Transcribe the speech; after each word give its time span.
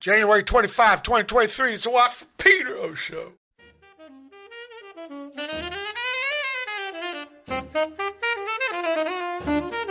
January 0.00 0.42
25, 0.42 1.02
2023, 1.02 1.74
it's 1.74 1.84
a 1.84 1.90
Watch 1.90 2.24
Peter 2.38 2.74
Pedro 2.74 2.94
show. 2.94 3.32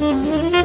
Música 0.00 0.57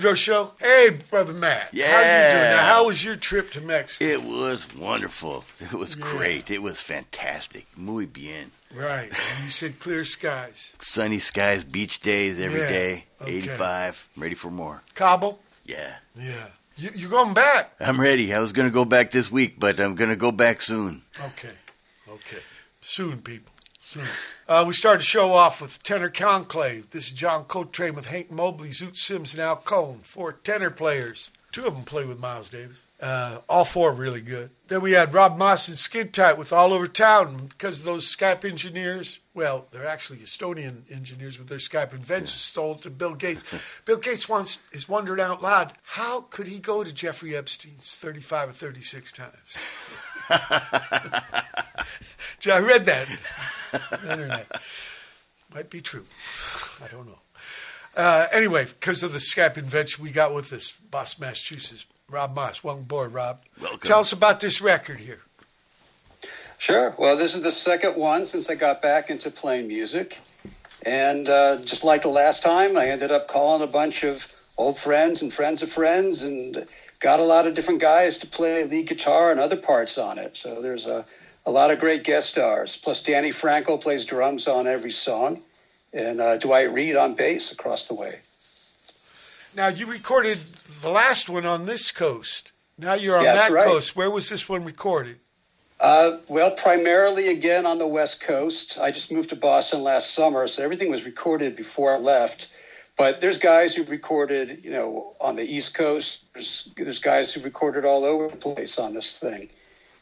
Pedro 0.00 0.14
show. 0.14 0.52
Hey, 0.58 0.96
brother 1.10 1.34
Matt. 1.34 1.68
Yeah. 1.72 1.86
How 1.88 1.98
you 1.98 2.32
doing? 2.40 2.56
Now, 2.56 2.64
how 2.64 2.86
was 2.86 3.04
your 3.04 3.16
trip 3.16 3.50
to 3.50 3.60
Mexico? 3.60 4.02
It 4.02 4.22
was 4.22 4.66
wonderful. 4.74 5.44
It 5.60 5.74
was 5.74 5.94
great. 5.94 6.50
It 6.50 6.62
was 6.62 6.80
fantastic. 6.80 7.66
Muy 7.76 8.06
bien. 8.06 8.50
Right. 8.74 9.12
And 9.12 9.44
you 9.44 9.50
said 9.50 9.78
clear 9.78 10.04
skies. 10.04 10.74
Sunny 10.80 11.18
skies, 11.18 11.64
beach 11.64 12.00
days 12.00 12.40
every 12.40 12.60
Yeah. 12.60 12.68
day. 12.70 13.04
Okay. 13.20 13.30
85. 13.30 14.08
I'm 14.16 14.22
ready 14.22 14.34
for 14.34 14.50
more. 14.50 14.80
Cabo. 14.94 15.38
Yeah. 15.66 15.96
Yeah. 16.18 16.46
You, 16.78 16.90
you're 16.94 17.10
going 17.10 17.34
back. 17.34 17.74
I'm 17.78 18.00
ready. 18.00 18.32
I 18.32 18.40
was 18.40 18.52
going 18.52 18.68
to 18.68 18.72
go 18.72 18.86
back 18.86 19.10
this 19.10 19.30
week, 19.30 19.60
but 19.60 19.78
I'm 19.78 19.96
going 19.96 20.08
to 20.08 20.16
go 20.16 20.32
back 20.32 20.62
soon. 20.62 21.02
Okay. 21.22 21.52
Okay. 22.08 22.38
Soon, 22.80 23.20
people. 23.20 23.52
Soon. 23.78 24.06
Uh, 24.50 24.64
we 24.66 24.72
started 24.72 24.98
the 24.98 25.04
show 25.04 25.30
off 25.30 25.62
with 25.62 25.80
Tenor 25.80 26.10
Conclave. 26.10 26.90
This 26.90 27.06
is 27.06 27.12
John 27.12 27.44
Coltrane 27.44 27.94
with 27.94 28.06
Hank 28.06 28.32
Mobley, 28.32 28.70
Zoot 28.70 28.96
Sims, 28.96 29.32
and 29.32 29.40
Al 29.40 29.54
Cohn. 29.54 30.00
Four 30.02 30.32
tenor 30.32 30.70
players. 30.70 31.30
Two 31.52 31.66
of 31.66 31.74
them 31.74 31.84
play 31.84 32.04
with 32.04 32.18
Miles 32.18 32.50
Davis. 32.50 32.78
Uh, 33.00 33.42
all 33.48 33.64
four 33.64 33.92
really 33.92 34.20
good. 34.20 34.50
Then 34.66 34.80
we 34.80 34.90
had 34.90 35.14
Rob 35.14 35.38
Moss 35.38 35.68
and 35.68 35.78
Skin 35.78 36.08
Tight 36.08 36.36
with 36.36 36.52
All 36.52 36.72
Over 36.72 36.88
Town 36.88 37.46
because 37.46 37.78
of 37.78 37.84
those 37.84 38.12
Skype 38.12 38.44
engineers. 38.44 39.20
Well, 39.34 39.68
they're 39.70 39.86
actually 39.86 40.18
Estonian 40.18 40.82
engineers 40.90 41.38
with 41.38 41.46
their 41.46 41.58
Skype 41.58 41.92
invention 41.92 42.26
stole 42.26 42.74
to 42.74 42.90
Bill 42.90 43.14
Gates. 43.14 43.44
Bill 43.84 43.98
Gates 43.98 44.28
once 44.28 44.58
is 44.72 44.88
wondering 44.88 45.20
out 45.20 45.40
loud, 45.40 45.74
how 45.84 46.22
could 46.22 46.48
he 46.48 46.58
go 46.58 46.82
to 46.82 46.92
Jeffrey 46.92 47.36
Epstein's 47.36 48.00
35 48.00 48.48
or 48.48 48.52
36 48.52 49.12
times? 49.12 49.30
I 50.30 51.34
read 52.58 52.84
that 52.86 53.06
internet. 54.02 54.60
Might 55.54 55.70
be 55.70 55.80
true. 55.80 56.04
I 56.82 56.88
don't 56.88 57.06
know. 57.06 57.18
Uh, 57.96 58.26
anyway, 58.32 58.64
because 58.64 59.02
of 59.02 59.12
the 59.12 59.18
Skype 59.18 59.58
invention 59.58 60.04
we 60.04 60.10
got 60.10 60.32
with 60.32 60.50
this 60.50 60.72
Boston, 60.72 61.26
Massachusetts, 61.26 61.86
Rob 62.08 62.34
Moss. 62.34 62.62
Welcome 62.62 62.84
aboard, 62.84 63.12
Rob. 63.12 63.40
Welcome. 63.60 63.80
Tell 63.80 64.00
us 64.00 64.12
about 64.12 64.40
this 64.40 64.60
record 64.60 65.00
here. 65.00 65.20
Sure. 66.58 66.94
Well, 66.98 67.16
this 67.16 67.34
is 67.34 67.42
the 67.42 67.50
second 67.50 67.96
one 67.96 68.26
since 68.26 68.50
I 68.50 68.54
got 68.54 68.82
back 68.82 69.10
into 69.10 69.30
playing 69.30 69.66
music. 69.66 70.18
And 70.84 71.28
uh, 71.28 71.56
just 71.62 71.84
like 71.84 72.02
the 72.02 72.08
last 72.08 72.42
time, 72.42 72.76
I 72.76 72.88
ended 72.88 73.10
up 73.10 73.28
calling 73.28 73.62
a 73.62 73.70
bunch 73.70 74.04
of 74.04 74.26
old 74.56 74.78
friends 74.78 75.22
and 75.22 75.32
friends 75.32 75.62
of 75.62 75.70
friends 75.70 76.22
and 76.22 76.66
got 77.00 77.18
a 77.18 77.24
lot 77.24 77.46
of 77.46 77.54
different 77.54 77.80
guys 77.80 78.18
to 78.18 78.26
play 78.26 78.64
lead 78.64 78.88
guitar 78.88 79.30
and 79.30 79.40
other 79.40 79.56
parts 79.56 79.98
on 79.98 80.18
it. 80.18 80.36
So 80.36 80.60
there's 80.60 80.86
a, 80.86 81.04
a 81.46 81.50
lot 81.50 81.70
of 81.70 81.80
great 81.80 82.04
guest 82.04 82.30
stars. 82.30 82.76
Plus, 82.76 83.02
Danny 83.02 83.30
Franco 83.30 83.76
plays 83.76 84.04
drums 84.04 84.46
on 84.48 84.66
every 84.66 84.90
song, 84.92 85.40
and 85.92 86.20
uh, 86.20 86.36
Dwight 86.36 86.70
Reed 86.72 86.96
on 86.96 87.14
bass 87.14 87.52
across 87.52 87.86
the 87.86 87.94
way. 87.94 88.20
Now, 89.56 89.68
you 89.68 89.86
recorded 89.86 90.38
the 90.82 90.90
last 90.90 91.28
one 91.28 91.44
on 91.46 91.66
this 91.66 91.90
coast. 91.90 92.52
Now 92.78 92.94
you're 92.94 93.16
on 93.18 93.24
That's 93.24 93.48
that 93.48 93.52
right. 93.52 93.66
coast. 93.66 93.96
Where 93.96 94.10
was 94.10 94.28
this 94.28 94.48
one 94.48 94.64
recorded? 94.64 95.16
Uh, 95.80 96.18
well, 96.28 96.50
primarily 96.50 97.28
again 97.28 97.66
on 97.66 97.78
the 97.78 97.86
West 97.86 98.22
Coast. 98.22 98.78
I 98.78 98.90
just 98.90 99.10
moved 99.10 99.30
to 99.30 99.36
Boston 99.36 99.82
last 99.82 100.12
summer, 100.12 100.46
so 100.46 100.62
everything 100.62 100.90
was 100.90 101.04
recorded 101.06 101.56
before 101.56 101.94
I 101.94 101.98
left. 101.98 102.52
but 102.96 103.20
there's 103.22 103.38
guys 103.38 103.74
who 103.74 103.84
recorded, 103.84 104.62
you 104.62 104.70
know, 104.70 105.14
on 105.20 105.36
the 105.36 105.42
East 105.42 105.72
Coast. 105.74 106.24
There's, 106.34 106.70
there's 106.76 106.98
guys 106.98 107.32
who 107.32 107.40
recorded 107.40 107.86
all 107.86 108.04
over 108.04 108.28
the 108.28 108.36
place 108.36 108.78
on 108.78 108.92
this 108.92 109.16
thing. 109.16 109.48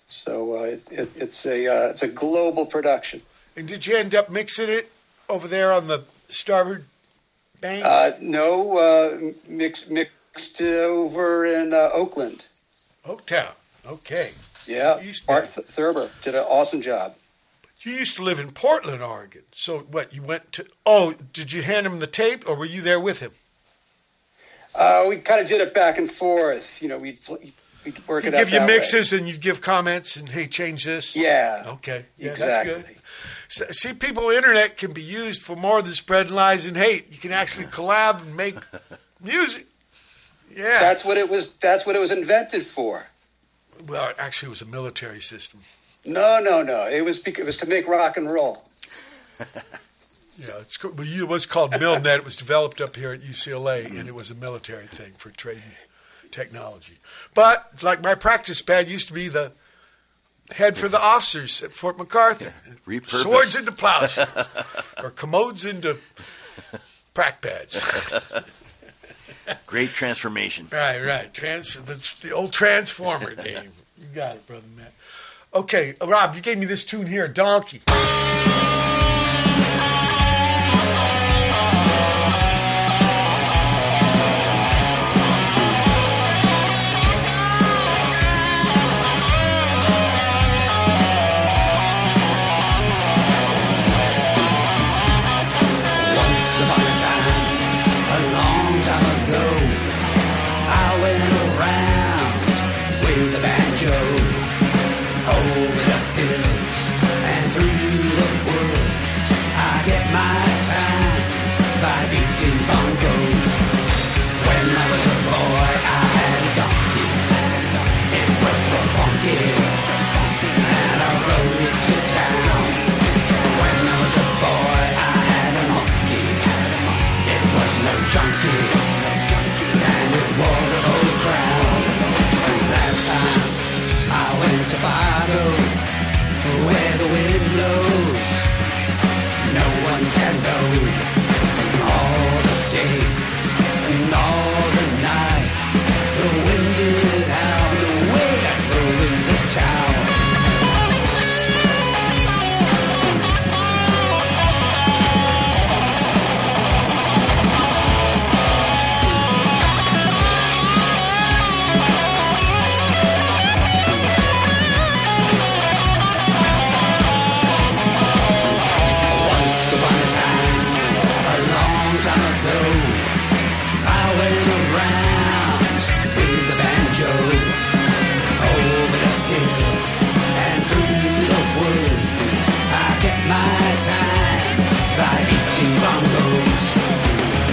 So 0.09 0.57
uh, 0.57 0.63
it, 0.63 0.93
it, 0.93 1.11
it's 1.17 1.47
a 1.47 1.67
uh, 1.67 1.89
it's 1.91 2.03
a 2.03 2.09
global 2.09 2.67
production. 2.67 3.21
And 3.57 3.69
did 3.69 3.87
you 3.87 3.97
end 3.97 4.15
up 4.15 4.31
mixing 4.31 4.71
it 4.71 4.91
over 5.29 5.47
there 5.47 5.73
on 5.73 5.87
the 5.87 6.05
starboard 6.29 6.85
bank? 7.61 7.85
Uh, 7.85 8.13
no, 8.21 8.79
uh, 8.79 9.33
mixed 9.47 9.91
mixed 9.91 10.61
over 10.63 11.45
in 11.45 11.75
uh, 11.75 11.91
Oakland. 11.93 12.47
Oaktown. 13.05 13.51
Okay. 13.87 14.33
Yeah, 14.67 15.01
East 15.03 15.25
Art 15.29 15.51
Th- 15.53 15.67
Thurber 15.67 16.11
did 16.23 16.35
an 16.35 16.45
awesome 16.45 16.81
job. 16.81 17.15
You 17.81 17.93
used 17.93 18.17
to 18.17 18.23
live 18.23 18.39
in 18.39 18.51
Portland, 18.51 19.03
Oregon. 19.03 19.43
So 19.53 19.81
what? 19.81 20.15
You 20.15 20.23
went 20.23 20.53
to? 20.53 20.67
Oh, 20.85 21.15
did 21.33 21.53
you 21.53 21.63
hand 21.63 21.87
him 21.87 21.99
the 21.99 22.07
tape, 22.07 22.49
or 22.49 22.57
were 22.57 22.65
you 22.65 22.81
there 22.81 23.01
with 23.01 23.21
him? 23.21 23.33
Uh, 24.75 25.07
we 25.09 25.19
kind 25.19 25.41
of 25.41 25.47
did 25.47 25.61
it 25.61 25.75
back 25.75 25.99
and 25.99 26.11
forth. 26.11 26.83
You 26.83 26.89
know, 26.89 26.99
work 28.07 28.25
He'd 28.25 28.29
it 28.29 28.35
out. 28.35 28.39
give 28.39 28.51
you 28.51 28.59
that 28.61 28.69
way. 28.69 28.75
mixes, 28.77 29.13
and 29.13 29.29
you'd 29.29 29.41
give 29.43 29.61
comments, 29.61 30.17
and 30.17 30.29
hey, 30.29 30.47
change 30.47 30.85
this. 30.85 31.15
Yeah. 31.17 31.65
Okay. 31.67 32.07
Yeah, 32.17 32.31
exactly. 32.31 32.75
That's 32.75 32.89
good. 32.89 32.97
So- 33.49 33.67
See, 33.71 33.93
people, 33.95 34.31
internet 34.31 34.77
can 34.77 34.93
be 34.93 35.03
used 35.03 35.43
for 35.43 35.57
more 35.57 35.81
than 35.83 35.95
spreading 35.95 36.33
lies 36.35 36.67
and 36.67 36.77
hate. 36.77 37.07
You 37.13 37.19
can 37.19 37.33
actually 37.33 37.67
collab 37.79 38.23
and 38.23 38.37
make 38.37 38.57
music. 39.23 39.67
Yeah. 40.55 40.79
That's 40.81 41.05
what 41.05 41.17
it 41.19 41.29
was. 41.29 41.53
That's 41.55 41.87
what 41.87 41.95
it 41.97 42.01
was 42.01 42.11
invented 42.11 42.65
for. 42.65 43.05
well, 43.87 44.13
actually, 44.19 44.49
it 44.49 44.51
was 44.51 44.63
a 44.63 44.67
military 44.67 45.21
system. 45.21 45.61
No, 46.05 46.41
no, 46.43 46.63
no. 46.63 46.87
It 46.89 47.05
was 47.05 47.19
it 47.27 47.45
was 47.45 47.57
to 47.59 47.67
make 47.67 47.87
rock 47.89 48.17
and 48.17 48.31
roll. 48.31 48.59
Yeah, 50.41 50.59
it's 50.61 50.79
it 50.85 51.27
was 51.29 51.47
called 51.47 51.73
MilNet. 51.73 52.19
It 52.19 52.25
was 52.25 52.37
developed 52.37 52.81
up 52.81 52.95
here 52.95 53.13
at 53.13 53.23
UCLA, 53.23 53.87
and 53.87 54.07
it 54.09 54.15
was 54.15 54.31
a 54.31 54.37
military 54.37 54.87
thing 54.87 55.15
for 55.19 55.31
trading 55.31 55.63
technology. 56.33 56.99
But 57.35 57.83
like 57.83 58.03
my 58.03 58.15
practice 58.15 58.63
pad 58.63 58.89
used 58.89 59.09
to 59.09 59.15
be 59.15 59.29
the 59.29 59.53
head 60.55 60.77
for 60.77 60.89
the 60.89 61.01
officers 61.01 61.63
at 61.63 61.73
Fort 61.73 61.99
MacArthur. 61.99 62.55
repurposed. 62.87 63.23
Swords 63.23 63.55
into 63.57 63.73
plowshares, 63.73 64.49
or 65.03 65.11
commodes 65.11 65.65
into 65.65 65.99
prac 67.15 67.41
pads. 67.41 67.81
Great 69.67 69.91
transformation. 69.91 70.69
Right, 70.71 71.01
right. 71.01 71.33
Transfer 71.33 71.81
that's 71.81 72.19
the 72.21 72.33
old 72.33 72.53
transformer 72.53 73.35
name. 73.45 73.71
You 73.99 74.07
got 74.15 74.37
it, 74.37 74.47
brother 74.47 74.67
Matt. 74.77 74.93
Okay, 75.55 75.95
Rob, 76.05 76.35
you 76.35 76.43
gave 76.43 76.59
me 76.59 76.67
this 76.67 76.85
tune 76.85 77.07
here, 77.07 77.27
Donkey. 77.27 77.81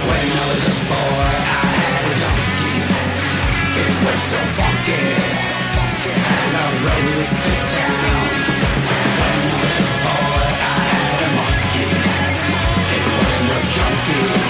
When 0.10 0.28
I 0.34 0.46
was 0.50 0.66
a 0.66 0.78
boy, 0.90 1.30
I 1.46 1.70
had 1.78 2.04
a 2.10 2.14
donkey. 2.22 2.78
It 3.82 3.94
was 4.04 4.22
so 4.32 4.40
funky, 4.58 5.04
I 6.10 6.70
to 7.46 7.54
town. 7.76 8.30
When 9.20 9.40
I 9.46 9.58
was 9.62 9.78
a 9.78 9.90
boy, 10.06 10.46
I 10.58 10.80
had 10.90 11.22
a. 11.22 11.90
It 12.96 13.06
was 13.14 13.36
no 13.50 13.58
junkie. 13.76 14.45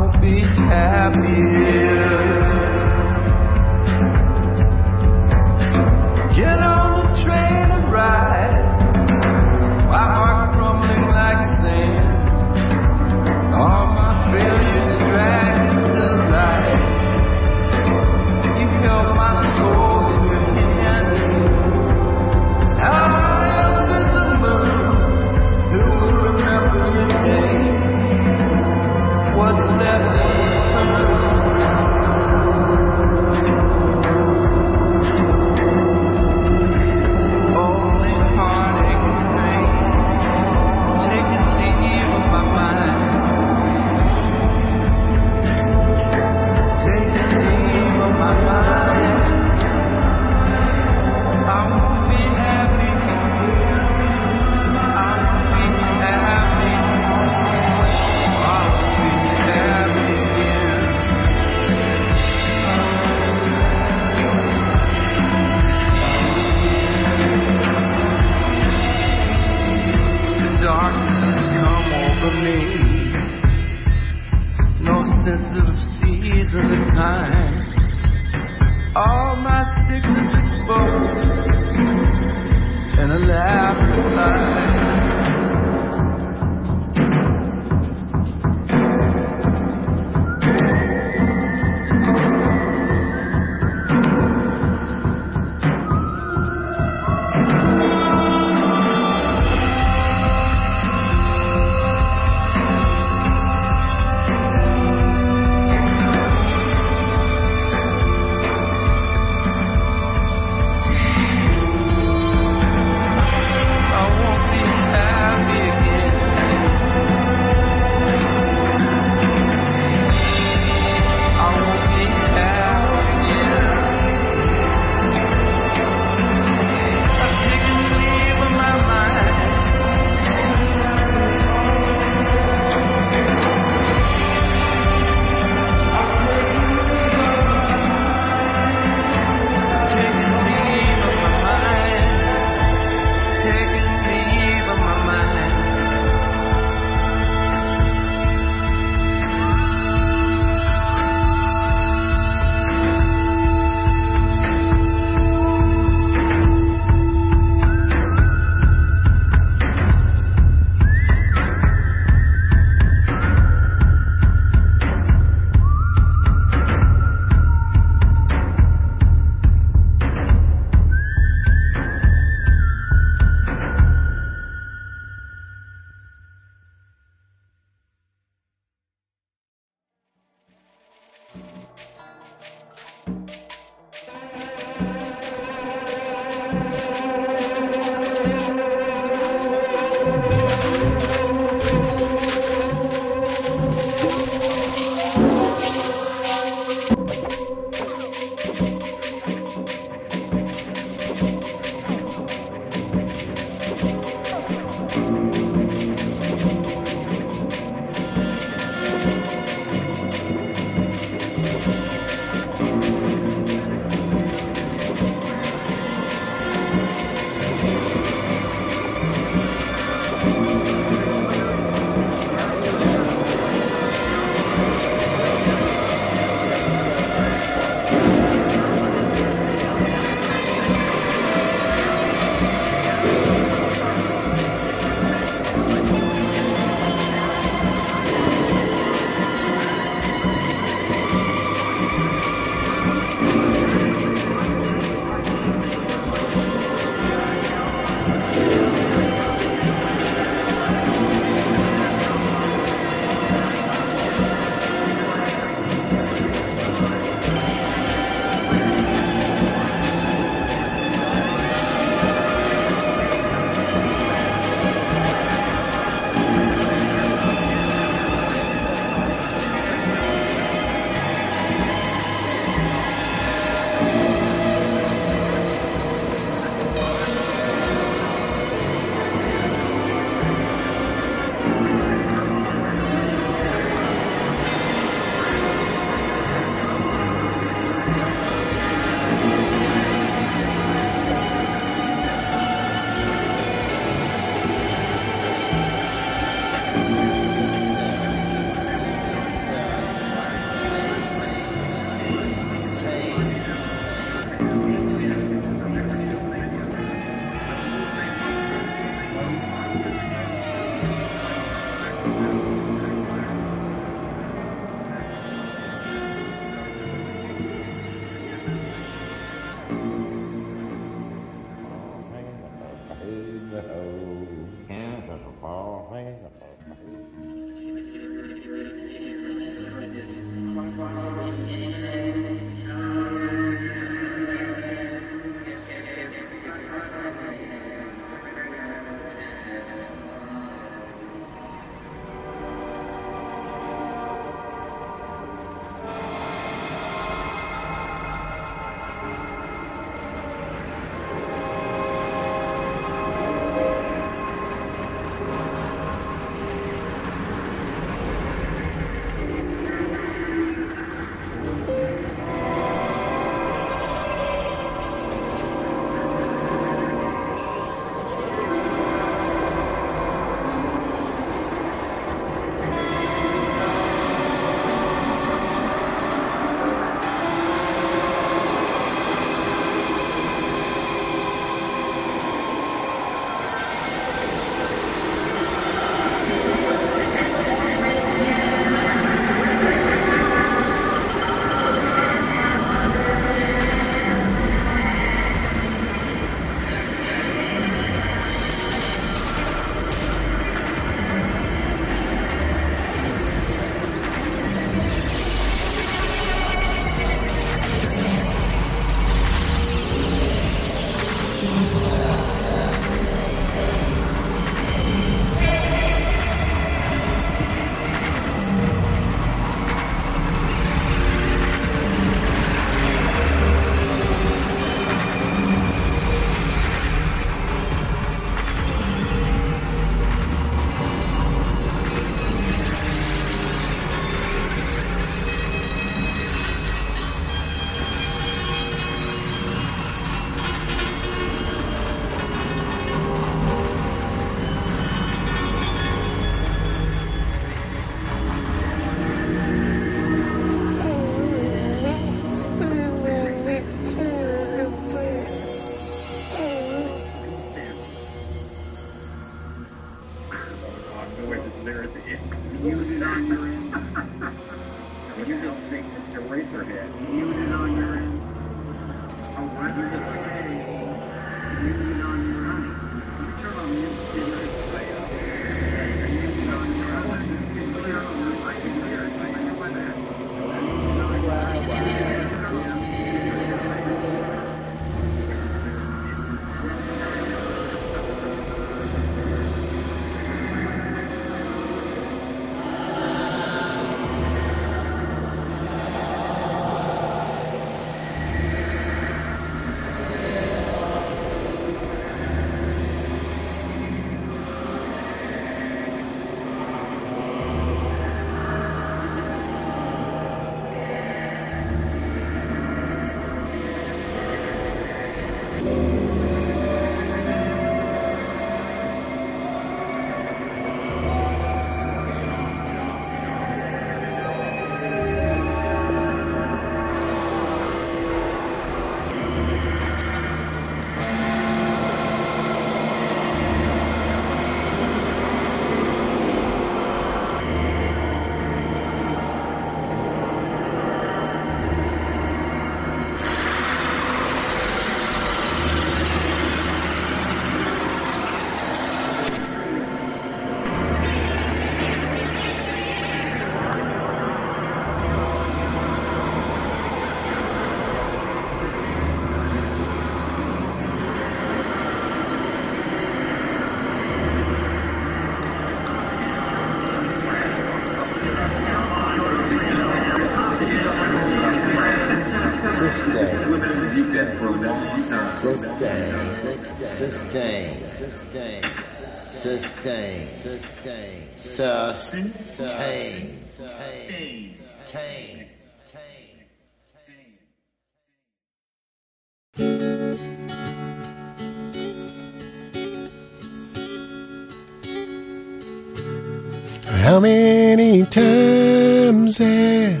How 597.18 597.22
many 597.22 598.06
times 598.06 599.38
have 599.38 600.00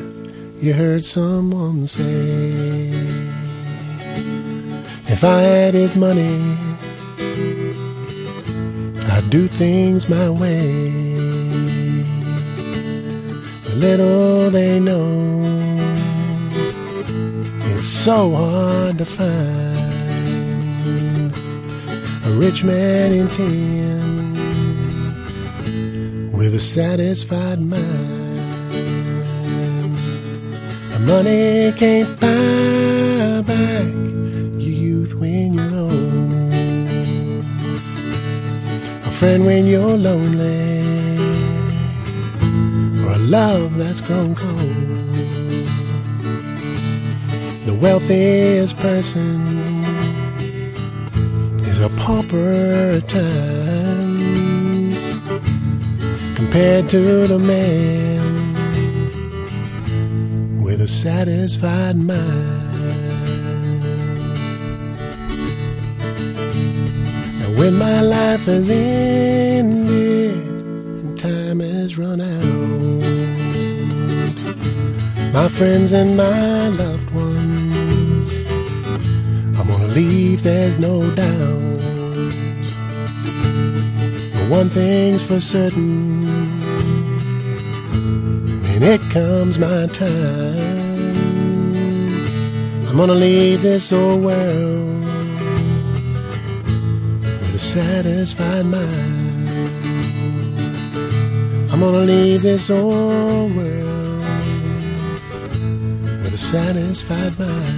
you 0.62 0.72
heard 0.72 1.04
someone 1.04 1.88
say, 1.88 2.92
If 5.08 5.24
I 5.24 5.40
had 5.40 5.74
his 5.74 5.96
money, 5.96 6.56
I'd 9.10 9.30
do 9.30 9.48
things 9.48 10.08
my 10.08 10.30
way? 10.30 10.92
But 13.64 13.74
little 13.74 14.52
they 14.52 14.78
know, 14.78 15.42
it's 17.74 17.88
so 17.88 18.30
hard 18.32 18.98
to 18.98 19.04
find 19.04 19.32
a 22.24 22.30
rich 22.38 22.62
man 22.62 23.12
in 23.12 23.28
tears 23.28 24.07
satisfied 26.78 27.60
mind. 27.60 28.38
The 30.92 31.00
money 31.00 31.72
can't 31.72 32.10
buy 32.20 33.42
back 33.52 33.96
your 34.64 34.76
youth 34.86 35.12
when 35.14 35.54
you're 35.54 35.74
old. 35.74 37.44
A 39.08 39.10
friend 39.10 39.44
when 39.44 39.66
you're 39.66 39.96
lonely, 39.96 40.78
or 43.02 43.10
a 43.10 43.18
love 43.36 43.76
that's 43.76 44.00
grown 44.00 44.36
cold. 44.36 44.86
The 47.66 47.74
wealthiest 47.74 48.76
person 48.76 49.84
is 51.70 51.80
a 51.80 51.90
pauper 52.02 52.98
at 52.98 53.08
times 53.08 53.67
compared 56.50 56.88
to 56.88 57.26
the 57.26 57.38
man 57.38 58.54
with 60.62 60.80
a 60.80 60.88
satisfied 60.88 61.94
mind. 61.94 62.16
Now, 67.38 67.50
when 67.50 67.74
my 67.74 68.00
life 68.00 68.46
has 68.46 68.70
ended 68.70 70.36
and 71.02 71.18
time 71.18 71.60
has 71.60 71.98
run 71.98 72.22
out, 72.22 72.78
my 75.34 75.48
friends 75.48 75.92
and 75.92 76.16
my 76.16 76.68
loved 76.68 77.10
ones, 77.10 78.32
I'm 79.58 79.68
gonna 79.68 79.88
leave, 79.88 80.44
there's 80.44 80.78
no 80.78 81.14
doubt. 81.14 81.68
But 84.32 84.48
one 84.48 84.70
thing's 84.70 85.20
for 85.20 85.40
certain 85.40 85.97
comes 89.18 89.58
my 89.58 89.86
time, 89.88 91.16
I'm 92.86 92.96
gonna 92.96 93.14
leave 93.14 93.62
this 93.62 93.92
old 93.92 94.22
world 94.22 95.02
with 97.40 97.54
a 97.54 97.58
satisfied 97.58 98.66
mind. 98.66 99.48
I'm 101.70 101.80
gonna 101.80 102.04
leave 102.14 102.42
this 102.42 102.70
old 102.70 103.56
world 103.56 104.24
with 106.22 106.34
a 106.40 106.42
satisfied 106.54 107.36
mind. 107.40 107.77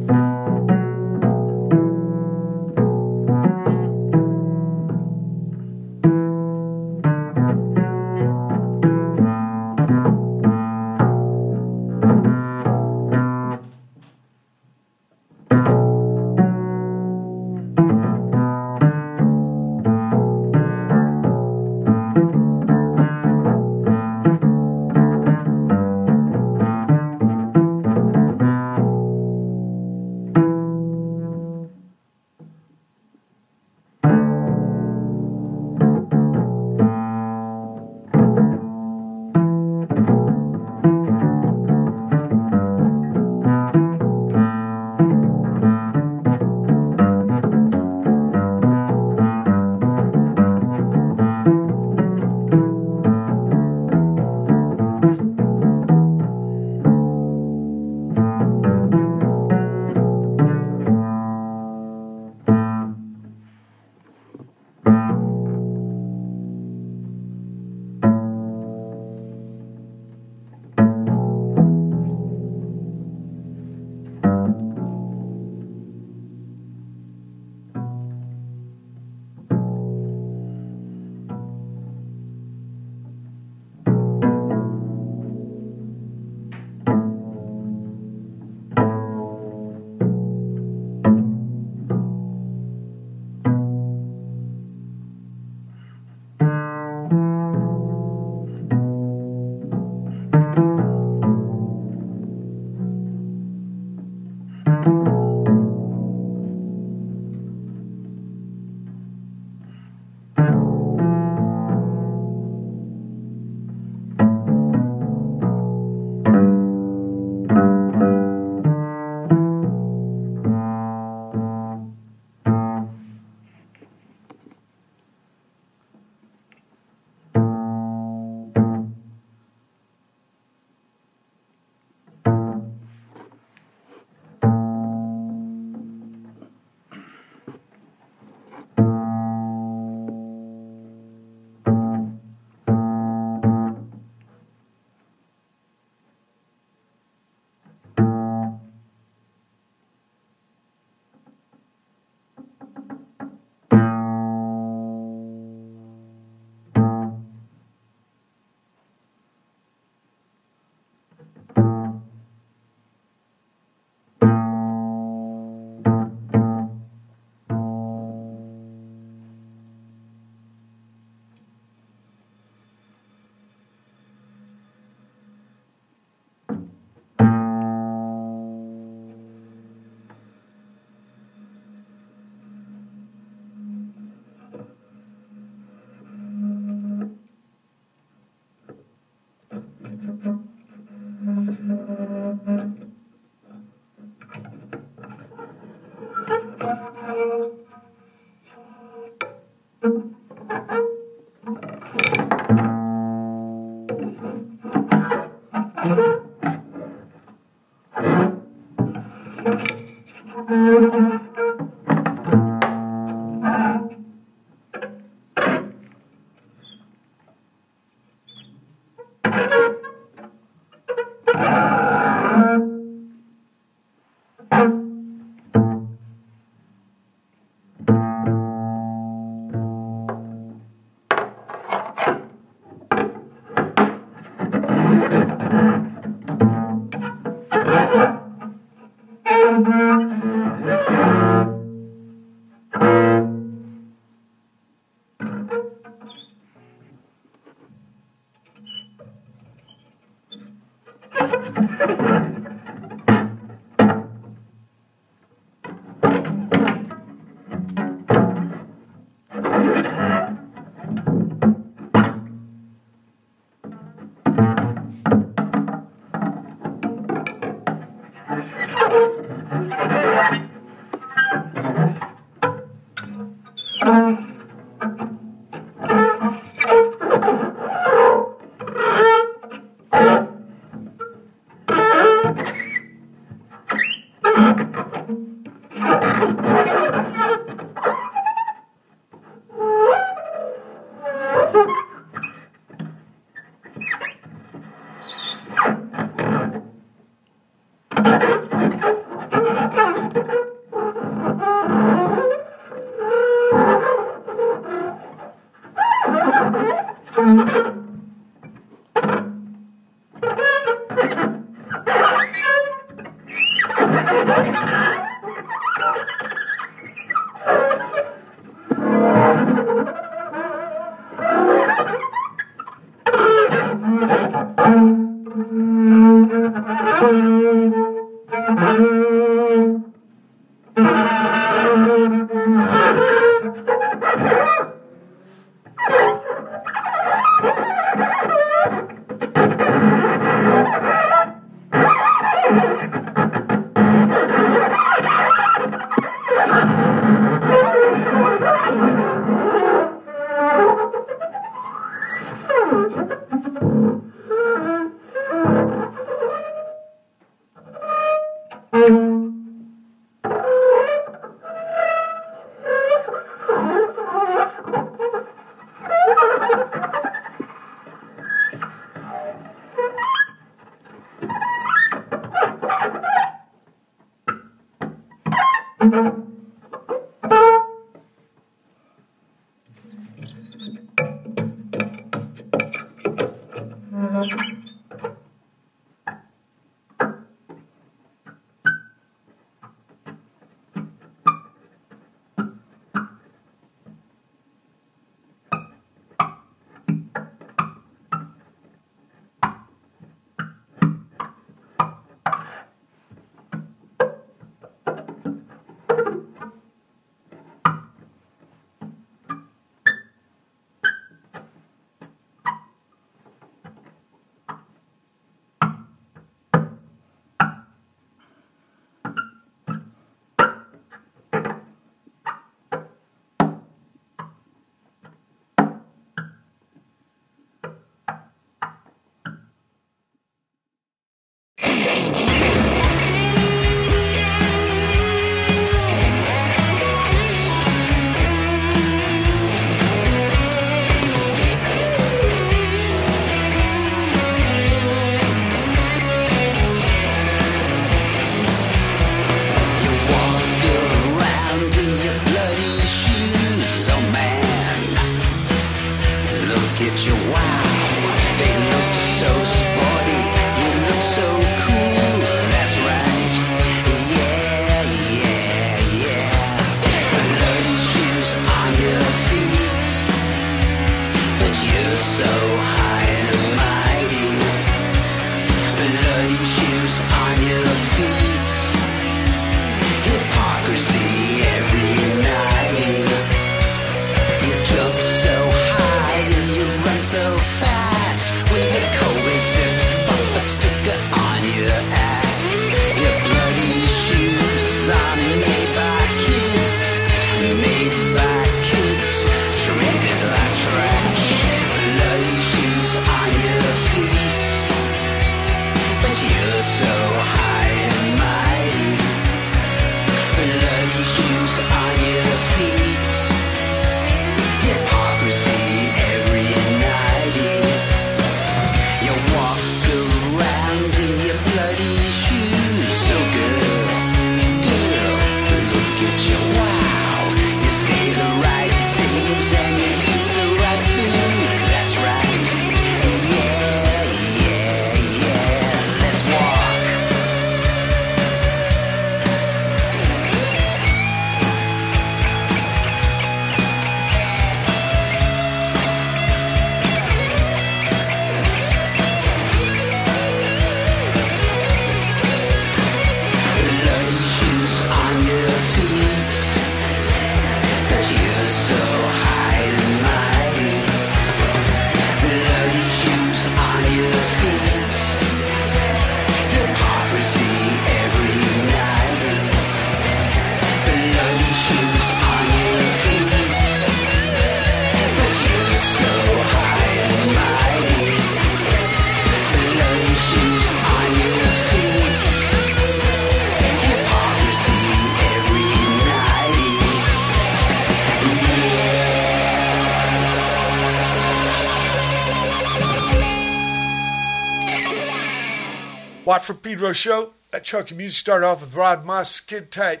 Watt 596.42 596.46
from 596.48 596.56
Pedro 596.56 596.92
show. 596.92 597.34
That 597.52 597.62
chunky 597.62 597.94
music 597.94 598.18
started 598.18 598.44
off 598.44 598.62
with 598.62 598.74
Rob 598.74 599.04
Moss, 599.04 599.38
Kid 599.38 599.70
Tight, 599.70 600.00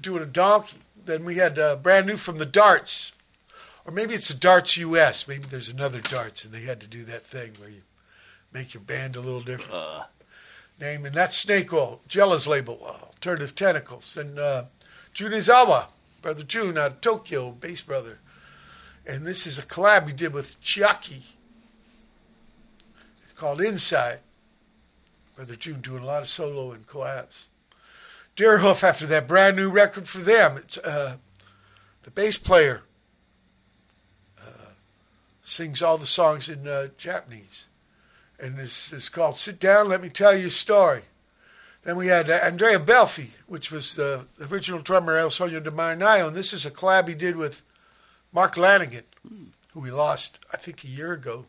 doing 0.00 0.20
a 0.20 0.26
donkey. 0.26 0.78
Then 0.96 1.24
we 1.24 1.36
had 1.36 1.60
uh, 1.60 1.76
brand 1.76 2.08
new 2.08 2.16
from 2.16 2.38
the 2.38 2.44
Darts, 2.44 3.12
or 3.84 3.92
maybe 3.92 4.12
it's 4.12 4.26
the 4.26 4.34
Darts 4.34 4.76
US. 4.78 5.28
Maybe 5.28 5.44
there's 5.48 5.68
another 5.68 6.00
Darts, 6.00 6.44
and 6.44 6.52
they 6.52 6.62
had 6.62 6.80
to 6.80 6.88
do 6.88 7.04
that 7.04 7.24
thing 7.24 7.52
where 7.60 7.68
you 7.68 7.82
make 8.52 8.74
your 8.74 8.82
band 8.82 9.14
a 9.14 9.20
little 9.20 9.42
different. 9.42 9.74
Uh, 9.74 10.04
Name 10.80 11.06
and 11.06 11.14
that's 11.14 11.36
Snake 11.36 11.72
Oil, 11.72 12.00
Jello's 12.08 12.48
label, 12.48 12.80
Alternative 12.82 13.54
Tentacles, 13.54 14.16
and 14.16 14.40
uh, 14.40 14.64
Jun 15.14 15.30
Izawa, 15.30 15.86
brother 16.20 16.42
June 16.42 16.76
out 16.76 16.90
of 16.90 17.00
Tokyo, 17.00 17.52
bass 17.52 17.82
brother. 17.82 18.18
And 19.06 19.24
this 19.24 19.46
is 19.46 19.56
a 19.56 19.62
collab 19.62 20.08
he 20.08 20.12
did 20.12 20.32
with 20.32 20.60
Chiaki 20.60 21.22
called 23.36 23.60
Inside. 23.60 24.18
Brother 25.36 25.54
June 25.54 25.82
doing 25.82 26.02
a 26.02 26.06
lot 26.06 26.22
of 26.22 26.28
solo 26.28 26.72
and 26.72 26.86
collabs. 26.86 27.44
Deerhoof 28.36 28.82
after 28.82 29.06
that 29.06 29.28
brand 29.28 29.54
new 29.54 29.68
record 29.68 30.08
for 30.08 30.18
them. 30.18 30.56
It's 30.56 30.78
uh, 30.78 31.18
the 32.04 32.10
bass 32.10 32.38
player 32.38 32.82
uh, 34.40 34.70
sings 35.42 35.82
all 35.82 35.98
the 35.98 36.06
songs 36.06 36.48
in 36.48 36.66
uh, 36.66 36.88
Japanese, 36.96 37.68
and 38.40 38.56
this 38.56 38.94
is 38.94 39.10
called 39.10 39.36
"Sit 39.36 39.60
Down, 39.60 39.88
Let 39.88 40.00
Me 40.00 40.08
Tell 40.08 40.34
You 40.34 40.46
a 40.46 40.50
Story." 40.50 41.02
Then 41.84 41.96
we 41.98 42.06
had 42.06 42.30
uh, 42.30 42.40
Andrea 42.42 42.78
Belfi, 42.78 43.28
which 43.46 43.70
was 43.70 43.94
the 43.94 44.24
original 44.50 44.80
drummer 44.80 45.18
Il 45.18 45.28
Sogno 45.28 45.62
del 45.62 45.72
Marinaio, 45.74 46.28
and 46.28 46.36
this 46.36 46.54
is 46.54 46.64
a 46.64 46.70
collab 46.70 47.08
he 47.08 47.14
did 47.14 47.36
with 47.36 47.60
Mark 48.32 48.54
Lanegan, 48.56 49.04
who 49.74 49.80
we 49.80 49.90
lost, 49.90 50.38
I 50.50 50.56
think, 50.56 50.82
a 50.82 50.88
year 50.88 51.12
ago, 51.12 51.44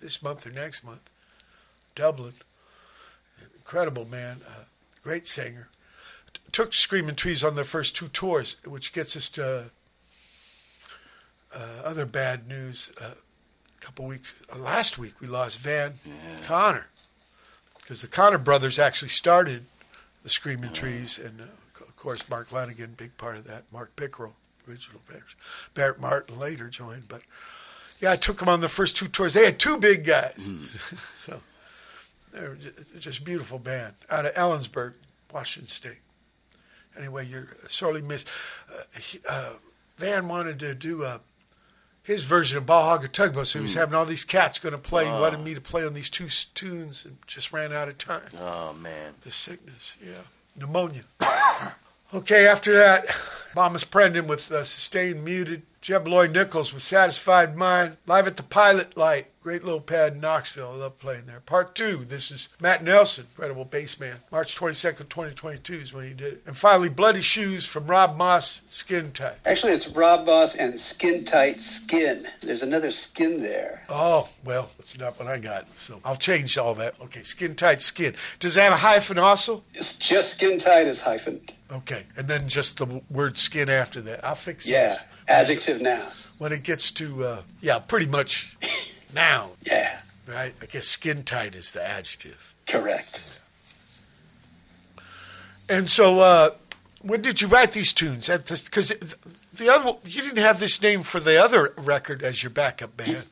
this 0.00 0.22
month 0.22 0.46
or 0.46 0.50
next 0.50 0.82
month, 0.82 1.10
Dublin. 1.94 2.32
Incredible 3.66 4.06
man, 4.06 4.42
uh, 4.48 4.62
great 5.02 5.26
singer. 5.26 5.68
T- 6.32 6.40
took 6.52 6.72
Screaming 6.72 7.16
Trees 7.16 7.42
on 7.42 7.56
their 7.56 7.64
first 7.64 7.96
two 7.96 8.06
tours, 8.06 8.56
which 8.64 8.92
gets 8.92 9.16
us 9.16 9.28
to 9.30 9.70
uh, 11.52 11.82
other 11.84 12.06
bad 12.06 12.46
news. 12.46 12.92
Uh, 13.00 13.14
a 13.76 13.80
couple 13.84 14.06
weeks, 14.06 14.40
uh, 14.54 14.58
last 14.58 14.98
week, 14.98 15.20
we 15.20 15.26
lost 15.26 15.58
Van 15.58 15.94
Conner 16.44 16.86
because 17.80 18.02
the 18.02 18.06
Conner 18.06 18.38
brothers 18.38 18.78
actually 18.78 19.08
started 19.08 19.64
the 20.22 20.28
Screaming 20.28 20.72
Trees, 20.72 21.18
and 21.18 21.40
uh, 21.40 21.44
of 21.80 21.96
course 21.96 22.30
Mark 22.30 22.48
Lanegan, 22.50 22.96
big 22.96 23.16
part 23.16 23.36
of 23.36 23.48
that. 23.48 23.64
Mark 23.72 23.94
Pickerel, 23.96 24.34
original 24.68 25.00
Barrett, 25.08 25.24
Barrett 25.74 26.00
Martin 26.00 26.38
later 26.38 26.68
joined, 26.68 27.08
but 27.08 27.22
yeah, 27.98 28.12
I 28.12 28.16
took 28.16 28.38
them 28.38 28.48
on 28.48 28.60
the 28.60 28.68
first 28.68 28.96
two 28.96 29.08
tours. 29.08 29.34
They 29.34 29.44
had 29.44 29.58
two 29.58 29.76
big 29.76 30.04
guys, 30.04 30.48
so 31.14 31.40
they're 32.36 32.54
ju- 32.54 32.72
just 32.98 33.24
beautiful 33.24 33.58
band 33.58 33.94
out 34.10 34.26
of 34.26 34.34
Ellensburg, 34.34 34.92
Washington 35.32 35.68
State. 35.68 35.98
Anyway, 36.96 37.26
you're 37.26 37.48
sorely 37.68 38.02
missed. 38.02 38.28
Uh, 38.72 38.82
he, 39.00 39.18
uh, 39.28 39.52
Van 39.98 40.28
wanted 40.28 40.58
to 40.60 40.74
do 40.74 41.04
uh, 41.04 41.18
his 42.02 42.22
version 42.22 42.56
of 42.58 42.66
Ball-Hog 42.66 43.04
or 43.04 43.08
Tugboat, 43.08 43.46
so 43.48 43.58
he 43.58 43.62
was 43.62 43.74
having 43.74 43.94
all 43.94 44.04
these 44.04 44.24
cats 44.24 44.58
going 44.58 44.72
to 44.72 44.78
play. 44.78 45.04
He 45.04 45.10
wanted 45.10 45.40
me 45.40 45.54
to 45.54 45.60
play 45.60 45.84
on 45.86 45.94
these 45.94 46.08
two 46.10 46.28
tunes, 46.54 47.04
and 47.04 47.16
just 47.26 47.52
ran 47.52 47.72
out 47.72 47.88
of 47.88 47.98
time. 47.98 48.22
oh 48.40 48.72
man. 48.74 49.14
The 49.22 49.30
sickness, 49.30 49.94
yeah. 50.04 50.22
Pneumonia. 50.56 51.02
okay, 52.14 52.46
after 52.46 52.76
that, 52.76 53.06
Bomis 53.54 53.84
Prendin 53.84 54.26
with 54.26 54.50
uh, 54.52 54.64
Sustained 54.64 55.24
Muted. 55.24 55.62
Jeb 55.86 56.08
Loy 56.08 56.26
Nichols 56.26 56.74
with 56.74 56.82
Satisfied 56.82 57.56
Mind. 57.56 57.96
Live 58.06 58.26
at 58.26 58.36
the 58.36 58.42
Pilot 58.42 58.96
Light. 58.96 59.28
Great 59.40 59.62
little 59.62 59.80
pad 59.80 60.14
in 60.14 60.20
Knoxville. 60.20 60.72
I 60.72 60.74
love 60.74 60.98
playing 60.98 61.26
there. 61.26 61.38
Part 61.38 61.76
two, 61.76 62.04
this 62.04 62.32
is 62.32 62.48
Matt 62.60 62.82
Nelson, 62.82 63.26
incredible 63.30 63.64
bass 63.64 64.00
man. 64.00 64.16
March 64.32 64.58
22nd, 64.58 65.08
2022 65.08 65.74
is 65.74 65.92
when 65.92 66.08
he 66.08 66.12
did 66.12 66.32
it. 66.32 66.42
And 66.44 66.56
finally, 66.56 66.88
Bloody 66.88 67.20
Shoes 67.20 67.64
from 67.64 67.86
Rob 67.86 68.16
Moss, 68.16 68.62
Skin 68.66 69.12
Tight. 69.12 69.36
Actually, 69.46 69.74
it's 69.74 69.86
Rob 69.86 70.26
Moss 70.26 70.56
and 70.56 70.80
Skin 70.80 71.24
Tight 71.24 71.60
Skin. 71.60 72.26
There's 72.42 72.62
another 72.62 72.90
skin 72.90 73.40
there. 73.40 73.84
Oh, 73.88 74.28
well, 74.44 74.70
that's 74.78 74.98
not 74.98 75.16
what 75.20 75.28
I 75.28 75.38
got. 75.38 75.68
So 75.76 76.00
I'll 76.04 76.16
change 76.16 76.58
all 76.58 76.74
that. 76.74 76.96
Okay, 77.00 77.22
Skin 77.22 77.54
Tight 77.54 77.80
Skin. 77.80 78.16
Does 78.40 78.56
it 78.56 78.64
have 78.64 78.72
a 78.72 78.76
hyphen 78.76 79.18
also? 79.20 79.62
It's 79.72 79.96
just 79.96 80.32
Skin 80.32 80.58
Tight 80.58 80.88
is 80.88 81.00
hyphened. 81.00 81.52
Okay, 81.72 82.04
and 82.16 82.28
then 82.28 82.48
just 82.48 82.76
the 82.78 83.02
word 83.10 83.36
skin 83.36 83.68
after 83.68 84.00
that. 84.02 84.24
I'll 84.24 84.34
fix 84.36 84.66
it. 84.66 84.70
Yeah, 84.70 84.98
adjective 85.28 85.82
now. 85.82 86.00
when 86.38 86.52
it 86.52 86.62
gets 86.62 86.92
to 86.92 87.24
uh, 87.24 87.42
yeah, 87.60 87.78
pretty 87.80 88.06
much 88.06 88.56
noun, 89.14 89.50
Yeah, 89.64 90.00
right? 90.28 90.54
I 90.62 90.66
guess 90.66 90.86
skin 90.86 91.24
tight 91.24 91.54
is 91.56 91.72
the 91.72 91.84
adjective. 91.86 92.54
correct. 92.68 93.42
And 95.68 95.90
so, 95.90 96.20
uh, 96.20 96.50
when 97.02 97.22
did 97.22 97.40
you 97.42 97.48
write 97.48 97.72
these 97.72 97.92
tunes? 97.92 98.28
Because 98.28 98.88
the 99.52 99.68
other 99.68 99.94
you 100.04 100.22
didn't 100.22 100.38
have 100.38 100.60
this 100.60 100.80
name 100.80 101.02
for 101.02 101.18
the 101.18 101.42
other 101.42 101.74
record 101.76 102.22
as 102.22 102.42
your 102.42 102.50
backup 102.50 102.96
band. 102.96 103.28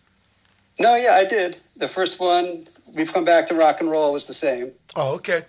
No, 0.81 0.97
yeah, 0.97 1.13
I 1.13 1.25
did. 1.25 1.59
The 1.77 1.87
first 1.87 2.19
one, 2.19 2.67
We've 2.97 3.13
Come 3.13 3.25
Back 3.25 3.47
to 3.49 3.55
Rock 3.55 3.81
and 3.81 3.89
Roll, 3.89 4.13
was 4.13 4.25
the 4.25 4.35
same. 4.35 4.73
Oh, 4.97 5.15
okay. 5.15 5.43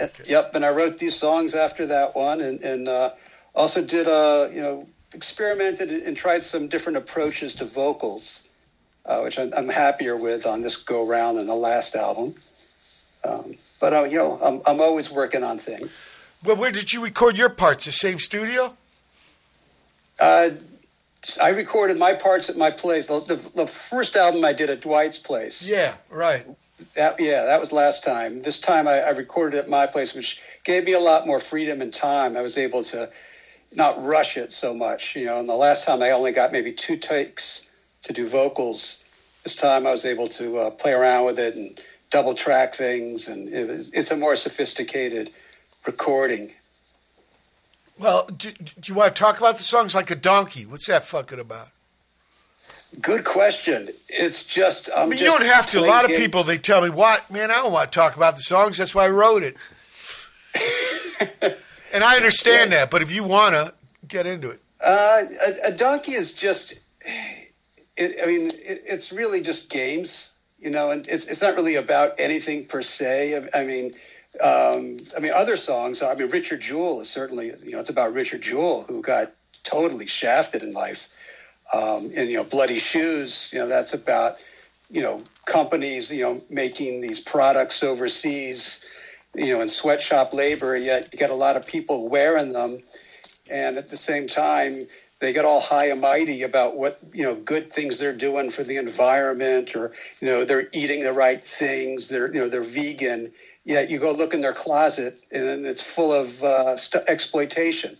Uh, 0.00 0.08
Yep, 0.26 0.54
and 0.54 0.64
I 0.64 0.70
wrote 0.70 0.98
these 0.98 1.14
songs 1.14 1.54
after 1.54 1.86
that 1.86 2.14
one, 2.14 2.40
and, 2.40 2.60
and 2.62 2.88
uh, 2.88 3.10
also 3.54 3.84
did 3.84 4.08
uh, 4.08 4.48
you 4.52 4.60
know 4.60 4.88
experimented 5.12 5.90
and 5.90 6.16
tried 6.16 6.42
some 6.42 6.68
different 6.68 6.98
approaches 6.98 7.54
to 7.56 7.64
vocals, 7.64 8.48
uh, 9.06 9.20
which 9.20 9.38
I'm, 9.38 9.52
I'm 9.56 9.68
happier 9.68 10.16
with 10.16 10.46
on 10.46 10.62
this 10.62 10.76
go 10.76 11.06
round 11.06 11.38
than 11.38 11.46
the 11.46 11.54
last 11.54 11.96
album. 11.96 12.34
Um, 13.24 13.54
but 13.80 13.92
uh, 13.92 14.04
you 14.04 14.18
know, 14.18 14.38
I'm, 14.42 14.62
I'm 14.66 14.80
always 14.80 15.10
working 15.10 15.44
on 15.44 15.58
things. 15.58 16.04
Well, 16.44 16.56
where 16.56 16.70
did 16.70 16.92
you 16.92 17.02
record 17.02 17.36
your 17.36 17.50
parts? 17.50 17.84
The 17.84 17.92
same 17.92 18.18
studio? 18.18 18.76
Uh, 20.18 20.50
I 21.42 21.50
recorded 21.50 21.98
my 21.98 22.14
parts 22.14 22.48
at 22.48 22.56
my 22.56 22.70
place. 22.70 23.06
The, 23.06 23.20
the, 23.20 23.62
the 23.62 23.66
first 23.66 24.16
album 24.16 24.44
I 24.44 24.54
did 24.54 24.70
at 24.70 24.80
Dwight's 24.80 25.18
place. 25.18 25.68
Yeah, 25.68 25.96
right. 26.08 26.46
That, 26.94 27.20
yeah, 27.20 27.44
that 27.44 27.60
was 27.60 27.72
last 27.72 28.04
time. 28.04 28.40
This 28.40 28.58
time 28.58 28.88
I, 28.88 29.00
I 29.00 29.10
recorded 29.10 29.58
at 29.58 29.68
my 29.68 29.86
place, 29.86 30.14
which 30.14 30.40
gave 30.64 30.84
me 30.84 30.92
a 30.92 31.00
lot 31.00 31.26
more 31.26 31.40
freedom 31.40 31.80
and 31.80 31.92
time. 31.92 32.36
I 32.36 32.40
was 32.40 32.58
able 32.58 32.84
to 32.84 33.10
not 33.72 34.02
rush 34.04 34.36
it 34.36 34.52
so 34.52 34.74
much. 34.74 35.16
You 35.16 35.26
know, 35.26 35.38
and 35.40 35.48
the 35.48 35.54
last 35.54 35.84
time 35.84 36.02
I 36.02 36.10
only 36.10 36.32
got 36.32 36.52
maybe 36.52 36.72
two 36.72 36.96
takes 36.96 37.70
to 38.02 38.12
do 38.12 38.28
vocals. 38.28 39.04
This 39.44 39.54
time 39.54 39.86
I 39.86 39.90
was 39.90 40.04
able 40.04 40.28
to 40.28 40.58
uh, 40.58 40.70
play 40.70 40.92
around 40.92 41.24
with 41.26 41.38
it 41.38 41.54
and 41.54 41.80
double 42.10 42.34
track 42.34 42.74
things, 42.74 43.28
and 43.28 43.48
it 43.48 43.68
was, 43.68 43.90
it's 43.90 44.10
a 44.10 44.16
more 44.16 44.36
sophisticated 44.36 45.30
recording. 45.86 46.50
Well, 47.98 48.26
do, 48.26 48.52
do 48.52 48.92
you 48.92 48.94
want 48.94 49.14
to 49.14 49.20
talk 49.20 49.38
about 49.38 49.58
the 49.58 49.62
songs 49.62 49.94
like 49.94 50.10
a 50.10 50.16
donkey? 50.16 50.66
What's 50.66 50.86
that 50.86 51.04
fucking 51.04 51.38
about? 51.38 51.68
Good 53.00 53.24
question. 53.24 53.88
It's 54.08 54.42
just 54.44 54.90
I'm 54.94 55.06
I 55.06 55.10
mean, 55.10 55.18
you 55.18 55.26
don't 55.26 55.42
have 55.42 55.68
to. 55.70 55.78
A 55.78 55.86
lot 55.86 56.04
of 56.04 56.10
people 56.10 56.42
they 56.42 56.58
tell 56.58 56.82
me, 56.82 56.90
"What 56.90 57.30
man? 57.30 57.50
I 57.50 57.56
don't 57.56 57.72
want 57.72 57.92
to 57.92 57.96
talk 57.96 58.16
about 58.16 58.36
the 58.36 58.42
songs. 58.42 58.78
That's 58.78 58.94
why 58.94 59.04
I 59.04 59.10
wrote 59.10 59.42
it." 59.42 59.56
and 61.92 62.02
I 62.02 62.16
understand 62.16 62.72
that, 62.72 62.90
but 62.90 63.02
if 63.02 63.12
you 63.12 63.22
want 63.22 63.54
to 63.54 63.72
get 64.08 64.26
into 64.26 64.50
it, 64.50 64.60
Uh, 64.84 65.22
a, 65.46 65.68
a 65.68 65.76
donkey 65.76 66.12
is 66.12 66.34
just, 66.34 66.84
it, 67.96 68.16
I 68.22 68.26
mean, 68.26 68.48
it, 68.48 68.82
it's 68.86 69.12
really 69.12 69.42
just 69.42 69.70
games, 69.70 70.32
you 70.58 70.70
know, 70.70 70.90
and 70.90 71.06
it's, 71.06 71.26
it's 71.26 71.42
not 71.42 71.54
really 71.54 71.76
about 71.76 72.18
anything 72.18 72.64
per 72.66 72.82
se. 72.82 73.48
I, 73.54 73.60
I 73.60 73.64
mean, 73.64 73.92
um, 74.40 74.96
I 75.16 75.20
mean, 75.20 75.32
other 75.32 75.56
songs. 75.56 76.02
I 76.02 76.14
mean, 76.14 76.30
Richard 76.30 76.60
Jewell 76.60 77.00
is 77.00 77.08
certainly, 77.08 77.52
you 77.62 77.72
know, 77.72 77.80
it's 77.80 77.90
about 77.90 78.12
Richard 78.14 78.42
Jewell 78.42 78.82
who 78.82 79.02
got 79.02 79.32
totally 79.62 80.06
shafted 80.06 80.62
in 80.62 80.72
life, 80.72 81.08
um, 81.72 82.10
and 82.16 82.28
you 82.28 82.36
know, 82.36 82.44
Bloody 82.44 82.78
Shoes. 82.78 83.50
You 83.52 83.60
know, 83.60 83.66
that's 83.66 83.94
about, 83.94 84.42
you 84.90 85.02
know, 85.02 85.22
companies, 85.44 86.12
you 86.12 86.22
know, 86.22 86.40
making 86.50 87.00
these 87.00 87.20
products 87.20 87.82
overseas, 87.82 88.84
you 89.34 89.54
know, 89.54 89.60
in 89.60 89.68
sweatshop 89.68 90.32
labor. 90.32 90.76
Yet 90.76 91.08
you 91.12 91.18
get 91.18 91.30
a 91.30 91.34
lot 91.34 91.56
of 91.56 91.66
people 91.66 92.08
wearing 92.08 92.52
them 92.52 92.78
and 93.50 93.76
at 93.76 93.88
the 93.88 93.96
same 93.96 94.26
time 94.26 94.86
they 95.20 95.32
get 95.34 95.44
all 95.44 95.60
high 95.60 95.86
and 95.86 96.00
mighty 96.00 96.42
about 96.42 96.76
what 96.76 96.98
you 97.12 97.24
know 97.24 97.34
good 97.34 97.70
things 97.70 97.98
they're 97.98 98.16
doing 98.16 98.50
for 98.50 98.62
the 98.62 98.76
environment 98.76 99.76
or 99.76 99.92
you 100.20 100.28
know 100.28 100.44
they're 100.44 100.68
eating 100.72 101.00
the 101.00 101.12
right 101.12 101.42
things 101.42 102.08
they're 102.08 102.32
you 102.32 102.40
know 102.40 102.48
they're 102.48 102.62
vegan 102.62 103.30
yet 103.64 103.90
you 103.90 103.98
go 103.98 104.12
look 104.12 104.32
in 104.32 104.40
their 104.40 104.54
closet 104.54 105.20
and 105.32 105.66
it's 105.66 105.82
full 105.82 106.12
of 106.12 106.42
uh, 106.42 106.76
st- 106.76 107.04
exploitation 107.08 107.96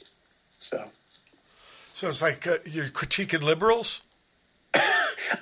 so 0.58 0.82
so 2.00 2.08
it's 2.08 2.22
like 2.22 2.46
uh, 2.46 2.56
you're 2.64 2.88
critiquing 2.88 3.42
liberals. 3.42 4.00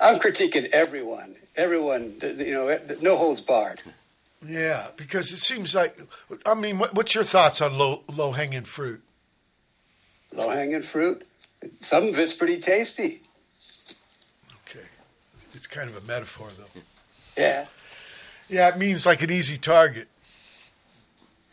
i'm 0.01 0.19
critiquing 0.19 0.67
everyone 0.73 1.33
everyone 1.55 2.13
you 2.21 2.51
know 2.51 2.77
no 3.01 3.15
holds 3.15 3.39
barred 3.39 3.81
Yeah, 4.45 4.87
because 4.97 5.31
it 5.31 5.39
seems 5.39 5.73
like. 5.75 5.99
I 6.45 6.53
mean, 6.55 6.79
what's 6.79 7.13
your 7.15 7.23
thoughts 7.25 7.61
on 7.61 7.77
low 7.77 8.03
low 8.13 8.31
hanging 8.33 8.65
fruit? 8.65 9.01
low 10.33 10.49
hanging 10.49 10.81
fruit 10.81 11.25
some 11.79 12.07
of 12.09 12.19
it's 12.19 12.33
pretty 12.33 12.59
tasty 12.59 13.21
Okay, 14.63 14.85
it's 15.53 15.65
kind 15.67 15.89
of 15.89 15.95
a 16.03 16.05
metaphor, 16.07 16.49
though. 16.57 16.81
yeah 17.37 17.65
Yeah, 18.49 18.67
it 18.69 18.77
means 18.77 19.05
like 19.05 19.21
an 19.23 19.31
easy 19.31 19.57
target. 19.57 20.07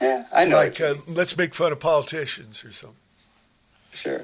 Yeah, 0.01 0.25
I 0.35 0.45
know. 0.45 0.57
Like, 0.57 0.81
uh, 0.81 0.95
let's 1.09 1.37
make 1.39 1.55
fun 1.55 1.73
of 1.73 1.81
politicians 1.81 2.65
or 2.65 2.73
something. 2.73 2.99
sure. 3.93 4.23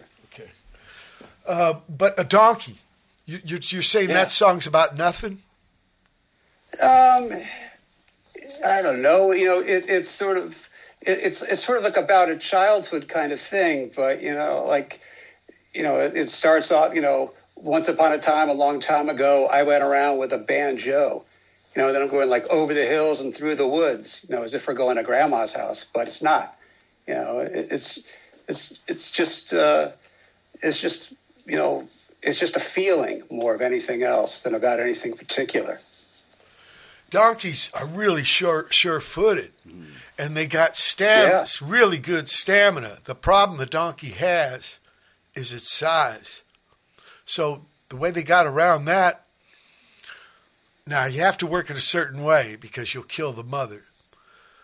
Uh, 1.47 1.75
but 1.89 2.19
a 2.19 2.25
donkey. 2.25 2.77
You, 3.27 3.41
you're, 3.45 3.61
you're 3.63 3.83
saying 3.83 4.09
Yeah. 4.09 4.17
that 4.17 4.29
song's 4.31 4.67
about 4.67 4.97
nothing? 4.97 5.43
Um, 6.83 7.31
I 8.67 8.83
don't 8.83 9.03
know. 9.03 9.33
You 9.33 9.45
know, 9.47 9.61
it, 9.61 9.85
it's 9.89 10.09
sort 10.11 10.39
of 10.39 10.69
it, 11.03 11.19
it's 11.23 11.43
it's 11.43 11.65
sort 11.65 11.79
of 11.79 11.85
like 11.85 11.97
about 11.97 12.31
a 12.31 12.37
childhood 12.37 13.09
kind 13.09 13.33
of 13.33 13.41
thing, 13.41 13.91
but 13.95 14.23
you 14.23 14.35
know, 14.35 14.65
like 14.67 15.01
you 15.75 15.83
know, 15.83 16.01
it, 16.01 16.17
it 16.17 16.29
starts 16.29 16.73
off. 16.73 16.95
You 16.95 17.03
know, 17.03 17.33
once 17.57 17.89
upon 17.89 18.13
a 18.13 18.19
time, 18.19 18.49
a 18.49 18.55
long 18.55 18.81
time 18.81 19.09
ago, 19.09 19.49
I 19.53 19.63
went 19.65 19.83
around 19.85 20.19
with 20.19 20.33
a 20.33 20.39
banjo. 20.39 21.25
You 21.77 21.83
know, 21.83 21.93
then 21.93 22.03
I'm 22.03 22.09
going 22.09 22.29
like 22.29 22.49
over 22.51 22.75
the 22.75 22.85
hills 22.87 23.21
and 23.21 23.35
through 23.35 23.55
the 23.57 23.69
woods. 23.69 24.25
You 24.29 24.35
know, 24.37 24.43
as 24.43 24.55
if 24.55 24.67
we're 24.67 24.75
going 24.75 24.97
to 24.97 25.03
grandma's 25.03 25.53
house, 25.53 25.85
but 25.93 26.07
it's 26.07 26.23
not. 26.23 26.55
You 27.07 27.15
know, 27.15 27.39
it, 27.41 27.69
it's 27.71 28.01
it's 28.49 28.79
it's 28.89 29.11
just 29.11 29.53
uh, 29.53 29.91
it's 30.63 30.81
just 30.81 31.15
you 31.47 31.57
know 31.57 31.87
it's 32.23 32.39
just 32.39 32.57
a 32.57 32.61
feeling 32.61 33.23
more 33.31 33.55
of 33.55 33.61
anything 33.61 34.03
else 34.03 34.41
than 34.41 34.55
about 34.55 34.81
anything 34.81 35.15
particular. 35.15 35.79
Donkeys 37.11 37.73
are 37.75 37.89
really 37.89 38.25
sure 38.25 38.67
sure 38.71 39.01
footed, 39.01 39.53
and 40.19 40.37
they 40.37 40.47
got 40.47 40.77
stamina, 40.77 41.47
really 41.61 41.99
good 41.99 42.29
stamina. 42.29 42.99
The 43.05 43.15
problem 43.15 43.59
the 43.59 43.67
donkey 43.67 44.11
has 44.11 44.79
is 45.35 45.53
its 45.53 45.71
size. 45.71 46.43
So 47.25 47.67
the 47.89 47.97
way 47.97 48.11
they 48.11 48.23
got 48.23 48.47
around 48.47 48.87
that, 48.87 49.27
now 50.87 51.05
you 51.05 51.21
have 51.21 51.39
to 51.39 51.47
work 51.47 51.71
it 51.71 51.77
a 51.77 51.81
certain 51.81 52.23
way 52.23 52.57
because 52.59 52.95
you'll 52.95 53.05
kill 53.05 53.33
the 53.33 53.45
mother. 53.45 53.85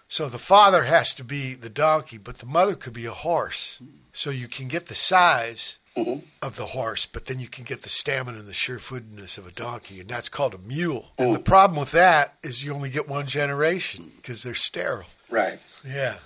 So 0.09 0.31
the 0.31 0.39
father 0.39 0.85
has 0.85 1.13
to 1.15 1.25
be 1.25 1.55
the 1.55 1.69
donkey, 1.69 2.17
but 2.17 2.37
the 2.37 2.47
mother 2.47 2.75
could 2.75 2.95
be 2.95 3.05
a 3.05 3.13
horse. 3.13 3.79
So 4.13 4.31
you 4.31 4.49
can 4.49 4.67
get 4.67 4.87
the 4.87 4.95
size 4.95 5.77
Mm-hmm. 5.99 6.21
of 6.43 6.55
the 6.55 6.67
horse, 6.67 7.07
but 7.07 7.27
then 7.27 7.41
you 7.41 7.49
can 7.49 7.65
get 7.65 7.83
the 7.83 7.89
stamina 7.89 8.39
and 8.39 8.47
the 8.47 8.53
surefootedness 8.53 9.37
of 9.37 9.49
a 9.49 9.51
donkey, 9.51 9.99
and 10.01 10.09
that's 10.09 10.29
called 10.29 10.55
a 10.55 10.59
mule. 10.59 11.07
And 11.19 11.35
the 11.35 11.41
mm. 11.41 11.45
problem 11.45 11.77
with 11.77 11.91
that 11.91 12.37
is 12.45 12.65
you 12.65 12.73
only 12.73 12.89
get 12.89 13.09
one 13.09 13.27
generation 13.27 14.13
because 14.17 14.45
they're 14.45 14.55
sterile. 14.55 15.09
Right. 15.29 15.59
Yeah. 15.85 16.19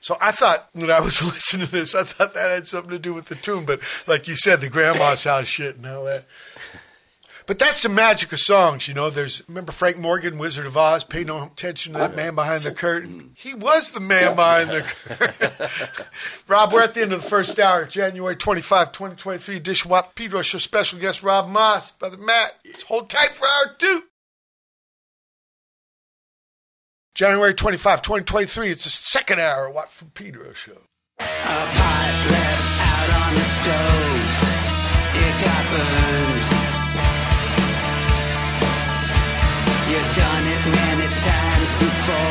So 0.00 0.16
I 0.20 0.32
thought 0.32 0.68
when 0.72 0.90
I 0.90 0.98
was 0.98 1.22
listening 1.24 1.66
to 1.66 1.72
this, 1.72 1.94
I 1.94 2.02
thought 2.02 2.34
that 2.34 2.50
had 2.50 2.66
something 2.66 2.90
to 2.90 2.98
do 2.98 3.14
with 3.14 3.26
the 3.26 3.36
tune, 3.36 3.64
but 3.66 3.80
like 4.06 4.26
you 4.26 4.34
said, 4.34 4.60
the 4.60 4.68
grandma's 4.68 5.22
house 5.24 5.46
shit 5.46 5.76
and 5.76 5.86
all 5.86 6.06
that. 6.06 6.24
But 7.50 7.58
that's 7.58 7.82
the 7.82 7.88
magic 7.88 8.32
of 8.32 8.38
songs, 8.38 8.86
you 8.86 8.94
know. 8.94 9.10
There's 9.10 9.42
remember 9.48 9.72
Frank 9.72 9.98
Morgan, 9.98 10.38
Wizard 10.38 10.66
of 10.66 10.76
Oz. 10.76 11.02
Pay 11.02 11.24
no 11.24 11.42
attention 11.42 11.94
to 11.94 11.98
that 11.98 12.14
man 12.14 12.36
behind 12.36 12.62
the 12.62 12.70
curtain. 12.70 13.32
He 13.34 13.54
was 13.54 13.90
the 13.90 13.98
man 13.98 14.36
behind 14.36 14.70
the 14.70 14.82
curtain. 14.82 15.66
Rob, 16.46 16.72
we're 16.72 16.82
at 16.82 16.94
the 16.94 17.02
end 17.02 17.12
of 17.12 17.24
the 17.24 17.28
first 17.28 17.58
hour, 17.58 17.86
January 17.86 18.36
25, 18.36 18.92
2023 18.92 19.56
edition. 19.56 19.90
Wap 19.90 20.14
Pedro 20.14 20.42
Show 20.42 20.58
special 20.58 21.00
guest 21.00 21.24
Rob 21.24 21.48
Moss, 21.48 21.90
brother 21.90 22.18
Matt. 22.18 22.54
It's 22.64 22.82
hold 22.82 23.10
tight 23.10 23.30
for 23.30 23.48
hour 23.48 23.74
two. 23.76 24.04
January 27.16 27.52
25, 27.52 28.00
2023. 28.00 28.70
It's 28.70 28.84
the 28.84 28.90
second 28.90 29.40
hour. 29.40 29.66
Of 29.66 29.74
Watt 29.74 29.90
from 29.90 30.10
Pedro 30.10 30.52
Show. 30.52 30.78
A 31.18 31.24
left 31.24 32.70
out 32.78 33.26
on 33.26 33.34
the 33.34 33.42
stove. 33.42 34.40
It 35.16 35.44
got 35.44 35.64
burned. 35.72 36.69
You've 39.90 40.14
done 40.14 40.46
it 40.46 40.66
many 40.66 41.08
times 41.16 41.74
before. 41.74 42.29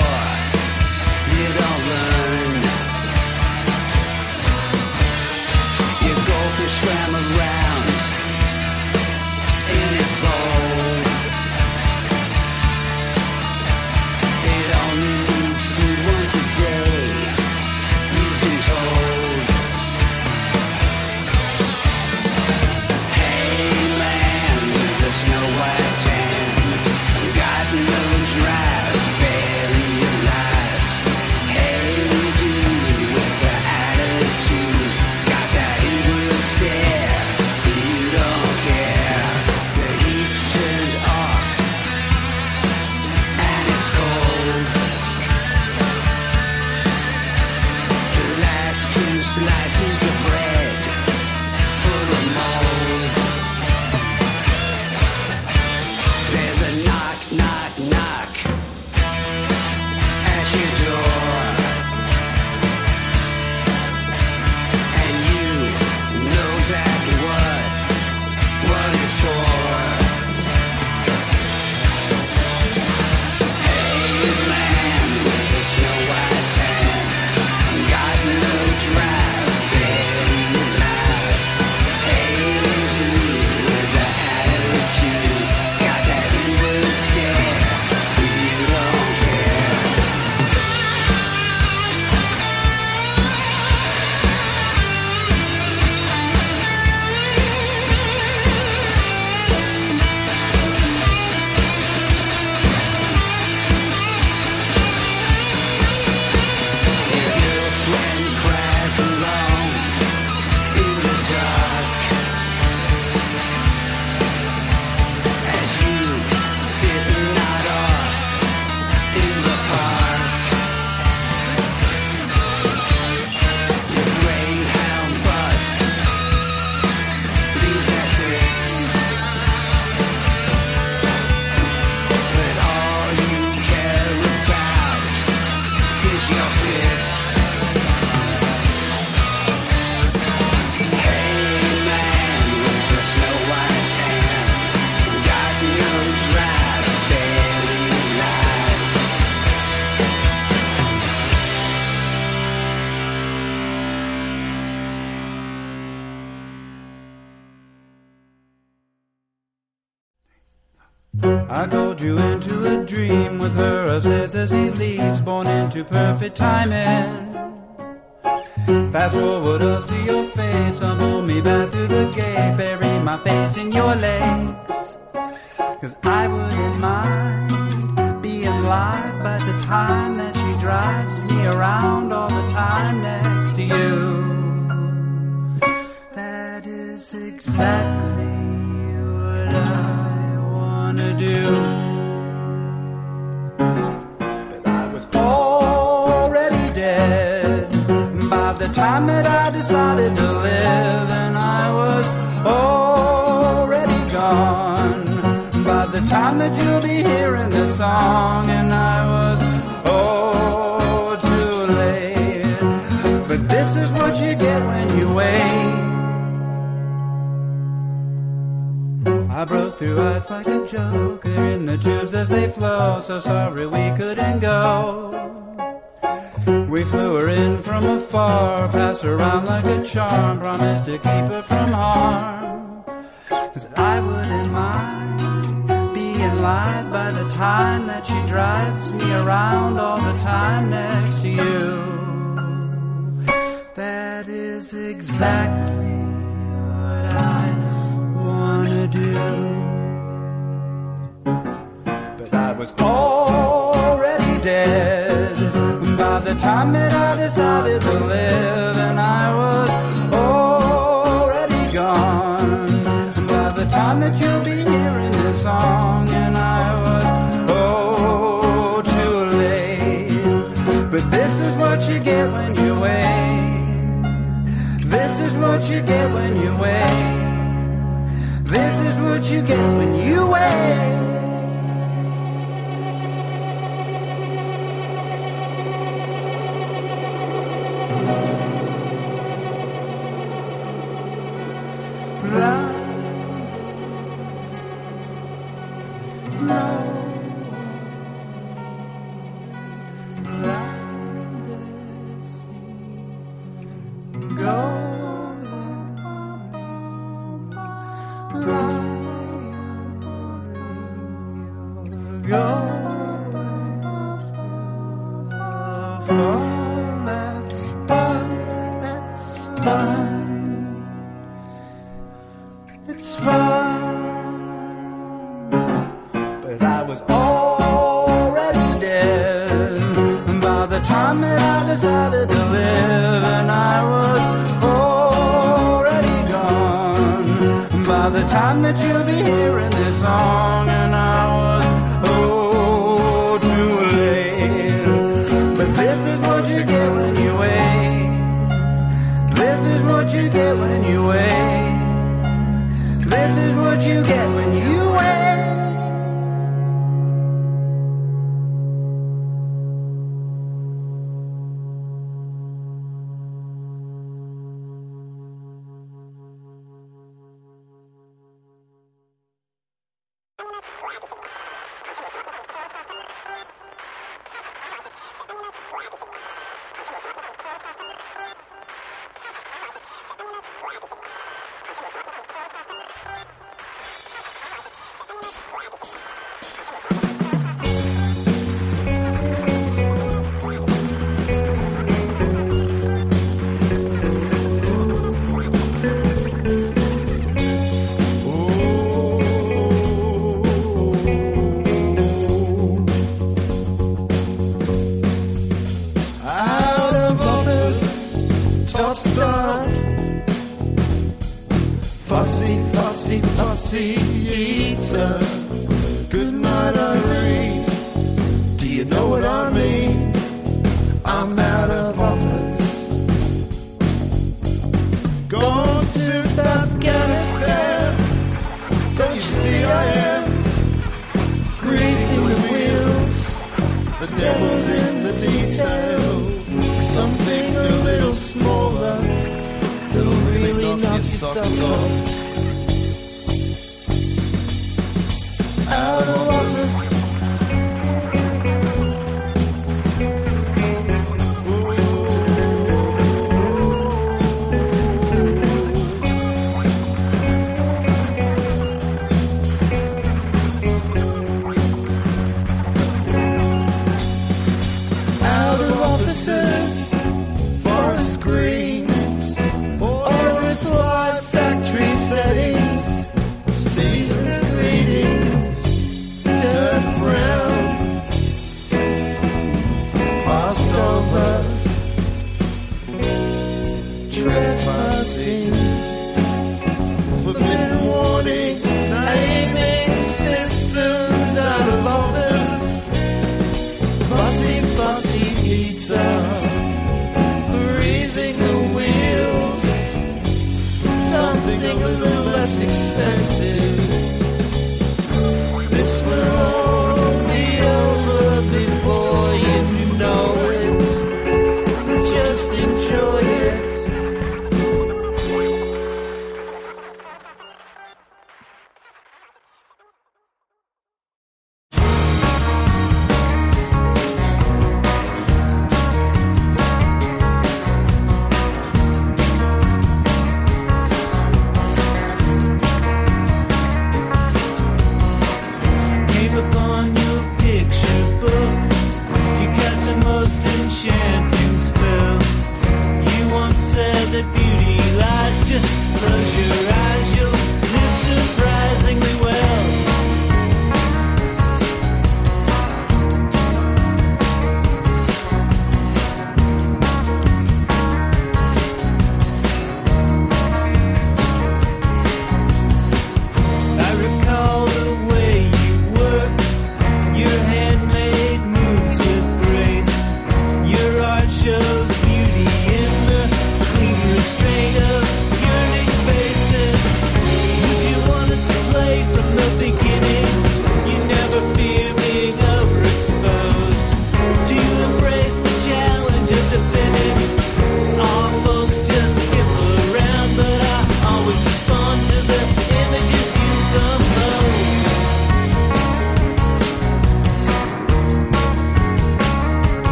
Knock 440.79 440.93
your 440.95 441.03
socks 441.03 441.61
off. 441.61 442.28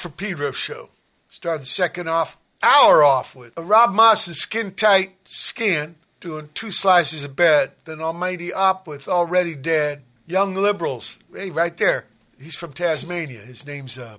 Watt 0.00 0.02
from 0.02 0.12
Pedro 0.12 0.50
show. 0.50 0.88
Started 1.28 1.60
the 1.62 1.66
second 1.66 2.08
off 2.08 2.38
hour 2.62 3.04
off 3.04 3.36
with 3.36 3.52
a 3.58 3.62
Rob 3.62 3.92
Moss 3.92 4.26
and 4.26 4.36
Skin 4.36 4.72
Tight 4.72 5.12
Skin 5.26 5.96
doing 6.20 6.48
two 6.54 6.70
slices 6.70 7.22
of 7.22 7.36
bread. 7.36 7.72
Then 7.84 8.00
Almighty 8.00 8.50
Opp 8.50 8.86
with 8.86 9.08
Already 9.08 9.54
Dead. 9.54 10.02
Young 10.26 10.54
Liberals. 10.54 11.18
Hey, 11.34 11.50
right 11.50 11.76
there. 11.76 12.06
He's 12.40 12.56
from 12.56 12.72
Tasmania. 12.72 13.40
His 13.40 13.66
name's 13.66 13.98
uh, 13.98 14.16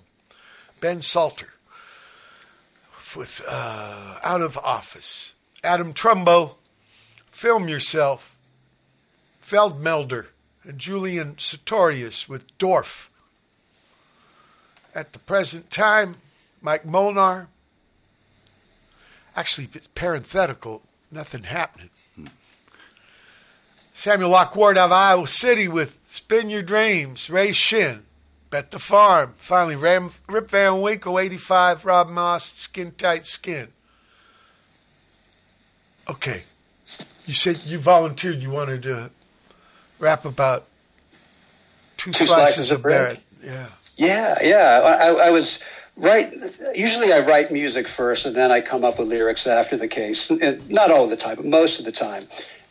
Ben 0.82 1.02
Salter. 1.02 1.50
With 3.16 3.42
uh, 3.50 4.20
Out 4.24 4.42
of 4.42 4.58
Office. 4.60 5.34
Adam 5.64 5.96
Trumbo. 5.96 6.58
Film 7.32 7.68
Yourself. 7.68 8.38
Feldermelder. 9.44 10.28
And 10.64 10.78
Julian 10.78 11.40
Sartorius 11.40 12.30
with 12.30 12.56
Dorf. 12.60 13.11
At 14.94 15.14
the 15.14 15.20
present 15.20 15.72
time, 15.72 16.18
Mike 16.62 16.86
Molnar. 16.86 17.48
Actually, 19.36 19.70
it's 19.74 19.88
parenthetical, 19.88 20.82
nothing 21.10 21.44
happening. 21.44 21.90
Samuel 23.94 24.32
Locke 24.32 24.56
Ward 24.56 24.78
out 24.78 24.86
of 24.86 24.92
Iowa 24.92 25.28
City 25.28 25.68
with 25.68 25.98
Spin 26.06 26.50
Your 26.50 26.64
Dreams, 26.64 27.30
Ray 27.30 27.52
Shinn, 27.52 28.04
Bet 28.50 28.72
the 28.72 28.80
Farm. 28.80 29.34
Finally, 29.38 29.76
Ram, 29.76 30.10
Rip 30.28 30.50
Van 30.50 30.82
Winkle, 30.82 31.20
85, 31.20 31.86
Rob 31.86 32.10
Moss, 32.10 32.52
Skin 32.52 32.92
Tight 32.98 33.24
Skin. 33.26 33.70
Okay. 36.10 36.42
You 37.26 37.34
said 37.34 37.58
you 37.72 37.78
volunteered 37.80 38.42
you 38.42 38.50
wanted 38.50 38.84
to 38.84 39.12
rap 40.00 40.26
about 40.26 40.66
two, 41.96 42.12
Two 42.12 42.26
slices, 42.26 42.36
slices 42.56 42.72
of 42.72 42.78
of 42.78 42.82
bread. 42.84 43.20
bread. 43.40 43.52
Yeah. 43.54 43.68
Yeah, 43.98 44.36
yeah. 44.44 44.82
I, 44.84 45.28
I 45.28 45.32
was 45.32 45.64
right. 45.98 46.32
Usually, 46.76 47.14
I 47.14 47.20
write 47.20 47.52
music 47.52 47.88
first, 47.88 48.26
and 48.26 48.36
then 48.36 48.52
I 48.52 48.62
come 48.62 48.84
up 48.84 49.00
with 49.00 49.08
lyrics 49.08 49.48
after 49.48 49.78
the 49.78 49.88
case. 49.88 50.30
And 50.30 50.70
not 50.70 50.92
all 50.92 51.08
the 51.08 51.16
time, 51.16 51.36
but 51.36 51.46
most 51.46 51.80
of 51.80 51.86
the 51.86 51.92
time. 51.92 52.24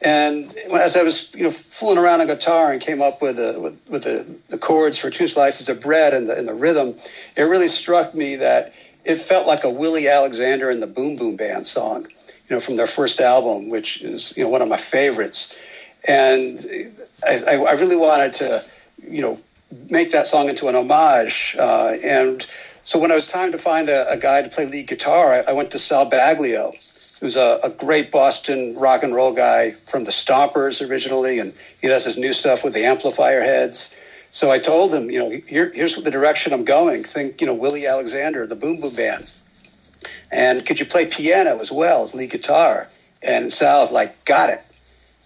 And 0.02 0.50
as 0.72 0.96
I 0.96 1.02
was, 1.02 1.34
you 1.34 1.44
know, 1.44 1.50
fooling 1.50 1.98
around 1.98 2.20
on 2.22 2.26
guitar 2.26 2.72
and 2.72 2.80
came 2.80 3.02
up 3.02 3.20
with 3.20 3.36
the 3.36 3.60
with, 3.60 3.80
with 3.88 4.02
the, 4.04 4.26
the 4.48 4.58
chords 4.58 4.98
for 4.98 5.10
two 5.10 5.28
slices 5.28 5.68
of 5.68 5.80
bread 5.80 6.14
and 6.14 6.28
the 6.28 6.36
and 6.36 6.48
the 6.48 6.54
rhythm, 6.54 6.94
it 7.36 7.42
really 7.42 7.68
struck 7.68 8.14
me 8.14 8.36
that 8.36 8.72
it 9.04 9.16
felt 9.16 9.46
like 9.46 9.64
a 9.64 9.70
Willie 9.70 10.08
Alexander 10.08 10.70
and 10.70 10.80
the 10.80 10.86
Boom 10.86 11.16
Boom 11.16 11.36
Band 11.36 11.66
song, 11.66 12.06
you 12.48 12.56
know, 12.56 12.60
from 12.60 12.76
their 12.76 12.86
first 12.86 13.20
album, 13.20 13.68
which 13.68 14.00
is 14.00 14.36
you 14.36 14.42
know 14.42 14.48
one 14.48 14.62
of 14.62 14.68
my 14.68 14.78
favorites. 14.78 15.54
And 16.04 16.64
I 17.26 17.56
I 17.56 17.72
really 17.72 17.96
wanted 17.96 18.32
to, 18.34 18.62
you 19.06 19.20
know, 19.20 19.38
make 19.88 20.10
that 20.10 20.26
song 20.26 20.48
into 20.48 20.68
an 20.68 20.74
homage. 20.74 21.56
Uh, 21.58 21.96
and 22.02 22.46
so 22.84 22.98
when 22.98 23.10
it 23.10 23.14
was 23.14 23.26
time 23.26 23.52
to 23.52 23.58
find 23.58 23.88
a, 23.88 24.10
a 24.10 24.16
guy 24.16 24.42
to 24.42 24.48
play 24.48 24.66
lead 24.66 24.88
guitar, 24.88 25.32
I, 25.32 25.50
I 25.50 25.52
went 25.52 25.70
to 25.72 25.78
Sal 25.78 26.10
Baglio, 26.10 26.72
who's 27.20 27.36
a, 27.36 27.60
a 27.62 27.70
great 27.70 28.10
Boston 28.10 28.76
rock 28.76 29.02
and 29.02 29.14
roll 29.14 29.34
guy 29.34 29.70
from 29.70 30.04
the 30.04 30.10
Stompers 30.10 30.88
originally, 30.88 31.38
and 31.38 31.54
he 31.80 31.88
does 31.88 32.04
his 32.04 32.18
new 32.18 32.32
stuff 32.32 32.64
with 32.64 32.74
the 32.74 32.84
Amplifier 32.84 33.42
Heads. 33.42 33.94
So 34.30 34.50
I 34.50 34.58
told 34.58 34.94
him, 34.94 35.10
you 35.10 35.18
know, 35.18 35.30
here, 35.30 35.70
here's 35.70 35.96
the 35.96 36.10
direction 36.10 36.52
I'm 36.52 36.64
going. 36.64 37.02
Think, 37.02 37.40
you 37.40 37.46
know, 37.46 37.54
Willie 37.54 37.86
Alexander, 37.86 38.46
the 38.46 38.56
Boom 38.56 38.80
Boom 38.80 38.94
Band. 38.96 39.32
And 40.32 40.64
could 40.64 40.78
you 40.78 40.86
play 40.86 41.06
piano 41.06 41.58
as 41.60 41.72
well 41.72 42.02
as 42.02 42.14
lead 42.14 42.30
guitar? 42.30 42.86
And 43.22 43.52
Sal's 43.52 43.92
like, 43.92 44.24
got 44.24 44.50
it 44.50 44.60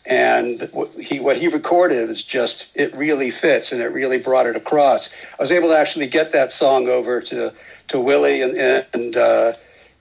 and 0.07 0.69
what 0.73 0.93
he 0.95 1.19
what 1.21 1.37
he 1.37 1.49
recorded 1.49 2.11
is 2.11 2.23
just 2.23 2.77
it 2.77 2.95
really 2.97 3.31
fits 3.31 3.73
and 3.73 3.81
it 3.81 3.87
really 3.87 4.19
brought 4.19 4.47
it 4.47 4.57
across. 4.57 5.27
I 5.33 5.37
was 5.39 5.51
able 5.51 5.69
to 5.69 5.79
actually 5.79 6.09
get 6.09 6.33
that 6.33 6.53
song 6.53 6.89
over 6.89 7.21
to 7.23 7.53
to 7.89 8.01
Willie 8.01 8.43
and 8.43 8.59
and 8.93 9.17
uh, 9.17 9.53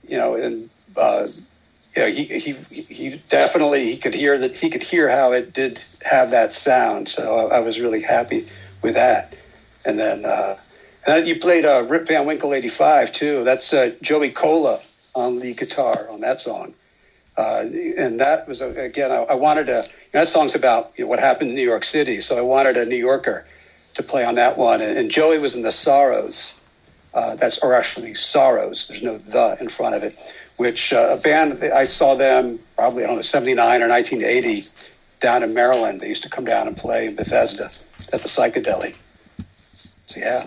you 0.06 0.18
know 0.18 0.34
and 0.34 0.68
uh, 0.96 1.26
you 1.96 2.02
know 2.02 2.08
he 2.08 2.24
he 2.24 2.52
he 2.52 3.22
definitely 3.28 3.84
he 3.86 3.96
could 3.96 4.14
hear 4.14 4.36
that 4.36 4.56
he 4.56 4.68
could 4.68 4.82
hear 4.82 5.08
how 5.08 5.32
it 5.32 5.54
did 5.54 5.80
have 6.04 6.30
that 6.32 6.52
sound. 6.52 7.08
So 7.08 7.48
I, 7.48 7.56
I 7.56 7.60
was 7.60 7.80
really 7.80 8.02
happy 8.02 8.46
with 8.82 8.94
that. 8.94 9.38
And 9.86 9.98
then 9.98 10.26
uh, 10.26 10.58
and 11.06 11.18
then 11.18 11.26
you 11.26 11.38
played 11.38 11.64
uh, 11.64 11.86
Rip 11.88 12.06
Van 12.06 12.26
Winkle 12.26 12.52
'85 12.52 13.12
too. 13.12 13.44
That's 13.44 13.72
uh, 13.72 13.94
Joey 14.02 14.30
Cola 14.30 14.80
on 15.14 15.38
the 15.38 15.54
guitar 15.54 16.08
on 16.10 16.20
that 16.20 16.40
song. 16.40 16.74
Uh, 17.36 17.64
and 17.98 18.20
that 18.20 18.46
was 18.46 18.60
again, 18.60 19.10
I, 19.10 19.16
I 19.16 19.34
wanted 19.34 19.66
to. 19.66 19.72
You 19.72 19.78
know, 19.78 20.20
that 20.20 20.28
song's 20.28 20.54
about 20.54 20.92
you 20.96 21.04
know, 21.04 21.10
what 21.10 21.18
happened 21.18 21.50
in 21.50 21.56
New 21.56 21.64
York 21.64 21.84
City, 21.84 22.20
so 22.20 22.36
I 22.38 22.42
wanted 22.42 22.76
a 22.76 22.86
New 22.86 22.96
Yorker 22.96 23.44
to 23.94 24.02
play 24.02 24.24
on 24.24 24.36
that 24.36 24.56
one. 24.56 24.80
And, 24.80 24.96
and 24.96 25.10
Joey 25.10 25.38
was 25.38 25.54
in 25.54 25.62
the 25.62 25.72
Sorrows. 25.72 26.60
Uh, 27.12 27.36
that's 27.36 27.58
or 27.58 27.74
actually 27.74 28.14
Sorrows. 28.14 28.88
There's 28.88 29.02
no 29.02 29.16
the 29.16 29.56
in 29.60 29.68
front 29.68 29.94
of 29.94 30.02
it. 30.02 30.16
Which 30.56 30.92
uh, 30.92 31.16
a 31.18 31.20
band 31.20 31.52
that 31.54 31.72
I 31.72 31.84
saw 31.84 32.14
them 32.14 32.60
probably 32.76 33.04
I 33.04 33.06
don't 33.08 33.16
know 33.16 33.22
79 33.22 33.82
or 33.82 33.88
1980 33.88 34.94
down 35.20 35.42
in 35.42 35.54
Maryland. 35.54 36.00
They 36.00 36.08
used 36.08 36.22
to 36.24 36.30
come 36.30 36.44
down 36.44 36.68
and 36.68 36.76
play 36.76 37.06
in 37.06 37.16
Bethesda 37.16 37.64
at 38.12 38.22
the 38.22 38.28
Psychedelly. 38.28 38.96
So 40.06 40.20
yeah. 40.20 40.42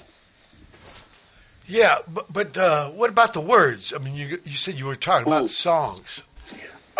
Yeah, 1.70 1.98
but, 2.08 2.32
but 2.32 2.58
uh, 2.58 2.90
what 2.92 3.10
about 3.10 3.34
the 3.34 3.42
words? 3.42 3.94
I 3.94 3.98
mean, 3.98 4.16
you 4.16 4.40
you 4.46 4.54
said 4.54 4.76
you 4.76 4.86
were 4.86 4.96
talking 4.96 5.28
about 5.28 5.50
songs. 5.50 6.24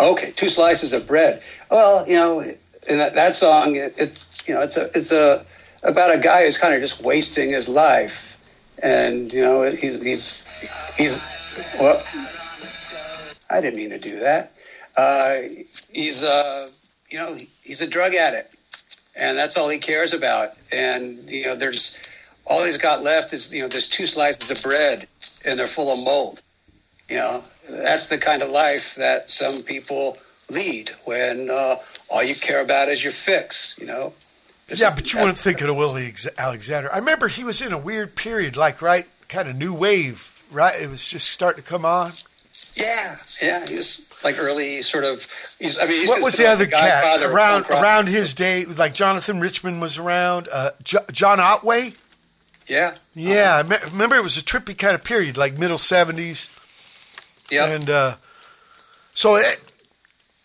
Okay, 0.00 0.30
two 0.32 0.48
slices 0.48 0.92
of 0.92 1.06
bread. 1.06 1.42
Well, 1.70 2.06
you 2.08 2.16
know, 2.16 2.40
in 2.40 2.98
that, 2.98 3.14
that 3.14 3.34
song, 3.34 3.76
it, 3.76 3.94
it's 3.98 4.48
you 4.48 4.54
know, 4.54 4.62
it's 4.62 4.76
a 4.76 4.90
it's 4.94 5.12
a 5.12 5.44
about 5.82 6.14
a 6.14 6.18
guy 6.18 6.44
who's 6.44 6.58
kind 6.58 6.74
of 6.74 6.80
just 6.80 7.02
wasting 7.02 7.50
his 7.50 7.68
life, 7.68 8.36
and 8.82 9.32
you 9.32 9.42
know, 9.42 9.62
he's 9.62 10.02
he's 10.02 10.48
he's 10.96 11.20
well, 11.80 12.02
I 13.50 13.60
didn't 13.60 13.76
mean 13.76 13.90
to 13.90 13.98
do 13.98 14.20
that. 14.20 14.56
Uh, 14.96 15.42
he's 15.90 16.24
uh, 16.24 16.68
you 17.08 17.18
know, 17.18 17.36
he's 17.62 17.80
a 17.80 17.88
drug 17.88 18.14
addict, 18.14 18.56
and 19.16 19.36
that's 19.36 19.56
all 19.56 19.68
he 19.68 19.78
cares 19.78 20.12
about. 20.12 20.50
And 20.72 21.28
you 21.28 21.46
know, 21.46 21.56
there's 21.56 22.30
all 22.46 22.64
he's 22.64 22.78
got 22.78 23.02
left 23.02 23.32
is 23.32 23.54
you 23.54 23.62
know, 23.62 23.68
there's 23.68 23.88
two 23.88 24.06
slices 24.06 24.50
of 24.50 24.62
bread, 24.62 25.06
and 25.48 25.58
they're 25.58 25.66
full 25.66 25.92
of 25.92 26.04
mold. 26.04 26.42
You 27.08 27.16
know, 27.16 27.44
that's 27.68 28.06
the 28.08 28.18
kind 28.18 28.42
of 28.42 28.50
life 28.50 28.94
that 28.96 29.30
some 29.30 29.62
people 29.64 30.16
lead 30.50 30.90
when 31.04 31.48
uh, 31.50 31.76
all 32.10 32.24
you 32.24 32.34
care 32.34 32.62
about 32.64 32.88
is 32.88 33.02
your 33.02 33.12
fix. 33.12 33.78
You 33.80 33.86
know. 33.86 34.12
Yeah, 34.74 34.94
but 34.94 35.12
you 35.12 35.18
wouldn't 35.18 35.38
think 35.38 35.60
of 35.62 35.74
Willie 35.74 36.12
Alexander. 36.36 36.92
I 36.92 36.98
remember 36.98 37.28
he 37.28 37.42
was 37.42 37.62
in 37.62 37.72
a 37.72 37.78
weird 37.78 38.14
period, 38.16 38.56
like 38.56 38.82
right, 38.82 39.06
kind 39.28 39.48
of 39.48 39.56
new 39.56 39.72
wave, 39.72 40.42
right? 40.50 40.78
It 40.78 40.90
was 40.90 41.08
just 41.08 41.30
starting 41.30 41.62
to 41.62 41.68
come 41.68 41.86
on. 41.86 42.10
Yeah, 42.74 43.16
yeah, 43.42 43.66
he 43.66 43.76
was 43.76 44.20
like 44.24 44.36
early 44.38 44.82
sort 44.82 45.04
of. 45.04 45.20
He's, 45.58 45.78
I 45.78 45.86
mean, 45.86 46.00
he's 46.00 46.08
what 46.08 46.22
was 46.22 46.36
the 46.36 46.46
other 46.46 46.66
cat 46.66 47.22
around 47.32 47.66
around 47.70 48.08
his 48.08 48.34
day? 48.34 48.64
Like 48.64 48.94
Jonathan 48.94 49.40
Richman 49.40 49.80
was 49.80 49.96
around. 49.96 50.48
Uh, 50.52 50.70
Jo- 50.82 51.04
John 51.12 51.40
Otway. 51.40 51.92
Yeah, 52.66 52.94
Yeah, 53.14 53.56
I 53.56 53.62
me- 53.62 53.76
remember 53.92 54.16
it 54.16 54.22
was 54.22 54.36
a 54.36 54.42
trippy 54.42 54.76
kind 54.76 54.94
of 54.94 55.02
period, 55.02 55.38
like 55.38 55.56
middle 55.56 55.78
seventies. 55.78 56.50
Yeah. 57.50 57.70
And 57.72 57.88
uh, 57.90 58.16
so 59.14 59.36
it, 59.36 59.60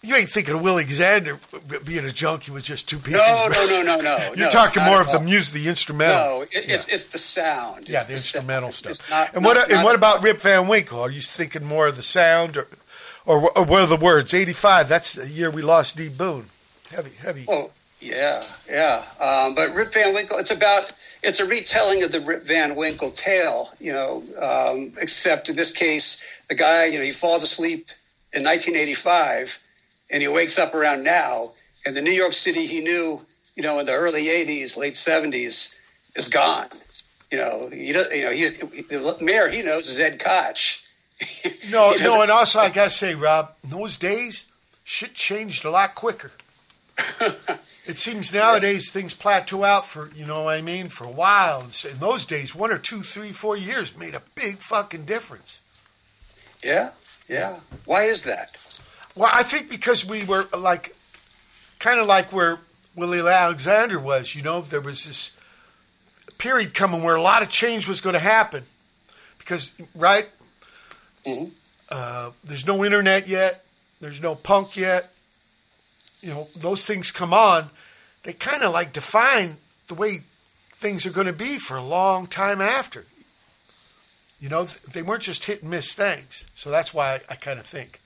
you 0.01 0.15
ain't 0.15 0.29
thinking 0.29 0.53
of 0.55 0.61
Willie 0.61 0.83
Alexander 0.83 1.39
being 1.85 2.05
a 2.05 2.11
junkie 2.11 2.51
with 2.51 2.63
just 2.63 2.89
two 2.89 2.97
pieces. 2.97 3.21
No, 3.27 3.47
no, 3.51 3.65
no, 3.65 3.83
no, 3.83 3.97
no. 4.01 4.17
You're 4.35 4.45
no, 4.45 4.49
talking 4.49 4.83
more 4.83 5.01
of 5.01 5.11
the 5.11 5.21
music, 5.21 5.53
the 5.61 5.69
instrumental. 5.69 6.15
No, 6.39 6.41
it, 6.41 6.49
it's 6.53 6.87
it's 6.87 7.05
the 7.05 7.17
sound. 7.17 7.87
Yeah, 7.87 7.97
It's 7.97 8.05
the 8.05 8.13
instrumental 8.13 8.69
It's- 8.69 8.77
stuff. 8.77 8.91
it's 8.91 9.09
not- 9.09 9.33
and 9.33 9.45
what 9.45 9.55
not- 9.55 9.71
and 9.71 9.83
what 9.83 9.95
about 9.95 10.23
Rip 10.23 10.41
Van 10.41 10.67
Winkle? 10.67 10.99
Are 10.99 11.09
you 11.09 11.21
thinking 11.21 11.63
more 11.63 11.87
of 11.87 11.95
the 11.95 12.03
sound, 12.03 12.57
or 12.57 12.67
Or, 13.25 13.49
or 13.57 13.63
what 13.63 13.81
are 13.81 13.87
the 13.87 13.95
words? 13.95 14.33
85, 14.33 14.89
that's 14.89 15.13
the 15.13 15.29
year 15.29 15.49
we 15.49 15.61
lost 15.61 15.95
D. 15.95 16.09
Boon. 16.09 16.49
Heavy, 16.91 17.11
heavy. 17.23 17.45
Oh, 17.47 17.71
yeah, 18.01 18.43
yeah. 18.69 19.01
Um, 19.21 19.55
but 19.55 19.73
Rip 19.73 19.93
Van 19.93 20.13
Winkle, 20.13 20.37
it's 20.39 20.51
about, 20.51 20.91
it's 21.23 21.39
a 21.39 21.45
retelling 21.47 22.03
of 22.03 22.11
the 22.11 22.19
Rip 22.19 22.43
Van 22.43 22.75
Winkle 22.75 23.11
tale, 23.11 23.69
you 23.79 23.93
know, 23.93 24.21
um, 24.41 24.91
except 25.01 25.47
in 25.49 25.55
this 25.55 25.71
case, 25.71 26.32
the 26.49 26.55
guy, 26.55 26.85
you 26.85 26.97
know, 26.97 27.05
he 27.05 27.11
falls 27.11 27.43
asleep 27.43 27.89
in 28.33 28.43
1985 28.43 29.59
and 30.11 30.21
he 30.21 30.27
wakes 30.27 30.59
up 30.59 30.75
around 30.75 31.03
now, 31.03 31.47
and 31.85 31.95
the 31.95 32.01
New 32.01 32.11
York 32.11 32.33
City 32.33 32.65
he 32.65 32.81
knew, 32.81 33.19
you 33.55 33.63
know, 33.63 33.79
in 33.79 33.85
the 33.85 33.93
early 33.93 34.25
80s, 34.25 34.77
late 34.77 34.93
70s, 34.93 35.75
is 36.15 36.29
gone. 36.29 36.67
You 37.31 37.39
know, 37.39 37.69
you 37.71 37.93
know, 37.93 38.03
you 38.11 38.23
know 38.23 38.31
he, 38.31 38.49
the 38.49 39.17
mayor 39.21 39.47
he 39.49 39.63
knows 39.63 39.87
is 39.87 39.99
Ed 39.99 40.19
Koch. 40.19 40.79
No, 41.71 41.93
no, 42.01 42.21
and 42.21 42.29
also 42.29 42.59
I 42.59 42.69
gotta 42.69 42.89
say, 42.89 43.15
Rob, 43.15 43.51
in 43.63 43.69
those 43.69 43.97
days, 43.97 44.45
shit 44.83 45.13
changed 45.13 45.63
a 45.63 45.71
lot 45.71 45.95
quicker. 45.95 46.31
it 47.21 47.97
seems 47.97 48.33
nowadays 48.33 48.91
things 48.91 49.13
plateau 49.13 49.63
out 49.63 49.85
for 49.85 50.11
you 50.15 50.25
know 50.25 50.43
what 50.43 50.55
I 50.55 50.61
mean 50.61 50.89
for 50.89 51.05
a 51.05 51.11
while. 51.11 51.61
In 51.89 51.99
those 51.99 52.25
days, 52.25 52.53
one 52.53 52.71
or 52.71 52.77
two, 52.77 53.01
three, 53.01 53.31
four 53.31 53.55
years 53.55 53.97
made 53.97 54.13
a 54.13 54.21
big 54.35 54.57
fucking 54.57 55.05
difference. 55.05 55.59
Yeah, 56.63 56.89
yeah. 57.27 57.59
Why 57.85 58.03
is 58.03 58.23
that? 58.23 58.81
Well, 59.15 59.29
I 59.31 59.43
think 59.43 59.69
because 59.69 60.05
we 60.05 60.23
were 60.23 60.47
like, 60.57 60.95
kind 61.79 61.99
of 61.99 62.07
like 62.07 62.31
where 62.31 62.59
Willie 62.95 63.19
Alexander 63.19 63.99
was. 63.99 64.35
You 64.35 64.41
know, 64.41 64.61
there 64.61 64.81
was 64.81 65.05
this 65.05 65.31
period 66.37 66.73
coming 66.73 67.03
where 67.03 67.15
a 67.15 67.21
lot 67.21 67.41
of 67.41 67.49
change 67.49 67.87
was 67.87 68.01
going 68.01 68.13
to 68.13 68.19
happen 68.19 68.63
because 69.37 69.71
right 69.95 70.27
uh, 71.91 72.31
there's 72.43 72.65
no 72.65 72.83
internet 72.83 73.27
yet 73.27 73.61
there's 74.01 74.21
no 74.21 74.35
punk 74.35 74.75
yet 74.75 75.09
you 76.21 76.29
know 76.29 76.43
those 76.59 76.85
things 76.85 77.11
come 77.11 77.33
on 77.33 77.69
they 78.23 78.33
kind 78.33 78.63
of 78.63 78.71
like 78.71 78.93
define 78.93 79.57
the 79.87 79.93
way 79.93 80.19
things 80.71 81.05
are 81.05 81.11
going 81.11 81.27
to 81.27 81.33
be 81.33 81.57
for 81.57 81.77
a 81.77 81.83
long 81.83 82.27
time 82.27 82.61
after 82.61 83.05
you 84.43 84.49
know 84.49 84.63
they 84.93 85.01
weren't 85.01 85.23
just 85.23 85.45
hit 85.45 85.61
and 85.61 85.71
miss 85.71 85.95
things 85.95 86.45
so 86.53 86.69
that's 86.69 86.93
why 86.93 87.07
i, 87.13 87.33
I 87.33 87.35
kind 87.35 87.59
of 87.59 87.65
think 87.65 88.01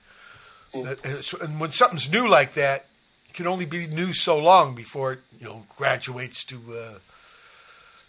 that, 0.72 0.98
uh, 1.04 1.44
and 1.44 1.58
when 1.60 1.70
something's 1.70 2.08
new 2.10 2.28
like 2.28 2.52
that 2.54 2.86
it 3.28 3.34
can 3.34 3.46
only 3.46 3.64
be 3.66 3.86
new 3.88 4.12
so 4.12 4.38
long 4.38 4.74
before 4.74 5.14
it 5.14 5.20
you 5.40 5.46
know 5.46 5.62
graduates 5.76 6.44
to 6.44 6.56
uh, 6.56 6.98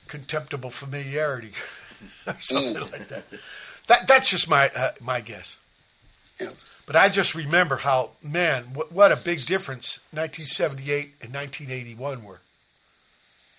contemptible 0.07 0.69
familiarity 0.69 1.53
or 2.27 2.35
something 2.39 2.81
like 2.91 3.07
that. 3.07 3.23
That 3.87 4.07
that's 4.07 4.29
just 4.29 4.49
my 4.49 4.69
uh, 4.75 4.91
my 5.01 5.21
guess. 5.21 5.59
Yeah. 6.39 6.47
But 6.87 6.95
I 6.95 7.09
just 7.09 7.35
remember 7.35 7.77
how 7.77 8.11
man, 8.23 8.63
what, 8.73 8.91
what 8.91 9.11
a 9.11 9.21
big 9.25 9.39
difference 9.45 9.99
1978 10.11 11.15
and 11.21 11.33
1981 11.33 12.23
were. 12.23 12.39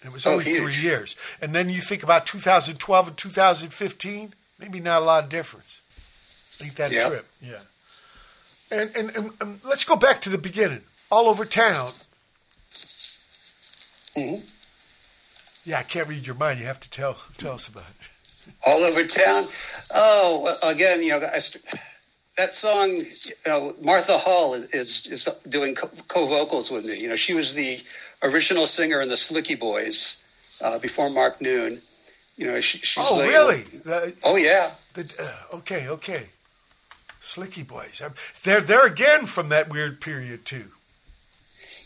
It 0.05 0.13
was 0.13 0.27
Oh, 0.27 0.33
only 0.33 0.45
huge. 0.45 0.63
three 0.77 0.83
years, 0.91 1.17
and 1.43 1.55
then 1.55 1.69
you 1.69 1.81
think 1.83 2.03
about 2.03 2.25
2012 2.27 3.09
and 3.09 3.17
2015. 3.17 4.33
Maybe 4.61 4.78
not 4.81 5.03
a 5.03 5.05
lot 5.05 5.24
of 5.24 5.31
difference. 5.31 5.81
Ain't 6.62 6.77
that 6.77 6.91
Yeah. 6.93 7.09
trip? 7.09 7.27
Yeah. 7.41 7.59
And, 8.70 8.95
and 8.95 9.16
and 9.16 9.32
and 9.41 9.61
let's 9.65 9.85
go 9.85 9.97
back 9.97 10.20
to 10.23 10.28
the 10.31 10.39
beginning. 10.39 10.82
All 11.11 11.27
over 11.28 11.45
town. 11.45 11.87
Mhm. 14.16 14.53
Yeah, 15.65 15.78
I 15.78 15.82
can't 15.82 16.09
read 16.09 16.27
your 16.27 16.37
mind. 16.37 16.61
You 16.61 16.66
have 16.66 16.81
to 16.81 16.91
tell 16.91 17.16
tell 17.39 17.55
us 17.55 17.66
about 17.69 17.85
it. 17.85 18.53
all 18.66 18.82
over 18.85 19.05
town. 19.05 19.45
Oh, 19.95 20.55
again, 20.65 21.03
you 21.03 21.11
know, 21.11 21.16
I 21.19 21.39
that 22.37 22.55
song. 22.55 22.91
You 22.91 23.35
know, 23.47 23.74
Martha 23.82 24.19
Hull 24.19 24.55
is 24.55 25.07
is, 25.07 25.28
doing 25.49 25.74
co- 25.74 25.91
co-vocals 26.09 26.70
with 26.70 26.87
me. 26.87 26.97
You 26.99 27.09
know, 27.09 27.16
she 27.16 27.35
was 27.35 27.55
the 27.55 27.82
original 28.23 28.66
singer 28.66 29.01
in 29.01 29.09
the 29.09 29.16
Slickee 29.16 29.59
Boys 29.59 30.23
uh, 30.65 30.78
before 30.78 31.09
Mark 31.11 31.41
Noone. 31.41 31.78
You 32.41 32.47
know, 32.47 32.61
she, 32.61 32.79
she's 32.79 33.05
Oh, 33.07 33.19
like, 33.19 33.29
really? 33.29 33.61
The- 33.85 34.15
Oh 34.25 34.37
yeah, 34.37 34.71
the- 34.95 35.15
uh, 35.53 35.57
okay, 35.59 35.89
okay. 35.89 36.23
Slickee 37.23 37.69
Boys. 37.69 38.01
They're 38.43 38.61
they're 38.62 38.87
again 38.87 39.27
from 39.27 39.51
that 39.51 39.69
weird 39.69 40.01
period 40.01 40.45
too. 40.47 40.65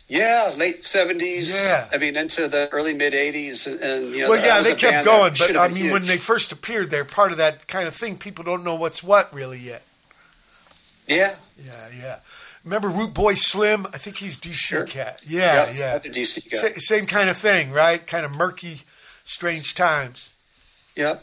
yeah, 0.09 0.49
late 0.59 0.83
seventies. 0.85 1.53
Yeah. 1.55 1.89
I 1.93 1.99
mean, 1.99 2.17
into 2.17 2.47
the 2.49 2.69
early 2.73 2.95
mid 2.95 3.15
eighties, 3.15 3.67
and, 3.67 3.81
and 3.83 4.15
you 4.15 4.23
know, 4.23 4.31
well, 4.31 4.41
yeah, 4.43 4.63
they 4.63 4.75
kept 4.77 5.05
going, 5.05 5.35
but 5.39 5.57
I 5.57 5.69
mean, 5.69 5.91
when 5.91 6.07
they 6.07 6.17
first 6.19 6.53
appeared, 6.53 6.89
they're 6.91 7.05
part 7.05 7.33
of 7.33 7.39
that 7.39 7.67
kind 7.67 7.89
of 7.89 7.95
thing. 7.95 8.17
People 8.17 8.45
don't 8.45 8.63
know 8.65 8.77
what's 8.77 9.03
what 9.03 9.35
really 9.35 9.59
yet. 9.59 9.83
yeah, 11.09 11.35
Yeah, 11.63 11.89
yeah. 12.01 12.17
Remember 12.65 12.89
Root 12.89 13.13
Boy 13.13 13.35
Slim? 13.35 13.87
I 13.93 13.99
think 13.99 14.17
he's 14.19 14.39
DC 14.39 14.55
Sure. 14.55 14.87
cat. 14.87 15.21
Yeah, 15.27 15.67
Yep, 15.67 16.05
yeah. 16.07 16.11
DC 16.13 16.81
same 16.81 17.05
kind 17.07 17.29
of 17.29 17.37
thing, 17.37 17.73
right? 17.73 18.07
Kind 18.07 18.25
of 18.25 18.35
murky, 18.35 18.83
strange 19.27 19.75
times. 19.75 20.31
Yeah, 20.97 21.15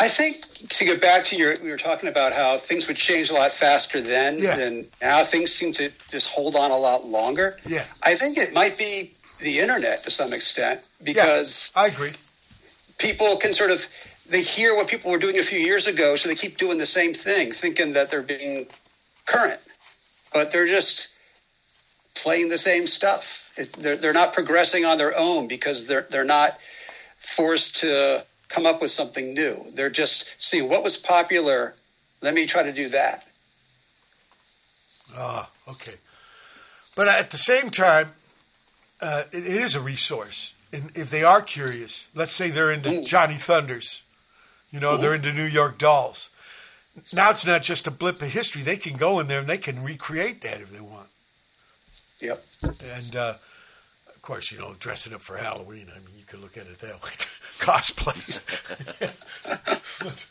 I 0.00 0.08
think 0.08 0.36
to 0.70 0.84
get 0.86 1.00
back 1.02 1.24
to 1.26 1.36
your, 1.36 1.54
we 1.62 1.70
were 1.70 1.76
talking 1.76 2.08
about 2.08 2.32
how 2.32 2.56
things 2.56 2.88
would 2.88 2.96
change 2.96 3.28
a 3.28 3.34
lot 3.34 3.52
faster 3.52 4.00
then 4.00 4.38
Yeah. 4.38 4.56
than 4.56 4.86
now. 5.02 5.22
Things 5.24 5.52
seem 5.52 5.72
to 5.72 5.90
just 6.10 6.30
hold 6.30 6.56
on 6.56 6.70
a 6.70 6.76
lot 6.78 7.04
longer. 7.06 7.56
Yeah. 7.66 7.84
I 8.02 8.14
think 8.14 8.38
it 8.38 8.54
might 8.54 8.78
be 8.78 9.12
the 9.42 9.58
internet 9.58 10.02
to 10.04 10.10
some 10.10 10.32
extent 10.32 10.88
because 11.04 11.70
I 11.76 11.88
agree. 11.88 12.12
people 12.98 13.36
can 13.36 13.52
sort 13.52 13.70
of 13.70 13.86
they 14.30 14.40
hear 14.42 14.74
what 14.74 14.88
people 14.88 15.10
were 15.10 15.18
doing 15.18 15.38
a 15.38 15.42
few 15.42 15.58
years 15.58 15.86
ago, 15.86 16.16
so 16.16 16.28
they 16.28 16.34
keep 16.34 16.56
doing 16.56 16.78
the 16.78 16.86
same 16.86 17.12
thing, 17.12 17.50
thinking 17.52 17.92
that 17.94 18.10
they're 18.10 18.22
being 18.22 18.66
current, 19.26 19.60
but 20.32 20.50
they're 20.50 20.66
just 20.68 21.08
playing 22.14 22.48
the 22.48 22.58
same 22.58 22.86
stuff. 22.86 23.50
It, 23.56 23.72
they're 23.74 23.96
they're 23.96 24.14
not 24.14 24.32
progressing 24.32 24.84
on 24.86 24.96
their 24.98 25.16
own 25.18 25.46
because 25.48 25.88
they're 25.88 26.06
they're 26.08 26.24
not 26.24 26.52
forced 27.18 27.76
to 27.80 28.24
come 28.50 28.66
up 28.66 28.82
with 28.82 28.90
something 28.90 29.32
new. 29.32 29.56
They're 29.74 29.90
just 29.90 30.40
seeing 30.40 30.68
what 30.68 30.82
was 30.82 30.96
popular. 30.96 31.74
Let 32.20 32.34
me 32.34 32.44
try 32.44 32.64
to 32.64 32.72
do 32.72 32.88
that. 32.90 33.24
Ah, 35.16 35.48
okay. 35.68 35.94
But 36.96 37.08
at 37.08 37.30
the 37.30 37.38
same 37.38 37.70
time, 37.70 38.10
uh, 39.00 39.22
it, 39.32 39.46
it 39.46 39.62
is 39.62 39.74
a 39.74 39.80
resource. 39.80 40.52
And 40.72 40.90
if 40.94 41.10
they 41.10 41.24
are 41.24 41.40
curious, 41.40 42.08
let's 42.14 42.32
say 42.32 42.50
they're 42.50 42.70
into 42.70 43.02
Johnny 43.02 43.34
Thunders, 43.34 44.02
you 44.70 44.78
know, 44.78 44.96
they're 44.96 45.14
into 45.14 45.32
New 45.32 45.46
York 45.46 45.78
Dolls. 45.78 46.30
Now 47.14 47.30
it's 47.30 47.46
not 47.46 47.62
just 47.62 47.86
a 47.86 47.90
blip 47.90 48.16
of 48.16 48.32
history. 48.32 48.62
They 48.62 48.76
can 48.76 48.96
go 48.96 49.20
in 49.20 49.26
there 49.26 49.40
and 49.40 49.48
they 49.48 49.58
can 49.58 49.82
recreate 49.82 50.42
that 50.42 50.60
if 50.60 50.72
they 50.72 50.80
want. 50.80 51.08
Yep. 52.20 52.38
And 52.94 53.16
uh, 53.16 53.34
of 54.14 54.22
course, 54.22 54.52
you 54.52 54.58
know, 54.58 54.74
dressing 54.78 55.14
up 55.14 55.20
for 55.20 55.36
Halloween. 55.36 55.86
I 55.90 55.98
mean, 55.98 56.14
you 56.18 56.24
could 56.24 56.40
look 56.40 56.56
at 56.56 56.66
it 56.66 56.78
that 56.80 57.02
way. 57.02 57.10
Cosplay. 57.60 58.42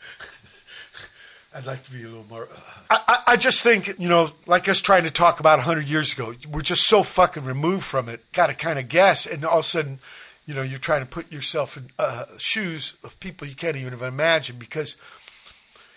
I'd 1.54 1.66
like 1.66 1.84
to 1.84 1.90
be 1.90 2.02
a 2.02 2.06
little 2.06 2.26
more. 2.28 2.44
Uh, 2.44 2.56
I, 2.90 3.00
I, 3.08 3.32
I 3.32 3.36
just 3.36 3.62
think, 3.62 3.98
you 3.98 4.08
know, 4.08 4.30
like 4.46 4.68
us 4.68 4.80
trying 4.80 5.04
to 5.04 5.10
talk 5.10 5.40
about 5.40 5.58
100 5.58 5.88
years 5.88 6.12
ago, 6.12 6.32
we're 6.50 6.60
just 6.60 6.86
so 6.86 7.02
fucking 7.02 7.44
removed 7.44 7.84
from 7.84 8.08
it. 8.08 8.20
Got 8.32 8.48
to 8.48 8.54
kind 8.54 8.78
of 8.78 8.88
guess. 8.88 9.26
And 9.26 9.44
all 9.44 9.58
of 9.58 9.64
a 9.64 9.68
sudden, 9.68 9.98
you 10.46 10.54
know, 10.54 10.62
you're 10.62 10.78
trying 10.78 11.00
to 11.00 11.08
put 11.10 11.32
yourself 11.32 11.76
in 11.76 11.90
uh, 11.98 12.26
shoes 12.38 12.94
of 13.02 13.18
people 13.18 13.48
you 13.48 13.56
can't 13.56 13.76
even 13.76 13.94
imagine 13.94 14.56
because, 14.58 14.96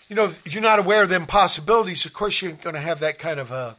you 0.08 0.16
know, 0.16 0.24
if 0.24 0.52
you're 0.52 0.62
not 0.62 0.80
aware 0.80 1.04
of 1.04 1.08
them 1.08 1.24
possibilities, 1.24 2.04
of 2.04 2.12
course, 2.12 2.42
you're 2.42 2.52
going 2.52 2.74
to 2.74 2.80
have 2.80 2.98
that 3.00 3.20
kind 3.20 3.38
of 3.38 3.52
uh, 3.52 3.74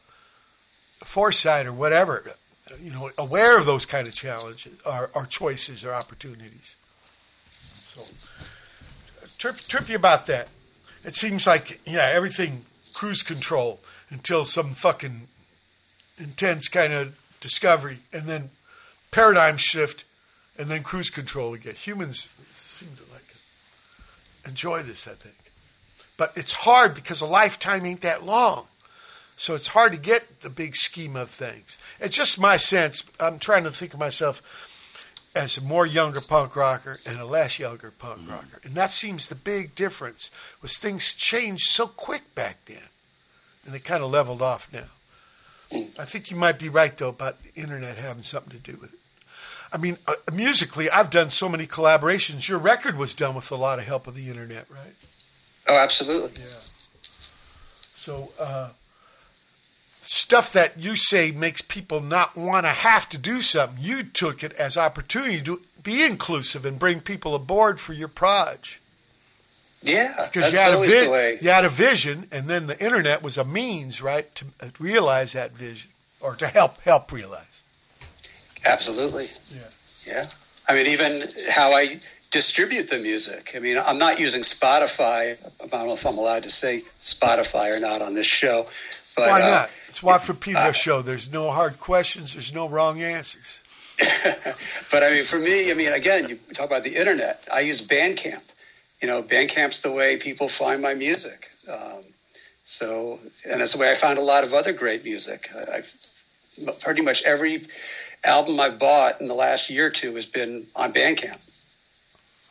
foresight 1.04 1.66
or 1.66 1.74
whatever, 1.74 2.24
you 2.82 2.92
know, 2.94 3.10
aware 3.18 3.60
of 3.60 3.66
those 3.66 3.86
kind 3.86 4.08
of 4.08 4.14
challenges 4.14 4.80
or, 4.86 5.12
or 5.14 5.26
choices 5.26 5.84
or 5.84 5.94
opportunities. 5.94 6.78
So, 7.96 9.28
trip, 9.38 9.56
trippy 9.56 9.96
about 9.96 10.26
that. 10.28 10.48
It 11.04 11.16
seems 11.16 11.48
like, 11.48 11.80
yeah, 11.86 12.10
everything 12.14 12.66
cruise 12.96 13.24
control 13.24 13.80
until 14.10 14.46
some 14.46 14.74
fucking 14.74 15.28
intense 16.18 16.68
kind 16.68 16.94
of 16.94 17.20
discovery, 17.42 18.00
and 18.12 18.24
then 18.24 18.50
paradigm 19.12 19.58
shift, 19.58 20.04
and 20.58 20.68
then 20.68 20.84
cruise 20.84 21.10
control 21.10 21.54
again. 21.54 21.76
Humans 21.76 22.30
seem 22.54 22.90
to 22.98 23.12
like 23.12 23.24
it. 23.30 24.50
enjoy 24.50 24.82
this, 24.82 25.08
I 25.08 25.14
think. 25.14 25.36
But 26.18 26.32
it's 26.36 26.54
hard 26.54 26.96
because 26.96 27.22
a 27.22 27.26
lifetime 27.26 27.86
ain't 27.86 28.02
that 28.02 28.24
long. 28.24 28.68
So 29.38 29.54
it's 29.54 29.68
hard 29.68 29.92
to 29.92 30.00
get 30.00 30.42
the 30.42 30.50
big 30.50 30.76
scheme 30.78 31.18
of 31.18 31.30
things. 31.30 31.78
It's 32.00 32.16
just 32.16 32.40
my 32.40 32.56
sense. 32.56 33.04
I'm 33.20 33.38
trying 33.38 33.66
to 33.66 33.72
think 33.72 33.94
of 33.94 34.00
myself 34.00 34.42
as 35.36 35.58
a 35.58 35.62
more 35.62 35.86
younger 35.86 36.20
punk 36.28 36.56
rocker 36.56 36.96
and 37.08 37.18
a 37.18 37.26
less 37.26 37.60
younger 37.60 37.92
punk 37.92 38.22
rocker. 38.30 38.62
And 38.64 38.74
that 38.76 38.90
seems 38.90 39.28
the 39.28 39.36
big 39.36 39.76
difference 39.76 40.32
was 40.62 40.78
things 40.78 41.14
changed 41.14 41.68
so 41.68 41.88
quick 41.88 42.34
back 42.34 42.64
then. 42.66 42.78
And 43.66 43.74
they 43.74 43.80
kind 43.80 44.04
of 44.04 44.10
leveled 44.10 44.42
off 44.42 44.72
now. 44.72 44.86
I 46.00 46.06
think 46.06 46.32
you 46.32 46.38
might 46.38 46.58
be 46.58 46.70
right 46.70 46.96
though 46.96 47.10
about 47.10 47.44
the 47.44 47.62
internet 47.62 47.98
having 47.98 48.24
something 48.24 48.52
to 48.52 48.72
do 48.72 48.78
with 48.80 48.94
it. 48.94 49.00
I 49.74 49.78
mean, 49.78 49.98
uh, 50.08 50.14
musically, 50.32 50.90
I've 50.90 51.10
done 51.10 51.30
so 51.30 51.50
many 51.50 51.68
collaborations. 51.68 52.48
Your 52.48 52.60
record 52.60 52.98
was 52.98 53.14
done 53.14 53.36
with 53.36 53.52
a 53.52 53.56
lot 53.56 53.80
of 53.80 53.86
help 53.86 54.08
of 54.08 54.16
the 54.16 54.30
internet, 54.30 54.70
right? 54.70 54.94
Oh, 55.68 55.78
absolutely. 55.78 56.30
Yeah. 56.30 56.64
So, 57.02 58.30
uh, 58.40 58.70
stuff 60.16 60.54
that 60.54 60.78
you 60.78 60.96
say 60.96 61.32
makes 61.32 61.62
people 61.62 62.00
not 62.00 62.36
want 62.36 62.66
to 62.66 62.70
have 62.70 63.10
to 63.10 63.18
do 63.18 63.42
something, 63.42 63.78
you 63.84 64.04
took 64.04 64.44
it 64.44 64.54
as 64.54 64.78
opportunity 64.78 65.42
to 65.42 65.62
be 65.84 66.04
inclusive 66.04 66.66
and 66.66 66.80
bring 66.80 67.02
people 67.02 67.36
aboard 67.36 67.80
for 67.80 67.94
your 67.94 68.08
proj. 68.08 68.80
Yeah, 69.82 70.14
Because 70.32 70.52
you 70.52 70.58
had, 70.58 70.74
a 70.74 70.78
vi- 70.78 71.38
you 71.42 71.50
had 71.50 71.66
a 71.66 71.70
vision, 71.70 72.28
and 72.32 72.48
then 72.48 72.66
the 72.66 72.80
internet 72.84 73.22
was 73.22 73.38
a 73.38 73.44
means, 73.44 74.02
right, 74.02 74.34
to 74.36 74.46
uh, 74.60 74.70
realize 74.80 75.34
that 75.34 75.52
vision 75.52 75.92
or 76.20 76.36
to 76.36 76.48
help 76.48 76.82
help 76.82 77.12
realize. 77.12 77.46
Absolutely. 78.66 79.26
Yeah. 79.54 79.70
Yeah. 80.08 80.24
I 80.68 80.74
mean, 80.74 80.88
even 80.88 81.22
how 81.52 81.72
I 81.72 82.00
distribute 82.32 82.90
the 82.90 82.98
music. 82.98 83.52
I 83.56 83.60
mean, 83.60 83.78
I'm 83.78 83.98
not 83.98 84.20
using 84.20 84.42
Spotify. 84.42 85.38
I 85.64 85.68
don't 85.68 85.88
know 85.88 85.94
if 85.94 86.06
I'm 86.06 86.18
allowed 86.18 86.44
to 86.44 86.50
say 86.50 86.82
Spotify 87.00 87.78
or 87.78 87.80
not 87.80 88.02
on 88.02 88.16
this 88.16 88.28
show. 88.28 88.66
But, 89.16 89.30
Why 89.30 89.42
uh, 89.42 89.68
It's 89.96 90.04
Watt 90.04 90.24
from 90.24 90.36
Pedro 90.36 90.74
show. 90.74 91.02
There's 91.02 91.32
no 91.32 91.52
hard 91.52 91.80
questions. 91.80 92.34
There's 92.34 92.54
no 92.54 92.68
wrong 92.68 93.02
answers. 93.02 93.64
but 94.92 95.04
I 95.04 95.12
mean, 95.12 95.24
for 95.24 95.40
me, 95.40 95.72
I 95.72 95.74
mean, 95.74 95.94
again, 95.94 96.28
you 96.28 96.36
talk 96.54 96.66
about 96.66 96.84
the 96.84 96.98
internet. 96.98 97.48
I 97.54 97.62
use 97.62 97.88
Bandcamp. 97.88 98.54
You 99.02 99.08
know, 99.08 99.24
Bandcamp's 99.24 99.80
the 99.80 99.94
way 99.94 100.18
people 100.18 100.50
find 100.50 100.82
my 100.82 100.96
music. 100.96 101.48
Um, 101.72 102.02
so, 102.66 103.20
and 103.50 103.62
that's 103.62 103.72
the 103.72 103.80
way 103.80 103.90
I 103.90 103.96
found 103.96 104.18
a 104.18 104.22
lot 104.22 104.46
of 104.46 104.52
other 104.52 104.74
great 104.74 105.06
music. 105.06 105.48
I, 105.56 105.78
I've 105.78 105.94
pretty 106.84 107.02
much 107.02 107.24
every 107.24 107.60
album 108.26 108.60
I've 108.60 108.78
bought 108.78 109.22
in 109.22 109.28
the 109.28 109.34
last 109.34 109.70
year 109.70 109.88
or 109.88 109.92
two 109.92 110.14
has 110.16 110.26
been 110.26 110.68
on 110.76 110.92
Bandcamp. 110.92 111.40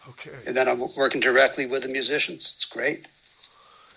Okay. 0.09 0.31
And 0.47 0.57
then 0.57 0.67
I'm 0.67 0.81
working 0.97 1.21
directly 1.21 1.67
with 1.67 1.83
the 1.83 1.91
musicians. 1.91 2.55
It's 2.55 2.65
great. 2.65 3.07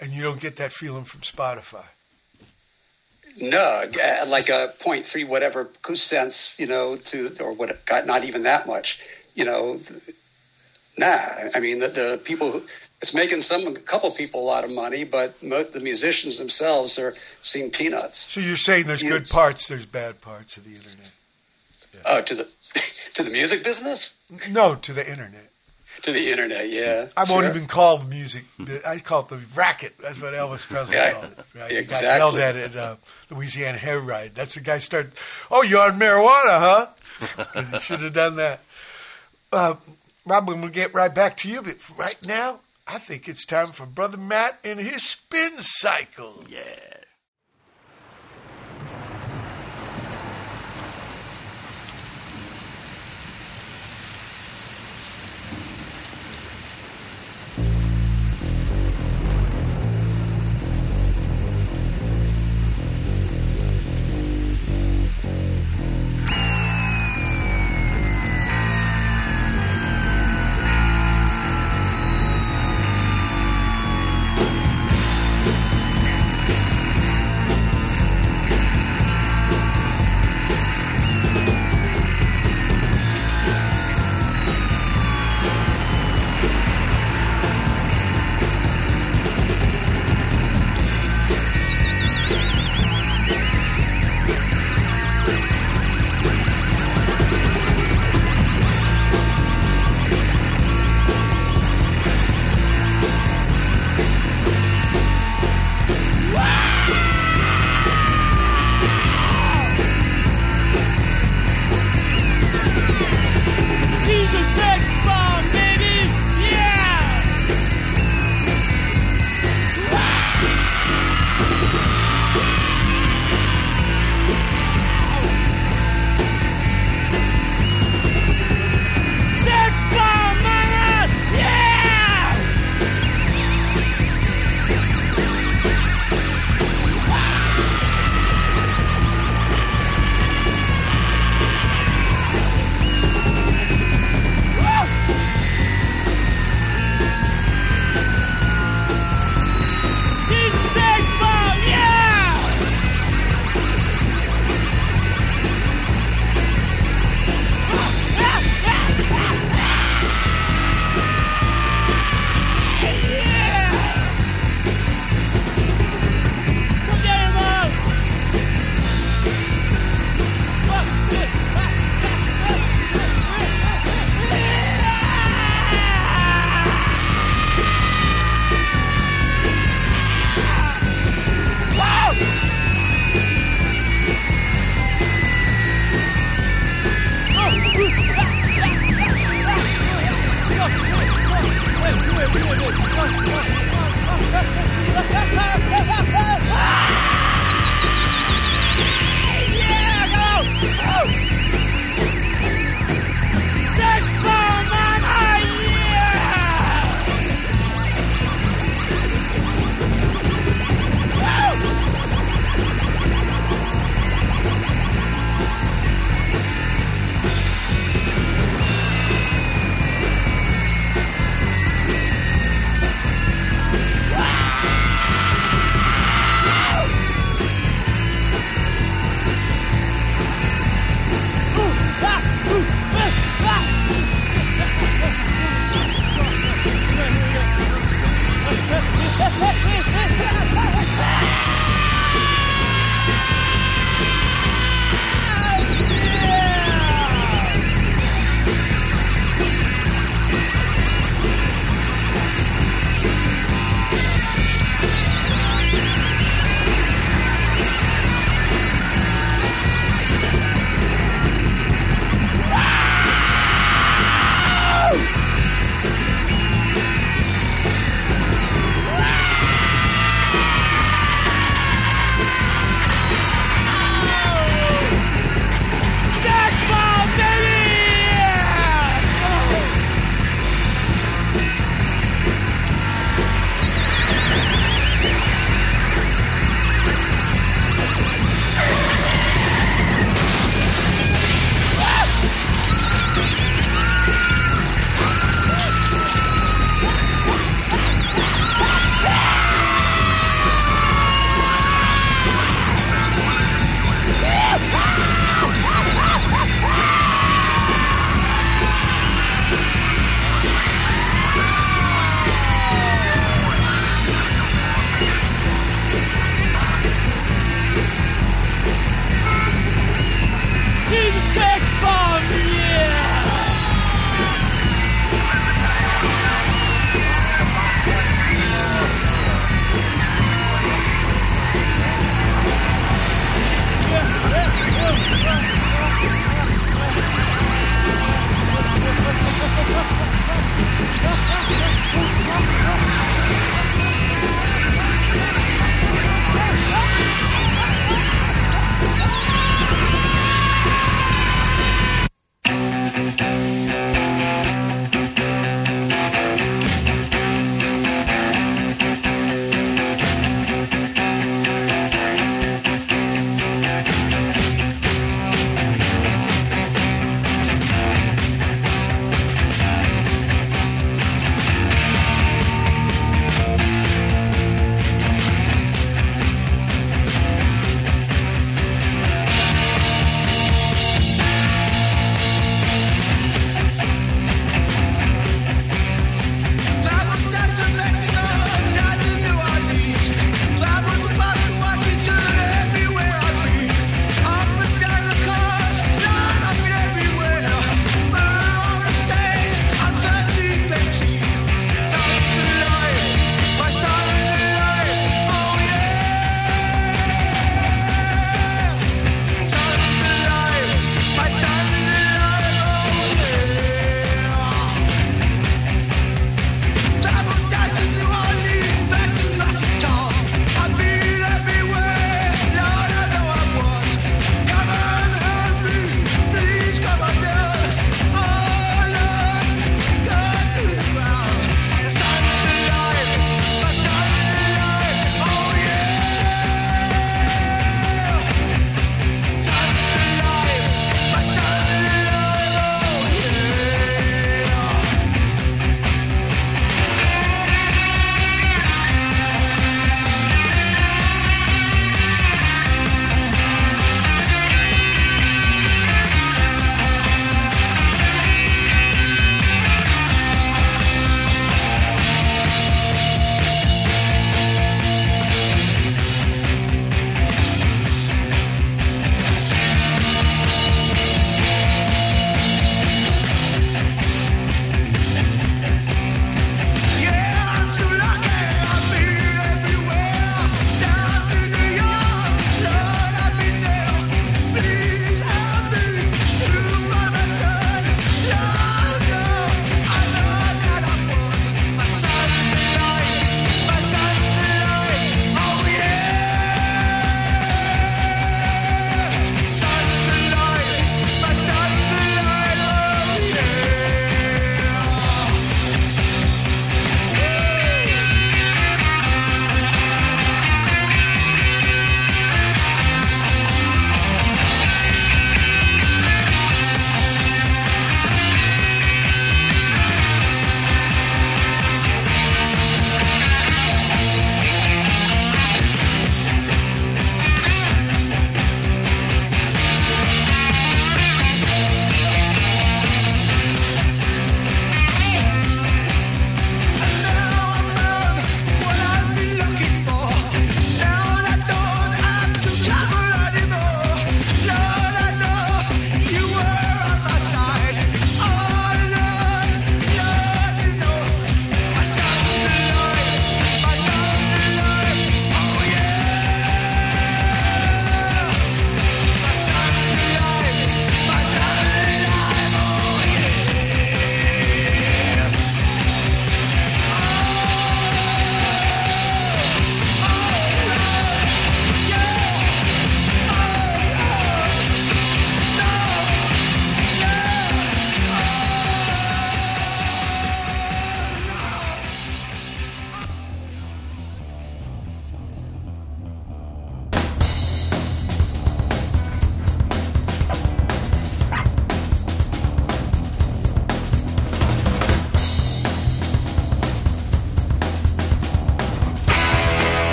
And 0.00 0.10
you 0.10 0.24
don't 0.24 0.40
get 0.40 0.56
that 0.56 0.72
feeling 0.72 1.04
from 1.04 1.20
Spotify. 1.20 1.84
No, 3.40 3.84
uh, 4.04 4.26
like 4.28 4.48
a 4.48 4.72
point 4.80 5.06
three 5.06 5.24
whatever 5.24 5.68
cents, 5.94 6.58
you 6.58 6.66
know, 6.66 6.96
to 6.96 7.28
or 7.40 7.52
what? 7.52 7.84
God, 7.86 8.06
not 8.06 8.24
even 8.24 8.42
that 8.42 8.66
much, 8.66 9.00
you 9.34 9.44
know. 9.44 9.76
Nah, 10.98 11.06
I 11.54 11.60
mean 11.60 11.78
the, 11.78 11.88
the 11.88 12.20
people. 12.24 12.50
Who, 12.50 12.62
it's 13.00 13.14
making 13.14 13.40
some 13.40 13.64
a 13.68 13.78
couple 13.78 14.10
people 14.10 14.42
a 14.42 14.46
lot 14.46 14.64
of 14.64 14.74
money, 14.74 15.04
but 15.04 15.40
mo- 15.40 15.62
the 15.62 15.78
musicians 15.80 16.38
themselves 16.38 16.98
are 16.98 17.12
seeing 17.12 17.70
peanuts. 17.70 18.18
So 18.18 18.40
you're 18.40 18.56
saying 18.56 18.86
there's 18.86 19.04
good 19.04 19.28
parts, 19.28 19.68
there's 19.68 19.88
bad 19.88 20.20
parts 20.20 20.56
of 20.56 20.64
the 20.64 20.70
internet. 20.70 21.14
Oh, 22.06 22.20
to 22.20 22.34
the 22.34 22.42
to 23.14 23.22
the 23.22 23.30
music 23.30 23.62
business, 23.62 24.18
No, 24.50 24.74
to 24.74 24.92
the 24.92 25.08
internet. 25.08 25.50
To 26.02 26.12
the 26.12 26.30
internet. 26.30 26.70
Yeah, 26.70 27.08
I 27.16 27.24
won't 27.28 27.44
sure. 27.44 27.50
even 27.50 27.66
call 27.66 27.98
the 27.98 28.08
music. 28.08 28.44
I 28.86 28.98
call 28.98 29.22
it 29.22 29.28
the 29.28 29.40
racket. 29.54 29.94
That's 29.98 30.20
what 30.22 30.32
Elvis 30.32 30.66
Presley 30.66 30.96
Yeah, 30.96 31.12
called 31.12 31.24
it. 31.24 31.38
Right? 31.58 31.70
He 31.70 31.78
exactly. 31.78 32.06
got 32.08 32.16
yelled 32.18 32.38
at 32.38 32.56
at 32.56 32.76
uh, 32.76 32.96
Louisiana 33.30 33.78
Hayride. 33.78 34.34
That's 34.34 34.54
the 34.54 34.60
guy 34.60 34.78
started. 34.78 35.12
Oh, 35.50 35.62
you're 35.62 35.82
on 35.82 35.98
marijuana, 35.98 36.58
huh? 36.58 36.86
he 37.72 37.78
should 37.80 38.00
have 38.00 38.12
done 38.12 38.36
that. 38.36 38.60
Uh, 39.52 39.74
Rob, 40.24 40.48
I'm 40.48 40.56
going 40.60 40.62
to 40.62 40.72
get 40.72 40.94
right 40.94 41.12
back 41.14 41.36
to 41.38 41.48
you, 41.48 41.62
but 41.62 41.76
right 41.98 42.18
now, 42.26 42.60
I 42.86 42.98
think 42.98 43.28
it's 43.28 43.44
time 43.44 43.66
for 43.66 43.86
Brother 43.86 44.18
Matt 44.18 44.58
and 44.64 44.78
his 44.78 45.02
spin 45.02 45.60
cycle. 45.60 46.44
Yeah. 46.48 46.60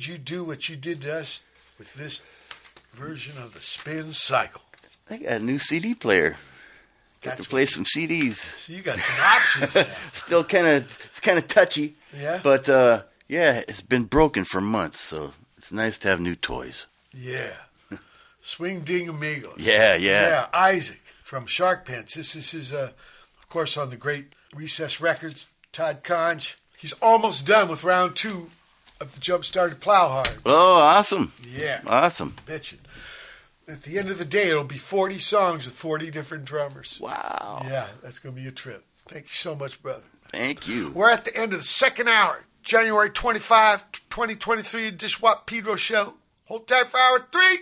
Made 0.00 0.06
you 0.06 0.16
do 0.16 0.42
what 0.42 0.66
you 0.66 0.76
did 0.76 1.02
to 1.02 1.14
us 1.14 1.44
with 1.78 1.92
this 1.92 2.22
version 2.94 3.36
of 3.36 3.52
the 3.52 3.60
spin 3.60 4.14
cycle? 4.14 4.62
I 5.10 5.18
got 5.18 5.32
a 5.32 5.38
new 5.40 5.58
CD 5.58 5.94
player. 5.94 6.38
Got 7.20 7.32
That's 7.32 7.44
to 7.44 7.50
play 7.50 7.66
some 7.66 7.84
CDs. 7.84 8.36
So 8.36 8.72
you 8.72 8.80
got 8.80 8.98
some 8.98 9.26
options. 9.26 9.86
Still 10.14 10.42
kind 10.42 10.66
of 10.66 10.98
it's 11.04 11.20
kind 11.20 11.36
of 11.36 11.48
touchy. 11.48 11.96
Yeah? 12.18 12.40
But 12.42 12.66
uh, 12.66 13.02
yeah, 13.28 13.62
it's 13.68 13.82
been 13.82 14.04
broken 14.04 14.44
for 14.44 14.62
months, 14.62 15.00
so 15.00 15.34
it's 15.58 15.70
nice 15.70 15.98
to 15.98 16.08
have 16.08 16.18
new 16.18 16.34
toys. 16.34 16.86
Yeah. 17.12 17.52
Swing 18.40 18.80
Ding 18.80 19.06
Amigos. 19.06 19.58
Yeah, 19.58 19.96
yeah. 19.96 20.28
Yeah, 20.28 20.46
Isaac 20.54 21.02
from 21.22 21.44
Shark 21.44 21.84
Pants. 21.84 22.14
This 22.14 22.32
this 22.32 22.54
is 22.54 22.72
uh, 22.72 22.92
of 23.38 23.48
course, 23.50 23.76
on 23.76 23.90
the 23.90 23.98
great 23.98 24.34
Recess 24.54 24.98
Records, 24.98 25.48
Todd 25.72 26.04
Conch. 26.04 26.56
He's 26.78 26.94
almost 27.02 27.46
done 27.46 27.68
with 27.68 27.84
round 27.84 28.16
two 28.16 28.48
of 29.00 29.14
the 29.14 29.20
Jump 29.20 29.44
Started 29.44 29.80
Plow 29.80 30.08
Hard. 30.08 30.30
Oh, 30.44 30.74
awesome. 30.74 31.32
Yeah. 31.46 31.80
Awesome. 31.86 32.36
Bitchin'. 32.46 32.78
At 33.66 33.82
the 33.82 33.98
end 33.98 34.10
of 34.10 34.18
the 34.18 34.24
day, 34.24 34.50
it'll 34.50 34.64
be 34.64 34.78
40 34.78 35.18
songs 35.18 35.64
with 35.64 35.74
40 35.74 36.10
different 36.10 36.44
drummers. 36.44 36.98
Wow. 37.00 37.62
Yeah, 37.64 37.86
that's 38.02 38.18
going 38.18 38.34
to 38.34 38.40
be 38.40 38.48
a 38.48 38.52
trip. 38.52 38.84
Thank 39.06 39.26
you 39.26 39.30
so 39.30 39.54
much, 39.54 39.80
brother. 39.82 40.02
Thank 40.32 40.66
you. 40.68 40.90
We're 40.90 41.10
at 41.10 41.24
the 41.24 41.36
end 41.36 41.52
of 41.52 41.60
the 41.60 41.64
second 41.64 42.08
hour, 42.08 42.44
January 42.62 43.10
25, 43.10 43.92
2023, 43.92 44.90
Dishwap 44.92 45.46
Pedro 45.46 45.76
Show. 45.76 46.14
Hold 46.46 46.66
tight 46.66 46.88
for 46.88 46.98
hour 46.98 47.26
three. 47.30 47.58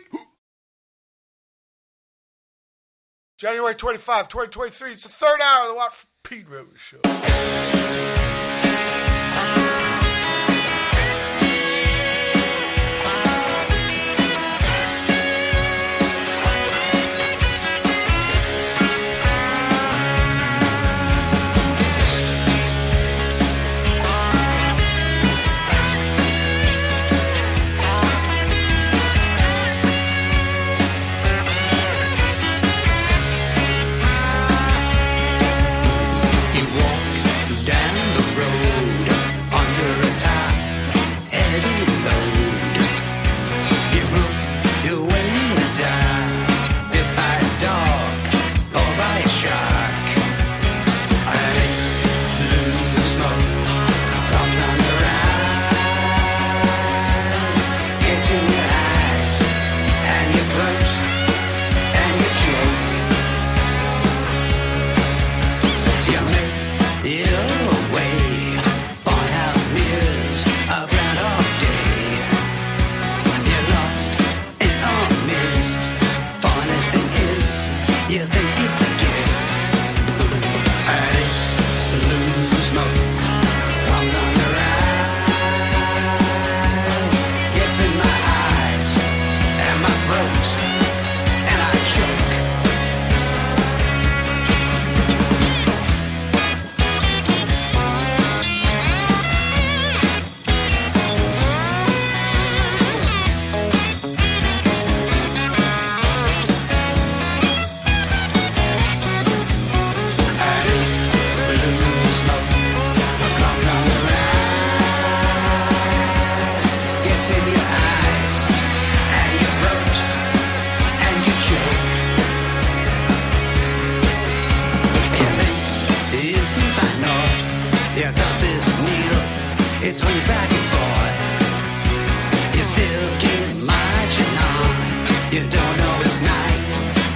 January 3.38 3.74
25, 3.74 4.28
2023. 4.28 4.90
It's 4.92 5.02
the 5.02 5.08
third 5.10 5.40
hour 5.40 5.62
of 5.64 5.68
the 5.68 5.74
Watt 5.74 6.04
Pedro 6.22 6.66
Show. 6.76 7.00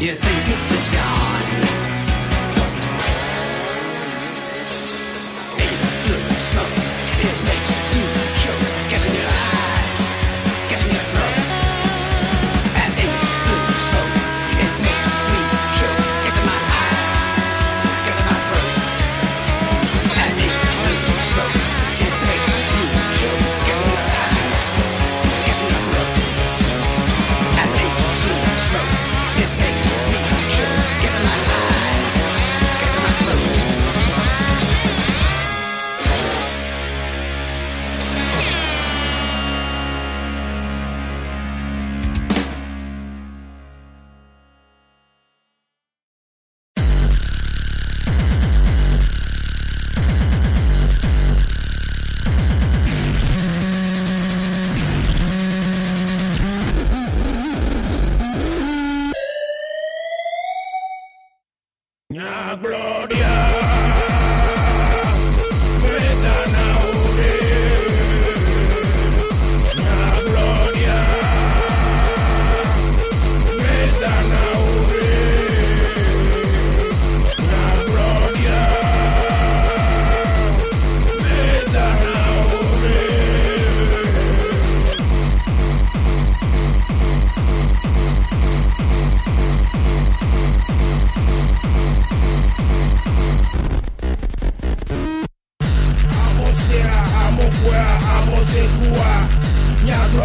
Night, 0.02 0.24
you 0.24 0.31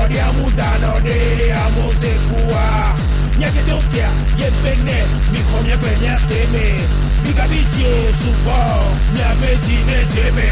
Nyagrodi 0.07 0.19
amudanode, 0.19 1.53
amosekua 1.53 2.95
Nyakedosia, 3.39 4.09
yefene, 4.37 5.03
mikomye 5.31 5.77
kwenye 5.77 6.17
seme 6.17 6.87
Mica 7.23 7.47
bici 7.47 8.13
support, 8.13 8.95
mia 9.13 9.35
vicine 9.35 10.05
Jimmy. 10.11 10.49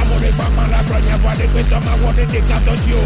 Amore 0.00 0.30
mama 0.36 0.68
la 0.68 0.82
bronya 0.82 1.16
vale 1.18 1.48
kwento 1.48 1.80
ma 1.80 1.94
wone 1.96 2.26
de 2.26 2.40
kato 2.42 2.76
tio. 2.76 2.98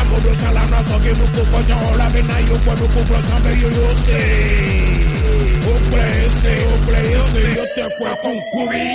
Amore 0.00 0.36
chala 0.40 0.66
na 0.70 0.82
so 0.82 0.98
ge 0.98 1.12
nu 1.12 1.26
ko 1.26 1.62
jon 1.62 1.96
la 1.98 2.08
me 2.10 2.22
na 2.22 2.38
yo 2.38 2.58
kwa 2.64 2.74
nu 2.74 2.88
ko 2.88 3.02
bro 3.04 3.18
tambe 3.28 3.50
yo 3.60 3.68
yo 3.70 3.94
se. 3.94 4.22
O 5.68 5.74
prese, 5.90 6.54
o 6.66 6.78
prese, 6.86 7.54
yo 7.56 7.64
te 7.74 7.88
kwa 7.98 8.16
con 8.16 8.36
cubi. 8.52 8.86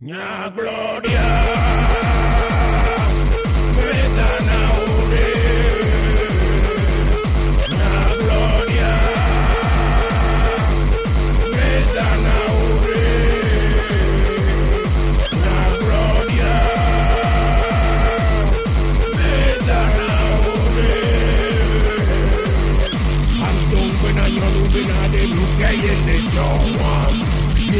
Nya 0.00 0.50
gloria. 0.54 2.05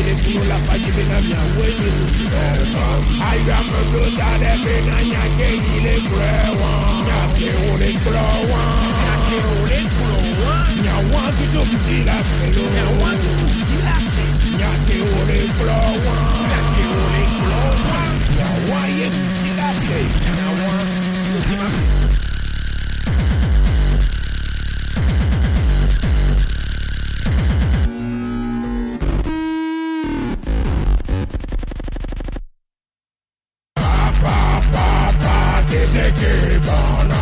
Mire 0.07 0.19
funu 0.19 0.45
la 0.49 0.59
paji 0.67 0.91
bena 0.93 1.21
mia 1.21 1.41
wenye 1.59 1.91
lusikoma. 1.99 2.95
Aya 3.29 3.59
mekuta 3.71 4.31
de 4.43 4.53
benanya 4.65 5.23
ke 5.39 5.49
ile 5.77 5.95
brewa. 6.09 6.71
Nyake 7.07 7.49
ule 7.73 7.91
brewa. 8.05 8.63
Nyake 9.03 9.37
ule 9.59 9.81
brewa. 9.97 10.55
Nyawa 10.83 11.23
tutu 11.39 11.65
mtila 11.65 12.17
selo. 12.25 12.63
Nyawa 12.75 13.11
tutu 13.23 13.47
mtila 13.59 13.97
selo. 14.11 14.35
Nyake 14.59 14.97
ule 15.19 15.39
brewa. 15.59 16.17
Nyake 16.51 16.85
ule 17.03 17.23
brewa. 17.43 18.01
Nyawa 18.37 18.81
ye 18.99 19.07
mtila 19.11 19.75
selo. 19.75 20.15
Nyawa 20.37 20.73
tutu 20.79 21.39
mtila 21.39 21.67
selo. 21.71 22.06
Bana 36.59 37.16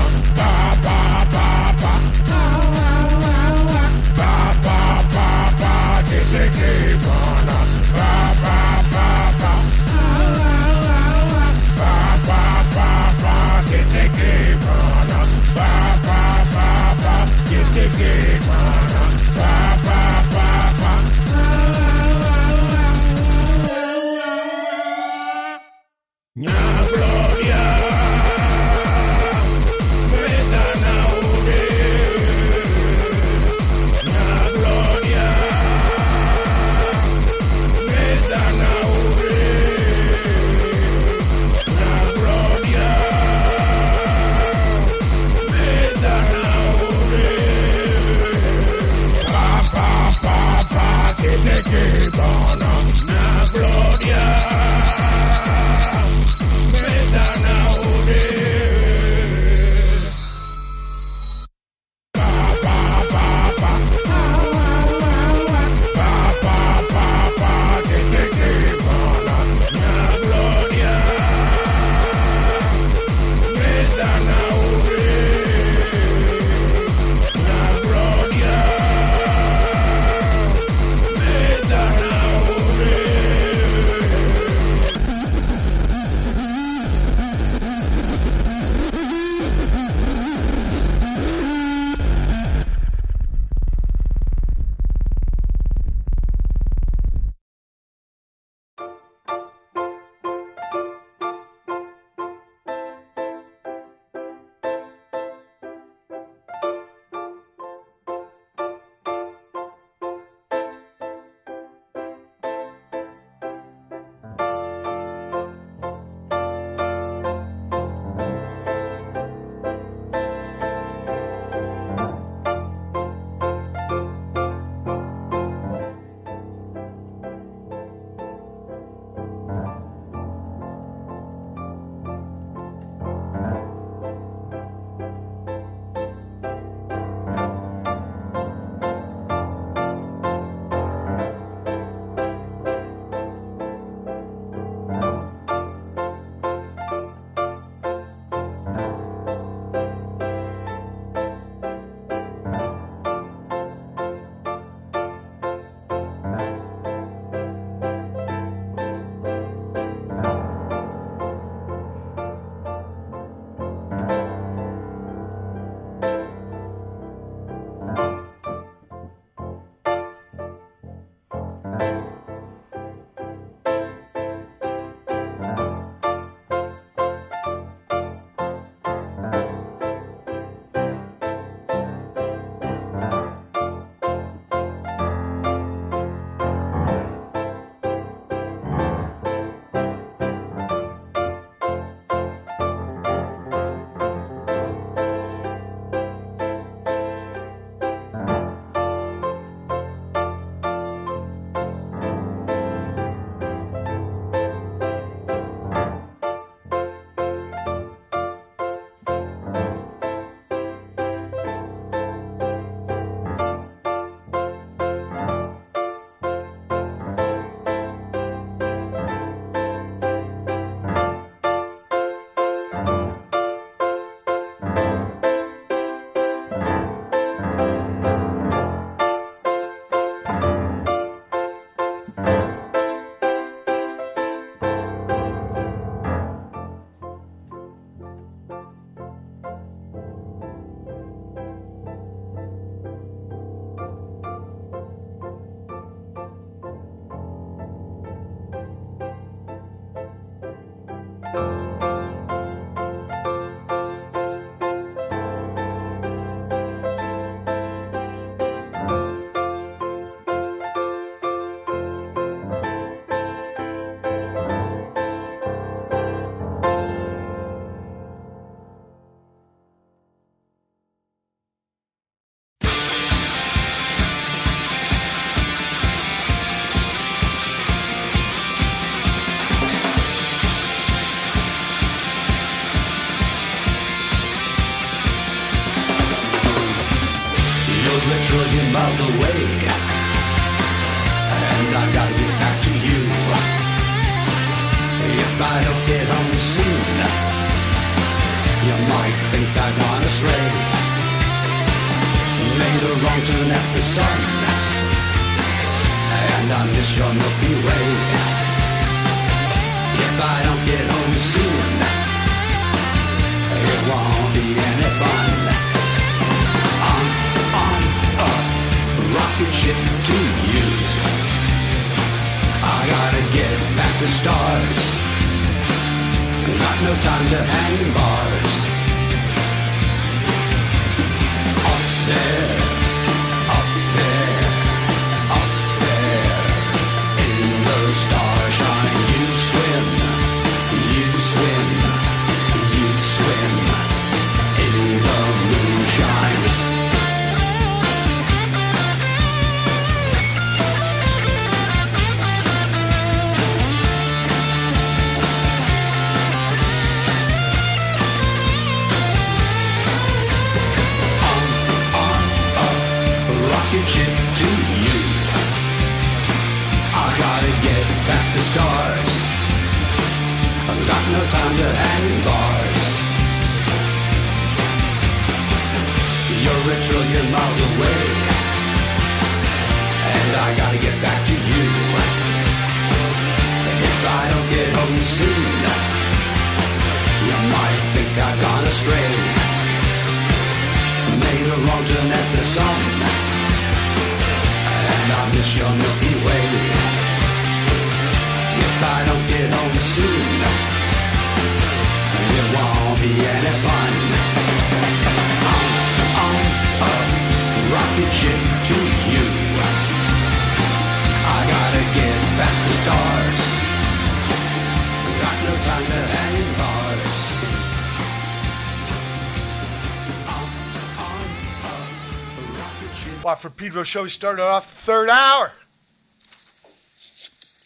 Show 423.83 424.05
we 424.05 424.09
started 424.09 424.43
off 424.43 424.71
the 424.71 424.83
third 424.83 425.09
hour. 425.09 425.51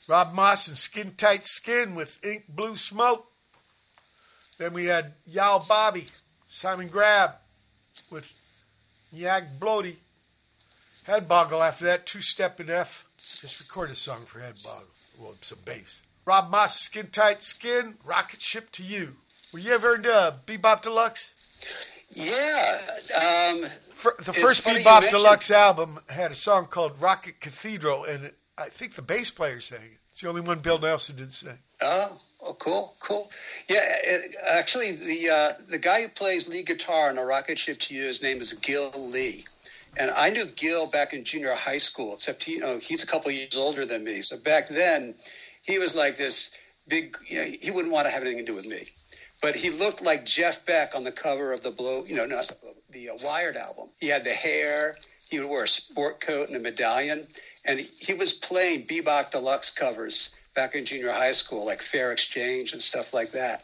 Rob 0.09 0.35
Moss 0.35 0.69
and 0.69 0.79
Skin 0.79 1.13
Tight 1.17 1.45
Skin 1.45 1.95
with 1.95 2.25
Ink 2.25 2.45
Blue 2.49 2.77
Smoke. 2.77 3.27
Then 4.59 4.73
we 4.73 4.87
had 4.87 5.13
Yao 5.27 5.61
Bobby, 5.69 6.07
Simon 6.47 6.89
Grab 6.89 7.33
with 8.11 8.41
Yak 9.13 9.45
Bloody. 9.61 9.97
Headboggle 11.05 11.67
after 11.67 11.85
that, 11.87 12.07
two 12.07 12.23
step 12.23 12.59
in 12.61 12.71
F. 12.71 13.07
Just 13.19 13.69
record 13.69 13.91
a 13.91 13.95
song 13.95 14.19
for 14.27 14.41
Headboggle. 14.41 15.21
Well, 15.21 15.35
some 15.35 15.59
bass. 15.65 16.01
Rob 16.25 16.51
Moss, 16.51 16.81
Skin 16.81 17.09
Tight 17.09 17.43
Skin, 17.43 17.95
Rocket 18.05 18.41
Ship 18.41 18.71
to 18.73 18.83
You. 18.83 19.13
Were 19.53 19.61
you 19.61 19.73
ever 19.73 19.97
into 19.97 20.13
uh, 20.13 20.33
Bebop 20.47 20.83
Deluxe? 20.83 21.33
Yeah. 22.11 22.79
Um, 23.17 23.65
Fir- 23.99 24.15
the 24.17 24.31
It's 24.31 24.41
first 24.41 24.65
Bebop 24.65 25.11
Deluxe 25.11 25.51
album 25.51 25.99
had 26.09 26.31
a 26.31 26.35
song 26.37 26.67
called 26.67 27.01
Rocket 27.01 27.41
Cathedral, 27.41 28.05
and 28.05 28.27
it, 28.27 28.39
I 28.57 28.67
think 28.67 28.95
the 28.95 29.03
bass 29.03 29.33
player 29.33 29.61
sang 29.61 29.81
it. 29.83 29.99
It's 30.11 30.21
the 30.21 30.29
only 30.29 30.41
one 30.41 30.61
Bill 30.61 30.79
Nelson 30.79 31.17
did 31.17 31.33
sing. 31.33 31.59
Oh, 31.83 32.17
oh, 32.45 32.53
cool, 32.61 32.95
cool. 33.01 33.29
Yeah, 33.69 33.81
it, 33.83 34.37
actually, 34.53 34.93
the 34.93 35.31
uh, 35.33 35.49
the 35.69 35.79
guy 35.79 36.03
who 36.03 36.09
plays 36.11 36.49
lead 36.49 36.67
guitar 36.67 37.09
on 37.09 37.19
a 37.19 37.25
rocket 37.25 37.59
ship 37.59 37.79
to 37.79 37.95
you, 37.95 38.05
his 38.05 38.23
name 38.23 38.39
is 38.39 38.53
Gil 38.53 38.93
Lee, 38.97 39.45
and 39.97 40.13
I 40.13 40.31
knew 40.31 40.45
Gil 40.55 40.89
back 40.91 41.13
in 41.13 41.25
junior 41.25 41.53
high 41.55 41.79
school. 41.79 42.15
Except 42.15 42.45
he, 42.45 42.53
you 42.53 42.61
know, 42.61 42.79
he's 42.79 43.03
a 43.03 43.07
couple 43.07 43.33
years 43.33 43.57
older 43.57 43.85
than 43.85 44.05
me. 44.05 44.21
So 44.23 44.39
back 44.39 44.69
then, 44.69 45.13
he 45.63 45.81
was 45.81 45.97
like 45.97 46.17
this 46.17 46.57
big. 46.89 47.17
You 47.29 47.39
know, 47.39 47.49
he 47.61 47.73
wouldn't 47.73 47.93
want 47.93 48.07
to 48.07 48.13
have 48.13 48.23
anything 48.23 48.47
to 48.47 48.53
do 48.53 48.55
with 48.55 48.69
me, 48.69 48.85
but 49.43 49.57
he 49.57 49.71
looked 49.71 50.05
like 50.05 50.25
Jeff 50.25 50.65
Beck 50.65 50.95
on 50.95 51.03
the 51.03 51.11
cover 51.13 51.53
of 51.53 51.65
the 51.65 51.73
Blow. 51.73 52.03
You 52.07 52.15
know, 52.15 52.27
not 52.27 52.47
the 52.47 52.78
uh, 52.93 53.15
Wired 53.25 53.57
album. 53.57 53.89
He 54.01 54.09
had 54.09 54.25
the 54.25 54.31
hair. 54.31 54.97
He 55.31 55.39
would 55.41 55.51
wear 55.51 55.65
a 55.65 55.69
sport 55.69 56.21
coat 56.21 56.49
and 56.49 56.57
a 56.57 56.61
medallion, 56.61 57.27
and 57.67 57.79
he, 57.79 58.15
was 58.15 58.33
playing 58.33 58.85
Bebop 58.87 59.31
Deluxe 59.31 59.69
covers 59.71 60.35
back 60.57 60.75
in 60.75 60.87
junior 60.87 61.13
high 61.13 61.33
school, 61.33 61.67
like 61.67 61.83
Fair 61.83 62.13
Exchange 62.13 62.73
and 62.73 62.81
stuff 62.81 63.13
like 63.13 63.31
that. 63.33 63.63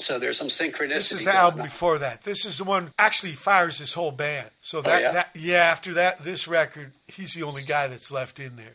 So 0.00 0.18
there's 0.18 0.38
some 0.38 0.46
synchronicity. 0.46 0.88
This 0.88 1.12
is 1.12 1.24
the 1.26 1.34
album 1.34 1.60
on. 1.60 1.66
before 1.66 1.98
that. 1.98 2.22
This 2.22 2.46
is 2.46 2.58
the 2.58 2.64
one 2.64 2.90
actually 2.98 3.32
fires 3.32 3.78
his 3.78 3.92
whole 3.92 4.12
band. 4.12 4.48
So 4.62 4.80
that, 4.80 4.96
Oh, 4.96 4.98
yeah? 5.02 5.10
that 5.12 5.30
yeah, 5.34 5.56
after 5.58 5.94
that, 5.94 6.20
this 6.20 6.46
record, 6.48 6.92
he's 7.08 7.34
the 7.34 7.42
only 7.42 7.62
guy 7.68 7.88
that's 7.88 8.10
left 8.10 8.38
in 8.40 8.56
there. 8.56 8.72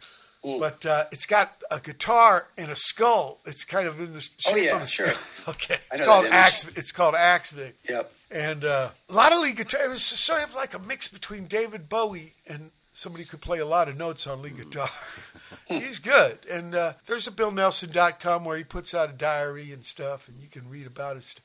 But 0.59 0.85
uh, 0.85 1.05
it's 1.13 1.25
got 1.25 1.53
a 1.71 1.79
guitar 1.79 2.47
and 2.57 2.69
a 2.69 2.75
skull. 2.75 3.39
It's 3.45 3.63
kind 3.63 3.87
of 3.87 3.97
in 4.01 4.11
the 4.13 4.19
shape 4.19 4.31
Oh, 4.49 4.55
yeah, 4.57 4.75
of 4.75 4.81
a 4.81 4.85
sure. 4.87 5.07
okay, 5.47 5.77
it's 5.93 6.05
called 6.05 6.25
Axe. 6.33 6.67
It's 6.75 6.91
called 6.91 7.15
Axevic. 7.15 7.71
Yep. 7.89 8.11
And 8.33 8.65
uh, 8.65 8.89
a 9.09 9.13
lot 9.13 9.31
of 9.31 9.41
lead 9.41 9.57
guitar. 9.57 9.85
It 9.85 9.89
was 9.89 10.01
sort 10.03 10.41
of 10.43 10.55
like 10.55 10.73
a 10.73 10.79
mix 10.79 11.07
between 11.07 11.45
David 11.45 11.87
Bowie 11.87 12.33
and 12.47 12.71
somebody 12.91 13.23
who 13.23 13.29
could 13.29 13.41
play 13.41 13.59
a 13.59 13.65
lot 13.65 13.87
of 13.87 13.95
notes 13.95 14.25
on 14.25 14.41
lead 14.41 14.57
guitar. 14.57 14.89
He's 15.67 15.99
good. 15.99 16.39
And 16.49 16.73
uh, 16.73 16.93
there's 17.05 17.27
a 17.27 17.31
BillNelson.com 17.31 18.43
where 18.43 18.57
he 18.57 18.63
puts 18.63 18.93
out 18.95 19.09
a 19.09 19.13
diary 19.13 19.71
and 19.71 19.85
stuff, 19.85 20.27
and 20.27 20.39
you 20.41 20.47
can 20.47 20.67
read 20.69 20.87
about 20.87 21.15
his. 21.15 21.35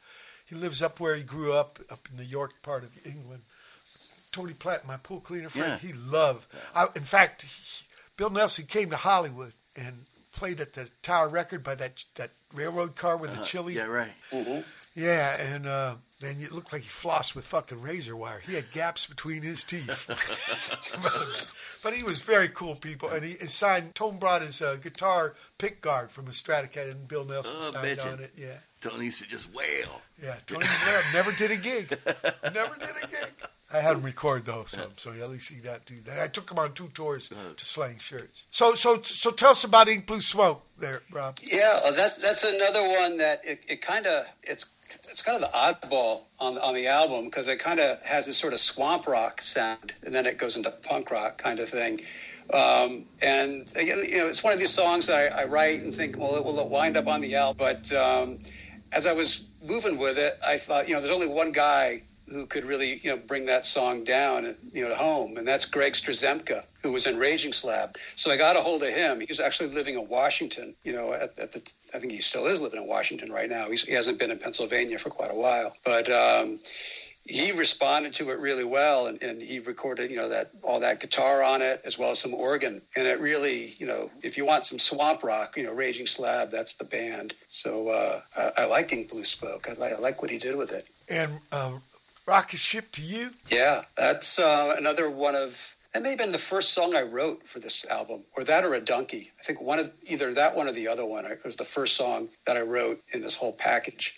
He 0.47 0.55
lives 0.55 0.83
up 0.83 0.99
where 0.99 1.15
he 1.15 1.23
grew 1.23 1.53
up, 1.53 1.79
up 1.91 2.09
in 2.11 2.17
the 2.17 2.25
York 2.25 2.63
part 2.63 2.85
of 2.85 2.91
England. 3.05 3.43
Tony 4.33 4.55
Platt, 4.55 4.87
my 4.87 4.97
pool 4.97 5.21
cleaner 5.21 5.51
friend, 5.51 5.79
Yeah. 5.83 5.89
he 5.89 5.93
loved. 5.95 6.47
I, 6.75 6.87
in 6.97 7.03
fact, 7.03 7.43
he, 7.43 7.85
Bill 8.17 8.31
Nelson 8.31 8.65
came 8.67 8.89
to 8.91 8.97
Hollywood 8.97 9.53
and 9.77 10.05
played 10.33 10.61
at 10.61 10.73
the 10.73 10.89
Tower 11.03 11.29
Record 11.29 11.63
by 11.63 11.75
that 11.75 12.03
that 12.15 12.31
railroad 12.55 12.95
car 12.97 13.17
with 13.19 13.35
the 13.35 13.41
Uh, 13.41 13.45
chili. 13.45 13.75
yeah, 13.75 13.85
right. 13.87 14.13
Yeah, 14.95 15.39
and 15.41 15.67
uh, 15.67 15.95
man, 16.23 16.37
it 16.41 16.53
looked 16.53 16.73
like 16.73 16.83
he 16.83 16.89
flossed 16.89 17.35
with 17.35 17.47
fucking 17.47 17.81
razor 17.81 18.17
wire. 18.17 18.41
He 18.47 18.55
had 18.55 18.71
gaps 18.73 19.07
between 19.07 19.43
his 19.43 19.65
teeth. 19.65 20.05
but, 20.09 21.55
but 21.83 21.95
he 21.95 22.03
was 22.03 22.21
very 22.21 22.49
cool, 22.49 22.75
people. 22.75 23.09
And 23.09 23.25
he 23.25 23.37
and 23.41 23.51
signed. 23.51 23.95
Tone 23.95 24.19
brought 24.19 24.43
his 24.43 24.61
uh, 24.63 24.77
guitar 24.77 25.35
pick 25.59 25.81
guard 25.81 26.11
from 26.11 26.27
a 26.27 26.31
Stratocaster, 26.31 26.93
and 26.93 27.09
Bill 27.09 27.25
Nelson 27.25 27.57
Oh, 27.57 27.71
signed 27.73 28.01
on 28.01 28.21
it. 28.21 28.33
Yeah, 28.37 28.59
Tony 28.81 29.07
used 29.07 29.23
to 29.23 29.29
just 29.29 29.53
wail. 29.55 30.03
Yeah, 30.23 30.35
Tony 30.47 30.67
Blair 30.85 31.03
never 31.13 31.33
did 31.33 31.51
a 31.51 31.57
gig. 31.57 31.97
Never 32.53 32.75
did 32.77 32.91
a 33.03 33.07
gig. 33.07 33.31
I 33.71 33.81
had 33.81 33.97
him 33.97 34.03
record 34.03 34.47
though, 34.47 34.65
some, 34.67 34.93
so 34.97 35.13
at 35.13 35.29
least 35.29 35.51
he 35.51 35.57
got 35.57 35.85
to 35.85 35.95
do 35.95 36.01
that. 36.03 36.19
I 36.19 36.29
took 36.29 36.51
him 36.51 36.59
on 36.59 36.73
two 36.73 36.89
tours 36.95 37.31
to 37.57 37.65
Slang 37.65 37.99
Shirts. 37.99 38.47
So, 38.51 38.75
so, 38.75 39.03
so, 39.03 39.31
tell 39.31 39.51
us 39.51 39.63
about 39.63 39.89
Ink 39.89 40.07
Blue 40.07 40.23
Smoke, 40.23 40.65
there, 40.79 41.03
Rob. 41.13 41.37
Yeah, 41.43 41.71
uh, 41.85 41.91
that's 41.93 42.17
that's 42.17 42.51
another 42.51 42.81
one 42.99 43.19
that 43.19 43.43
it, 43.45 43.65
it 43.69 43.83
kind 43.83 44.07
of 44.07 44.25
it's 44.43 44.73
it's 45.11 45.23
kind 45.23 45.43
of 45.43 45.51
the 45.51 45.57
oddball 45.57 46.23
on 46.39 46.59
on 46.59 46.75
the 46.75 46.89
album 46.89 47.25
because 47.25 47.49
it 47.49 47.59
kind 47.59 47.81
of 47.81 48.01
has 48.05 48.27
this 48.27 48.37
sort 48.37 48.53
of 48.53 48.61
swamp 48.61 49.07
rock 49.07 49.41
sound, 49.41 49.93
and 50.05 50.15
then 50.15 50.27
it 50.27 50.39
goes 50.39 50.57
into 50.57 50.71
punk 50.71 51.11
rock 51.11 51.39
kind 51.39 51.59
of 51.59 51.69
thing. 51.69 52.01
Um, 52.53 53.05
and 53.23 53.69
again, 53.77 53.99
you 54.09 54.19
know, 54.19 54.27
it's 54.27 54.43
one 54.43 54.53
of 54.53 54.59
these 54.59 54.71
songs 54.71 55.07
that 55.09 55.33
I, 55.33 55.43
I 55.43 55.45
write 55.45 55.81
and 55.81 55.95
think, 55.95 56.17
well, 56.17 56.37
it 56.37 56.45
will 56.45 56.67
wind 56.69 56.97
up 56.97 57.07
on 57.07 57.21
the 57.21 57.37
album. 57.37 57.59
But 57.59 57.93
um, 57.93 58.39
as 58.93 59.07
I 59.07 59.13
was 59.13 59.47
moving 59.67 59.99
with 59.99 60.19
it, 60.19 60.39
I 60.47 60.57
thought, 60.57 60.89
you 60.89 60.95
know, 60.95 61.01
there's 61.01 61.15
only 61.15 61.29
one 61.29 61.53
guy 61.53 62.03
who 62.33 62.47
could 62.47 62.65
really, 62.65 63.01
you 63.03 63.11
know, 63.11 63.17
bring 63.17 63.47
that 63.47 63.65
song 63.65 64.05
down, 64.05 64.55
you 64.73 64.85
know, 64.85 64.91
at 64.91 64.97
home, 64.97 65.37
and 65.37 65.47
that's 65.47 65.65
Greg 65.65 65.93
Strzempka, 65.93 66.63
who 66.83 66.93
was 66.93 67.07
in 67.07 67.19
Raging 67.19 67.53
Slab. 67.53 67.97
So 68.17 68.31
I 68.31 68.37
got 68.37 68.57
a 68.57 68.61
hold 68.61 68.83
of 68.83 68.91
him. 68.91 69.21
He 69.21 69.27
was 69.29 69.41
actually 69.41 69.71
living 69.71 69.99
in 69.99 70.09
Washington, 70.09 70.75
you 70.85 70.93
know, 70.93 71.13
at, 71.13 71.39
at 71.39 71.53
the, 71.53 71.73
I 71.95 71.99
think 71.99 72.13
he 72.13 72.19
still 72.19 72.47
is 72.47 72.61
living 72.61 72.83
in 72.83 72.89
Washington 72.89 73.33
right 73.33 73.49
now. 73.49 73.69
He's, 73.69 73.85
he 73.85 73.95
hasn't 73.95 74.19
been 74.19 74.31
in 74.31 74.39
Pennsylvania 74.39 74.99
for 74.99 75.11
quite 75.11 75.31
a 75.31 75.37
while, 75.37 75.75
but. 75.85 76.11
Um, 76.11 76.61
he 77.29 77.53
responded 77.53 78.15
to 78.15 78.31
it 78.31 78.39
really 78.39 78.65
well 78.65 79.07
and, 79.07 79.23
and 79.23 79.41
he 79.41 79.59
recorded 79.59 80.11
you 80.11 80.17
know 80.17 80.31
that 80.31 80.51
all 80.63 80.81
that 80.81 80.99
guitar 80.99 81.43
on 81.43 81.61
it 81.61 81.81
as 81.85 81.99
well 81.99 82.11
as 82.11 82.19
some 82.19 82.35
organ 82.35 82.81
and 82.97 83.07
it 83.07 83.21
really 83.21 83.75
you 83.79 83.87
know 83.87 84.11
if 84.23 84.39
you 84.39 84.47
want 84.47 84.65
some 84.65 84.79
swamp 84.79 85.23
rock 85.23 85.57
you 85.57 85.63
know 85.63 85.75
raging 85.75 86.07
slab 86.07 86.51
that's 86.51 86.75
the 86.75 86.85
band 86.85 87.35
so 87.49 87.89
uh, 87.89 88.21
I, 88.37 88.63
I 88.63 88.67
like 88.67 88.93
Ink 88.93 89.11
Blue 89.11 89.25
Smoke 89.25 89.69
I 89.69 89.75
like, 89.75 89.93
I 89.93 89.99
like 89.99 90.23
what 90.23 90.31
he 90.31 90.39
did 90.39 90.57
with 90.57 90.73
it 90.73 90.89
And 91.09 91.33
um, 91.53 91.83
Rocket 92.29 92.59
Ship 92.59 92.85
to 92.93 93.03
You. 93.03 93.31
yeah 93.51 93.81
that's 93.97 94.39
uh, 94.39 94.75
another 94.77 95.09
one 95.11 95.35
of 95.35 95.75
that 95.95 96.03
may 96.03 96.11
have 96.11 96.19
been 96.19 96.33
the 96.33 96.39
first 96.39 96.75
song 96.75 96.95
I 96.95 97.03
wrote 97.03 97.49
for 97.49 97.59
this 97.59 97.87
album, 97.87 98.23
or 98.37 98.45
that 98.45 98.63
or 98.63 98.75
a 98.75 98.81
donkey. 98.81 99.31
I 99.41 99.43
think 99.43 99.63
one 99.63 99.79
of 99.79 99.91
either 100.07 100.35
that 100.35 100.55
one 100.55 100.69
or 100.69 100.73
the 100.73 100.89
other 100.89 101.07
one. 101.07 101.25
It 101.25 101.43
was 101.43 101.57
the 101.57 101.65
first 101.65 101.97
song 101.97 102.29
that 102.47 102.59
I 102.59 102.61
wrote 102.61 103.03
in 103.15 103.23
this 103.23 103.35
whole 103.35 103.55
package. 103.55 104.15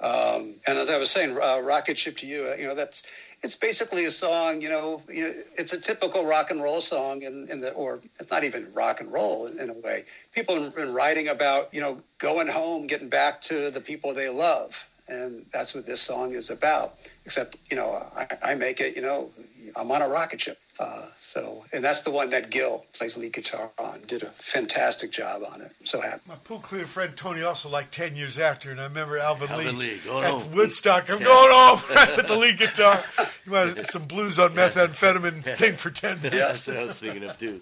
Um, 0.00 0.56
and 0.66 0.76
as 0.76 0.90
I 0.90 0.98
was 0.98 1.10
saying, 1.10 1.38
uh, 1.42 1.62
"Rocket 1.62 1.96
Ship 1.96 2.14
to 2.18 2.26
You," 2.26 2.50
uh, 2.52 2.56
you 2.56 2.66
know, 2.66 2.74
that's 2.74 3.10
it's 3.42 3.56
basically 3.56 4.04
a 4.04 4.10
song. 4.10 4.60
You 4.60 4.68
know, 4.68 5.02
you 5.10 5.24
know 5.24 5.34
it's 5.56 5.72
a 5.72 5.80
typical 5.80 6.26
rock 6.26 6.50
and 6.50 6.62
roll 6.62 6.82
song, 6.82 7.22
in, 7.22 7.48
in 7.50 7.60
the 7.60 7.72
or 7.72 8.00
it's 8.20 8.30
not 8.30 8.44
even 8.44 8.70
rock 8.74 9.00
and 9.00 9.10
roll 9.10 9.46
in, 9.46 9.58
in 9.58 9.70
a 9.70 9.74
way. 9.74 10.04
People 10.32 10.62
have 10.62 10.76
been 10.76 10.92
writing 10.92 11.28
about 11.28 11.72
you 11.72 11.80
know 11.80 11.98
going 12.18 12.48
home, 12.48 12.86
getting 12.86 13.08
back 13.08 13.40
to 13.42 13.70
the 13.70 13.80
people 13.80 14.12
they 14.12 14.28
love, 14.28 14.86
and 15.08 15.44
that's 15.52 15.74
what 15.74 15.86
this 15.86 16.00
song 16.00 16.32
is 16.32 16.50
about. 16.50 16.94
Except 17.24 17.56
you 17.70 17.76
know, 17.76 18.04
I, 18.16 18.26
I 18.42 18.54
make 18.54 18.80
it. 18.80 18.96
You 18.96 19.02
know, 19.02 19.30
I'm 19.76 19.90
on 19.90 20.02
a 20.02 20.08
rocket 20.08 20.40
ship. 20.40 20.58
Uh, 20.80 21.06
so, 21.18 21.64
and 21.72 21.84
that's 21.84 22.00
the 22.00 22.10
one 22.10 22.30
that 22.30 22.50
Gil 22.50 22.84
plays 22.98 23.16
lead 23.16 23.32
guitar 23.32 23.70
on. 23.78 24.00
Did 24.08 24.24
a 24.24 24.26
fantastic 24.26 25.12
job 25.12 25.42
on 25.52 25.60
it. 25.60 25.70
I'm 25.80 25.86
so 25.86 26.00
happy. 26.00 26.20
My 26.26 26.34
pool 26.34 26.58
clear 26.58 26.84
friend 26.84 27.16
Tony 27.16 27.42
also 27.42 27.68
like 27.68 27.92
10 27.92 28.16
years 28.16 28.40
after, 28.40 28.72
and 28.72 28.80
I 28.80 28.84
remember 28.84 29.16
Alvin, 29.16 29.50
Alvin 29.50 29.78
Lee, 29.78 29.90
Lee, 29.92 29.98
going 30.04 30.24
at 30.24 30.32
home. 30.32 30.52
Woodstock. 30.52 31.08
I'm 31.10 31.20
Yeah. 31.20 31.26
going 31.26 31.52
home 31.52 31.80
with 32.16 32.26
the 32.26 32.36
lead 32.36 32.58
guitar. 32.58 32.98
You 33.46 33.52
want 33.52 33.86
some 33.86 34.06
blues 34.06 34.40
on 34.40 34.50
methamphetamine 34.54 35.42
thing 35.56 35.74
for 35.76 35.90
10 35.90 36.20
minutes. 36.22 36.64
That's 36.64 36.66
what 36.66 36.76
I 36.76 36.84
was 36.86 36.98
thinking 36.98 37.22
of 37.22 37.38
too. 37.38 37.60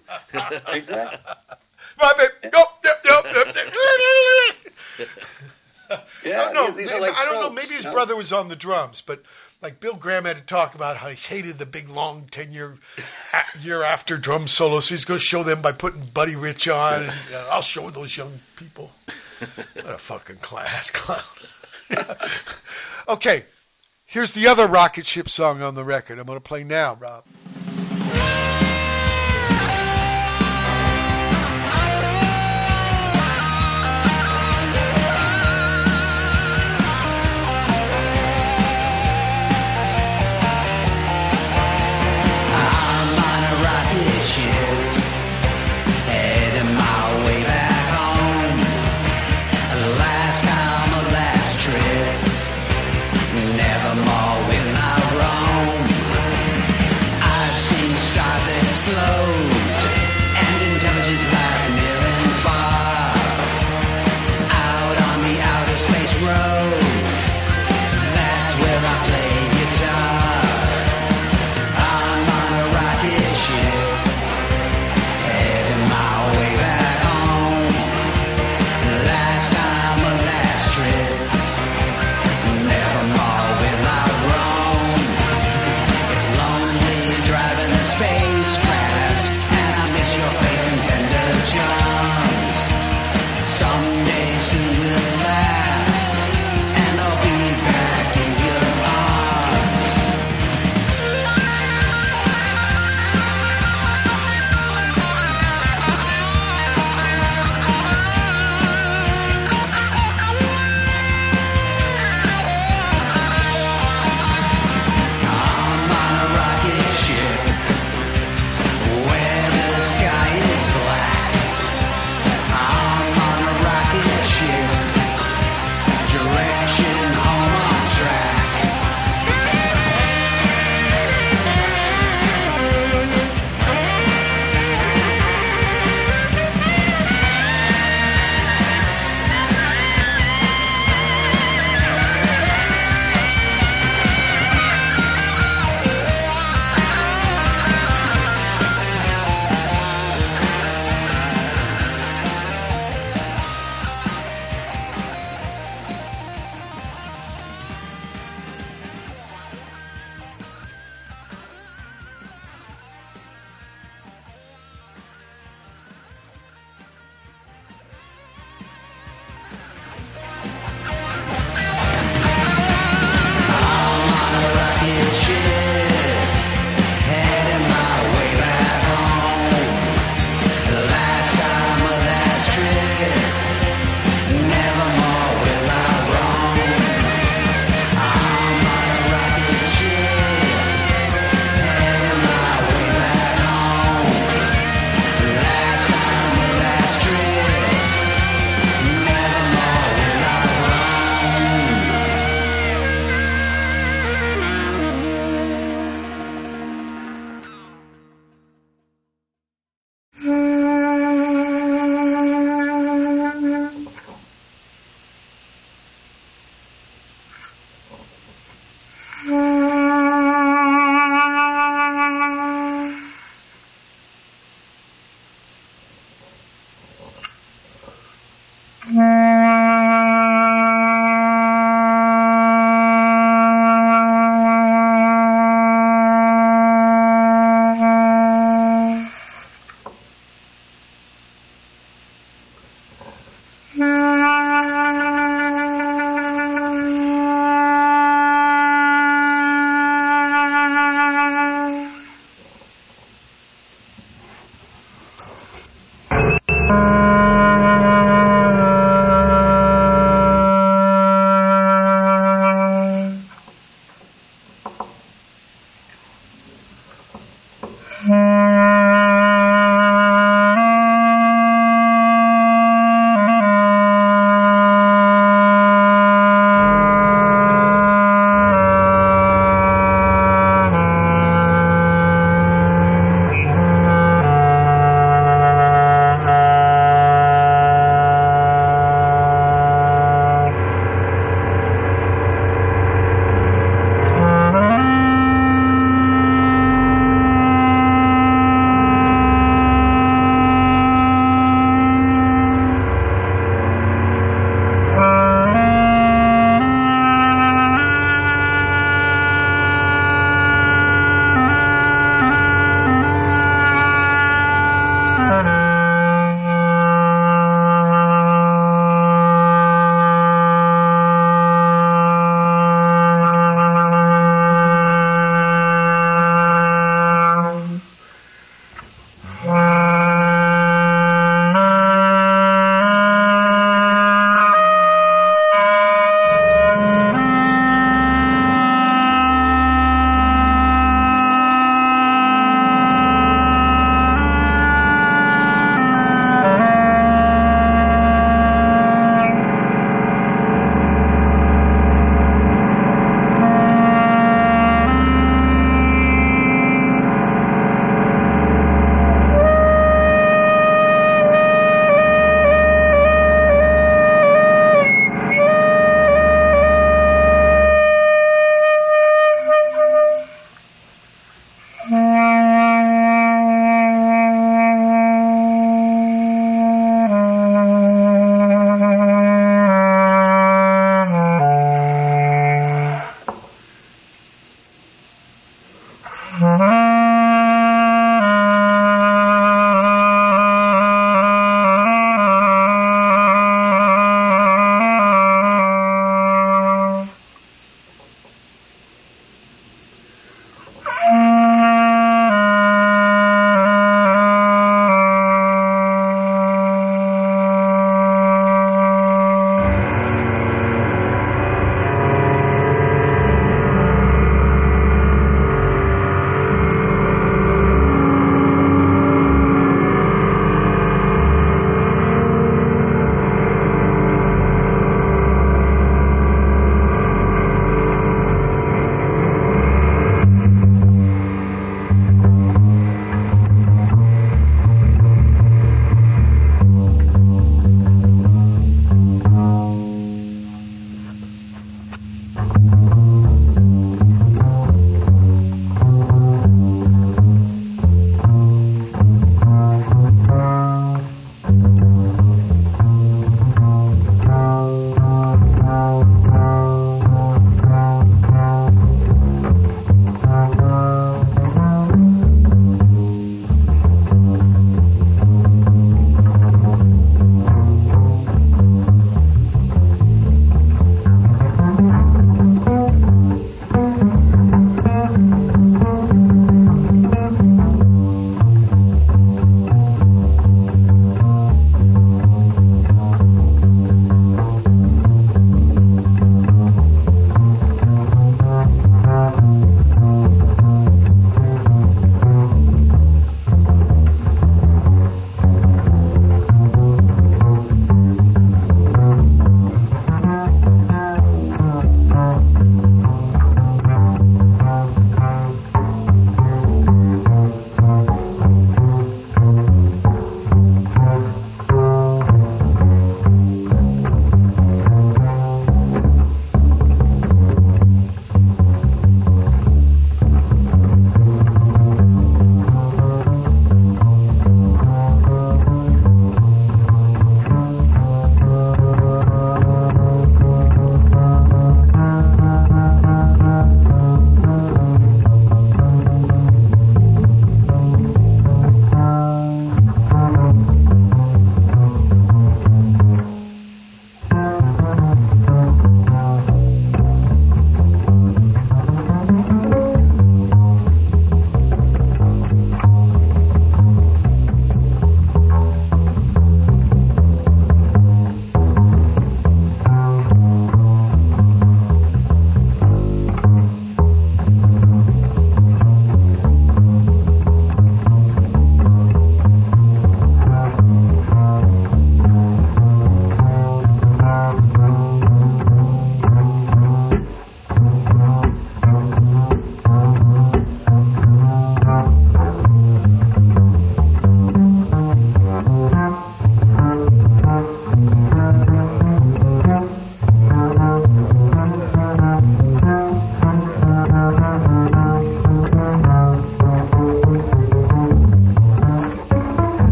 exactly. 0.73 1.19
My 2.01 2.13
baby. 2.17 2.51
Nope, 2.51 2.67
yep, 2.83 2.95
yep, 3.05 3.25
yep, 3.35 3.55
yep. 4.97 5.07
Yeah, 6.25 6.51
no, 6.53 6.71
these 6.71 6.91
like 6.91 7.13
I 7.15 7.25
don't 7.25 7.41
know. 7.41 7.49
Maybe 7.49 7.75
his 7.75 7.85
know? 7.85 7.91
brother 7.91 8.15
was 8.15 8.31
on 8.31 8.49
the 8.49 8.55
drums, 8.55 9.01
but 9.01 9.23
like 9.61 9.79
Bill 9.79 9.95
Graham 9.95 10.25
had 10.25 10.37
to 10.37 10.43
talk 10.43 10.75
about 10.75 10.97
how 10.97 11.09
he 11.09 11.15
hated 11.15 11.57
the 11.57 11.65
big, 11.65 11.89
long, 11.89 12.27
ten 12.29 12.51
year 12.51 12.77
year 13.59 13.83
after 13.83 14.17
drum 14.17 14.47
solo. 14.47 14.79
So 14.79 14.93
he's 14.93 15.05
going 15.05 15.19
to 15.19 15.25
show 15.25 15.43
them 15.43 15.61
by 15.61 15.71
putting 15.71 16.05
Buddy 16.05 16.35
Rich 16.35 16.67
on, 16.67 17.03
and 17.03 17.11
uh, 17.33 17.47
I'll 17.51 17.61
show 17.61 17.89
those 17.89 18.15
young 18.17 18.39
people. 18.55 18.91
What 19.39 19.89
a 19.89 19.97
fucking 19.97 20.37
class 20.37 20.89
clown. 20.91 21.21
okay, 23.09 23.45
here's 24.05 24.33
the 24.33 24.47
other 24.47 24.67
rocket 24.67 25.05
ship 25.05 25.29
song 25.29 25.61
on 25.61 25.75
the 25.75 25.83
record. 25.83 26.19
I'm 26.19 26.25
going 26.25 26.37
to 26.37 26.41
play 26.41 26.63
now, 26.63 26.95
Rob. 26.95 27.23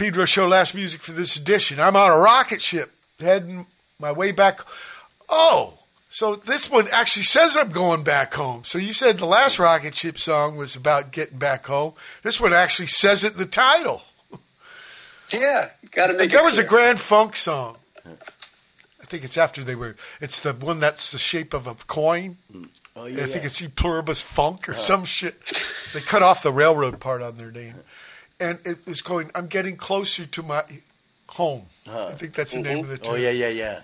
Pedro 0.00 0.24
Show, 0.24 0.48
last 0.48 0.74
music 0.74 1.02
for 1.02 1.12
this 1.12 1.36
edition. 1.36 1.78
I'm 1.78 1.94
on 1.94 2.10
a 2.10 2.16
rocket 2.16 2.62
ship 2.62 2.90
heading 3.18 3.66
my 3.98 4.10
way 4.10 4.32
back. 4.32 4.60
Oh, 5.28 5.74
so 6.08 6.34
this 6.34 6.70
one 6.70 6.88
actually 6.90 7.24
says 7.24 7.54
I'm 7.54 7.70
going 7.70 8.02
back 8.02 8.32
home. 8.32 8.64
So 8.64 8.78
you 8.78 8.94
said 8.94 9.18
the 9.18 9.26
last 9.26 9.58
rocket 9.58 9.94
ship 9.94 10.16
song 10.16 10.56
was 10.56 10.74
about 10.74 11.12
getting 11.12 11.36
back 11.36 11.66
home. 11.66 11.92
This 12.22 12.40
one 12.40 12.54
actually 12.54 12.86
says 12.86 13.24
it 13.24 13.32
in 13.32 13.38
the 13.38 13.44
title. 13.44 14.02
Yeah, 15.32 15.68
got 15.92 16.08
to 16.08 16.14
make 16.14 16.30
There 16.30 16.40
it 16.40 16.44
was 16.44 16.58
a. 16.58 16.64
Grand 16.64 16.98
Funk 16.98 17.36
song. 17.36 17.76
I 18.04 19.04
think 19.04 19.22
it's 19.22 19.38
after 19.38 19.62
they 19.62 19.76
were. 19.76 19.94
It's 20.20 20.40
the 20.40 20.54
one 20.54 20.80
that's 20.80 21.12
the 21.12 21.18
shape 21.18 21.54
of 21.54 21.68
a 21.68 21.74
coin. 21.74 22.36
Mm. 22.52 22.68
Oh, 22.96 23.04
I 23.04 23.12
think 23.12 23.42
yeah. 23.42 23.46
it's 23.46 23.62
E 23.62 23.68
pluribus 23.68 24.20
funk 24.20 24.68
or 24.68 24.72
uh. 24.72 24.78
some 24.78 25.04
shit. 25.04 25.40
They 25.94 26.00
cut 26.00 26.22
off 26.22 26.42
the 26.42 26.52
railroad 26.52 26.98
part 26.98 27.22
on 27.22 27.36
their 27.36 27.52
name, 27.52 27.59
and 28.40 28.58
it 28.64 28.86
was 28.86 29.02
going. 29.02 29.30
I'm 29.34 29.46
getting 29.46 29.76
closer 29.76 30.24
to 30.24 30.42
my 30.42 30.64
home. 31.28 31.62
I 31.88 32.12
think 32.12 32.34
that's 32.34 32.52
the 32.52 32.60
name 32.60 32.80
of 32.80 32.88
the 32.88 32.98
tune. 32.98 33.14
Oh 33.14 33.16
yeah, 33.16 33.30
yeah, 33.30 33.48
yeah. 33.48 33.80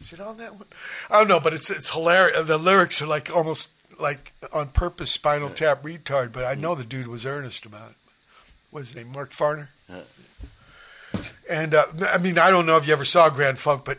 Is 0.00 0.12
it 0.12 0.20
on 0.20 0.38
that 0.38 0.54
one? 0.54 0.66
I 1.10 1.18
don't 1.18 1.28
know, 1.28 1.40
but 1.40 1.52
it's 1.54 1.70
it's 1.70 1.90
hilarious. 1.90 2.46
The 2.46 2.58
lyrics 2.58 3.00
are 3.00 3.06
like 3.06 3.34
almost 3.34 3.70
like 3.98 4.32
on 4.52 4.68
purpose 4.68 5.12
Spinal 5.12 5.50
Tap 5.50 5.82
retard, 5.82 6.32
but 6.32 6.44
I 6.44 6.54
know 6.54 6.74
the 6.74 6.84
dude 6.84 7.08
was 7.08 7.24
earnest 7.24 7.64
about 7.66 7.90
it. 7.90 7.96
What's 8.70 8.88
his 8.88 8.96
name? 8.96 9.12
Mark 9.12 9.30
Farner. 9.30 9.68
And 11.48 11.74
uh, 11.74 11.84
I 12.08 12.18
mean, 12.18 12.38
I 12.38 12.50
don't 12.50 12.66
know 12.66 12.76
if 12.76 12.86
you 12.86 12.92
ever 12.92 13.04
saw 13.04 13.28
Grand 13.28 13.58
Funk, 13.58 13.84
but 13.84 13.98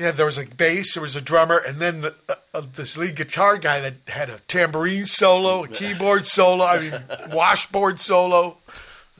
yeah, 0.00 0.10
there 0.10 0.26
was 0.26 0.38
a 0.38 0.46
bass, 0.46 0.94
there 0.94 1.02
was 1.02 1.14
a 1.14 1.20
drummer, 1.20 1.58
and 1.58 1.78
then 1.78 2.00
the, 2.00 2.14
uh, 2.28 2.34
uh, 2.54 2.62
this 2.74 2.96
lead 2.96 3.16
guitar 3.16 3.58
guy 3.58 3.80
that 3.80 3.94
had 4.08 4.30
a 4.30 4.38
tambourine 4.48 5.04
solo, 5.04 5.64
a 5.64 5.68
keyboard 5.68 6.26
solo, 6.26 6.64
I 6.64 6.80
mean, 6.80 7.02
washboard 7.32 8.00
solo, 8.00 8.56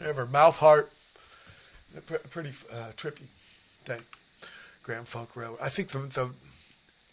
whatever, 0.01 0.27
mouth 0.27 0.57
heart, 0.57 0.91
A 1.97 2.01
pretty 2.01 2.51
uh, 2.73 2.91
trippy 2.97 3.27
thing. 3.85 4.01
Grand 4.83 5.07
Funk 5.07 5.37
Railroad. 5.37 5.59
I 5.61 5.69
think 5.69 5.89
the, 5.89 5.99
the 5.99 6.31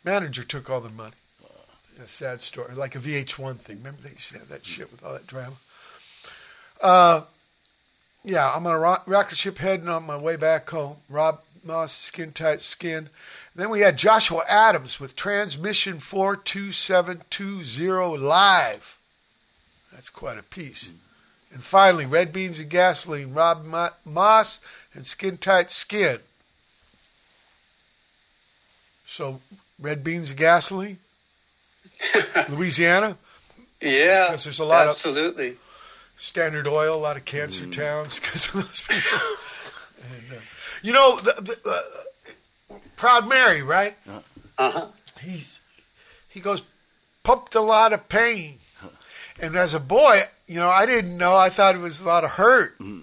manager 0.06 0.43
took 0.43 0.69
all 0.69 0.80
the 0.80 0.90
money. 0.90 1.11
A 2.01 2.07
sad 2.07 2.40
story, 2.41 2.75
like 2.75 2.95
a 2.95 2.99
VH1 2.99 3.57
thing. 3.57 3.80
Remember 3.80 4.03
they 4.03 4.11
used 4.11 4.32
to 4.32 4.38
have 4.38 4.49
that 4.49 4.64
shit 4.64 4.91
with 4.91 5.03
all 5.03 5.14
that 5.14 5.25
drama. 5.25 5.56
Uh, 6.80 7.22
yeah, 8.24 8.53
I'm 8.56 8.67
on 8.67 8.74
a 8.74 8.80
ro- 8.80 9.01
rocket 9.07 9.35
ship 9.35 9.57
heading 9.57 9.90
on 9.90 10.06
my 10.06 10.16
way 10.16 10.35
back 10.35 10.69
home. 10.69 10.98
Rob 11.09 11.40
Moss, 11.66 11.91
Skin 11.91 12.33
Tight 12.33 12.61
Skin. 12.61 12.98
And 12.98 13.09
then 13.56 13.72
we 13.72 13.82
had 13.82 13.98
Joshua 13.98 14.43
Abrams 14.48 14.99
with 14.99 15.16
Transmission 15.16 15.99
42720 15.99 18.17
live. 18.17 18.99
That's 19.91 20.11
quite 20.11 20.38
a 20.38 20.43
piece. 20.43 20.91
And 21.58 21.64
finally, 21.64 22.06
Red 22.06 22.32
Beans 22.32 22.60
and 22.60 22.69
Gasoline, 22.69 23.34
Rob 23.34 23.66
Mo- 23.66 23.90
Moss 24.06 24.60
and 24.94 25.03
Skin 25.03 25.38
Tight 25.38 25.72
Skin. 25.72 26.19
So, 29.08 29.40
Red 29.82 30.03
Beans 30.03 30.30
and 30.30 30.38
Gasoline, 30.38 31.00
Louisiana. 32.50 33.18
Yeah, 33.82 34.27
Because 34.27 34.44
there's 34.44 34.60
a 34.60 34.66
lot 34.66 34.84
of- 34.86 34.92
absolutely. 34.92 35.58
Standard 36.16 36.68
Oil, 36.68 36.95
a 36.95 37.02
lot 37.02 37.18
of 37.18 37.26
cancer 37.26 37.66
towns 37.66 38.19
because 38.19 38.50
of 38.50 38.53
those 38.53 38.82
people. 38.88 39.27
and, 40.32 40.38
uh, 40.38 40.42
you 40.84 40.94
know, 40.94 41.18
the, 41.18 41.42
the, 41.42 41.72
uh, 42.72 42.77
Proud 42.98 43.27
Mary, 43.27 43.64
right? 43.64 43.95
Uh 44.08 44.22
huh. 44.72 44.88
He's 45.22 45.60
he 46.30 46.40
goes 46.40 46.61
pumped 47.24 47.56
a 47.56 47.61
lot 47.61 47.94
of 47.94 48.08
pain, 48.10 48.58
and 49.40 49.56
as 49.56 49.74
a 49.74 49.80
boy, 49.80 50.22
you 50.48 50.59
know, 50.59 50.69
I 50.69 50.85
didn't 50.85 51.17
know. 51.17 51.35
I 51.35 51.49
thought 51.49 51.75
it 51.75 51.82
was 51.82 51.99
a 52.01 52.06
lot 52.06 52.24
of 52.24 52.32
hurt. 52.32 52.74
Mm-hmm. 52.80 52.99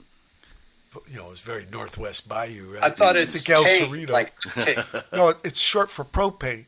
But, 0.92 1.02
you 1.10 1.16
know, 1.16 1.26
it 1.26 1.30
was 1.30 1.40
very 1.40 1.66
Northwest 1.72 2.28
Bayou. 2.28 2.74
Right? 2.74 2.82
I 2.82 2.90
thought 2.90 3.16
I 3.16 3.20
it's 3.20 3.44
think 3.44 3.56
El 3.58 3.64
tame, 3.64 3.90
Cerrito. 3.90 4.10
like 4.10 4.38
tame. 4.40 4.84
no, 5.12 5.28
it's 5.42 5.58
short 5.58 5.90
for 5.90 6.04
propane. 6.04 6.66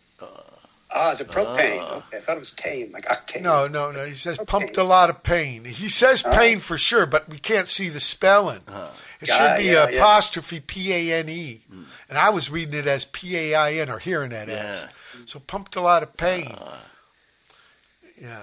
Ah, 0.99 1.13
it's 1.13 1.21
a 1.21 1.25
propane. 1.25 1.79
Ah. 1.81 1.97
Okay, 1.97 2.17
I 2.17 2.21
thought 2.21 2.37
it 2.37 2.39
was 2.39 2.53
tame, 2.53 2.91
like 2.93 3.05
octane. 3.07 3.43
No, 3.43 3.67
no, 3.67 3.91
no. 3.91 4.05
He 4.07 4.15
says 4.15 4.39
pumped 4.47 4.77
a 4.79 4.85
lot 4.85 5.11
of 5.11 5.23
pain. 5.23 5.65
He 5.65 5.89
says 5.89 6.23
ah. 6.25 6.33
pain 6.33 6.59
for 6.59 6.79
sure, 6.79 7.05
but 7.07 7.29
we 7.29 7.39
can't 7.39 7.69
see 7.69 7.89
the 7.89 8.01
spelling. 8.01 8.61
Ah. 8.69 8.91
It 9.21 9.29
Yeah, 9.29 9.37
should 9.57 9.63
be 9.63 9.69
yeah, 9.69 9.89
yeah. 9.89 9.97
apostrophe 9.99 10.61
P 10.61 10.93
A 10.93 11.19
N 11.21 11.29
E, 11.29 11.61
mm. 11.73 11.85
and 12.09 12.17
I 12.17 12.31
was 12.31 12.51
reading 12.51 12.79
it 12.79 12.87
as 12.87 13.05
P 13.07 13.37
A 13.37 13.55
I 13.55 13.73
N 13.75 13.91
or 13.91 13.99
hearing 13.99 14.31
that 14.31 14.49
as. 14.49 14.87
So 15.27 15.39
pumped 15.41 15.77
a 15.77 15.81
lot 15.81 16.03
of 16.03 16.17
pain. 16.17 16.55
yeah, 18.21 18.43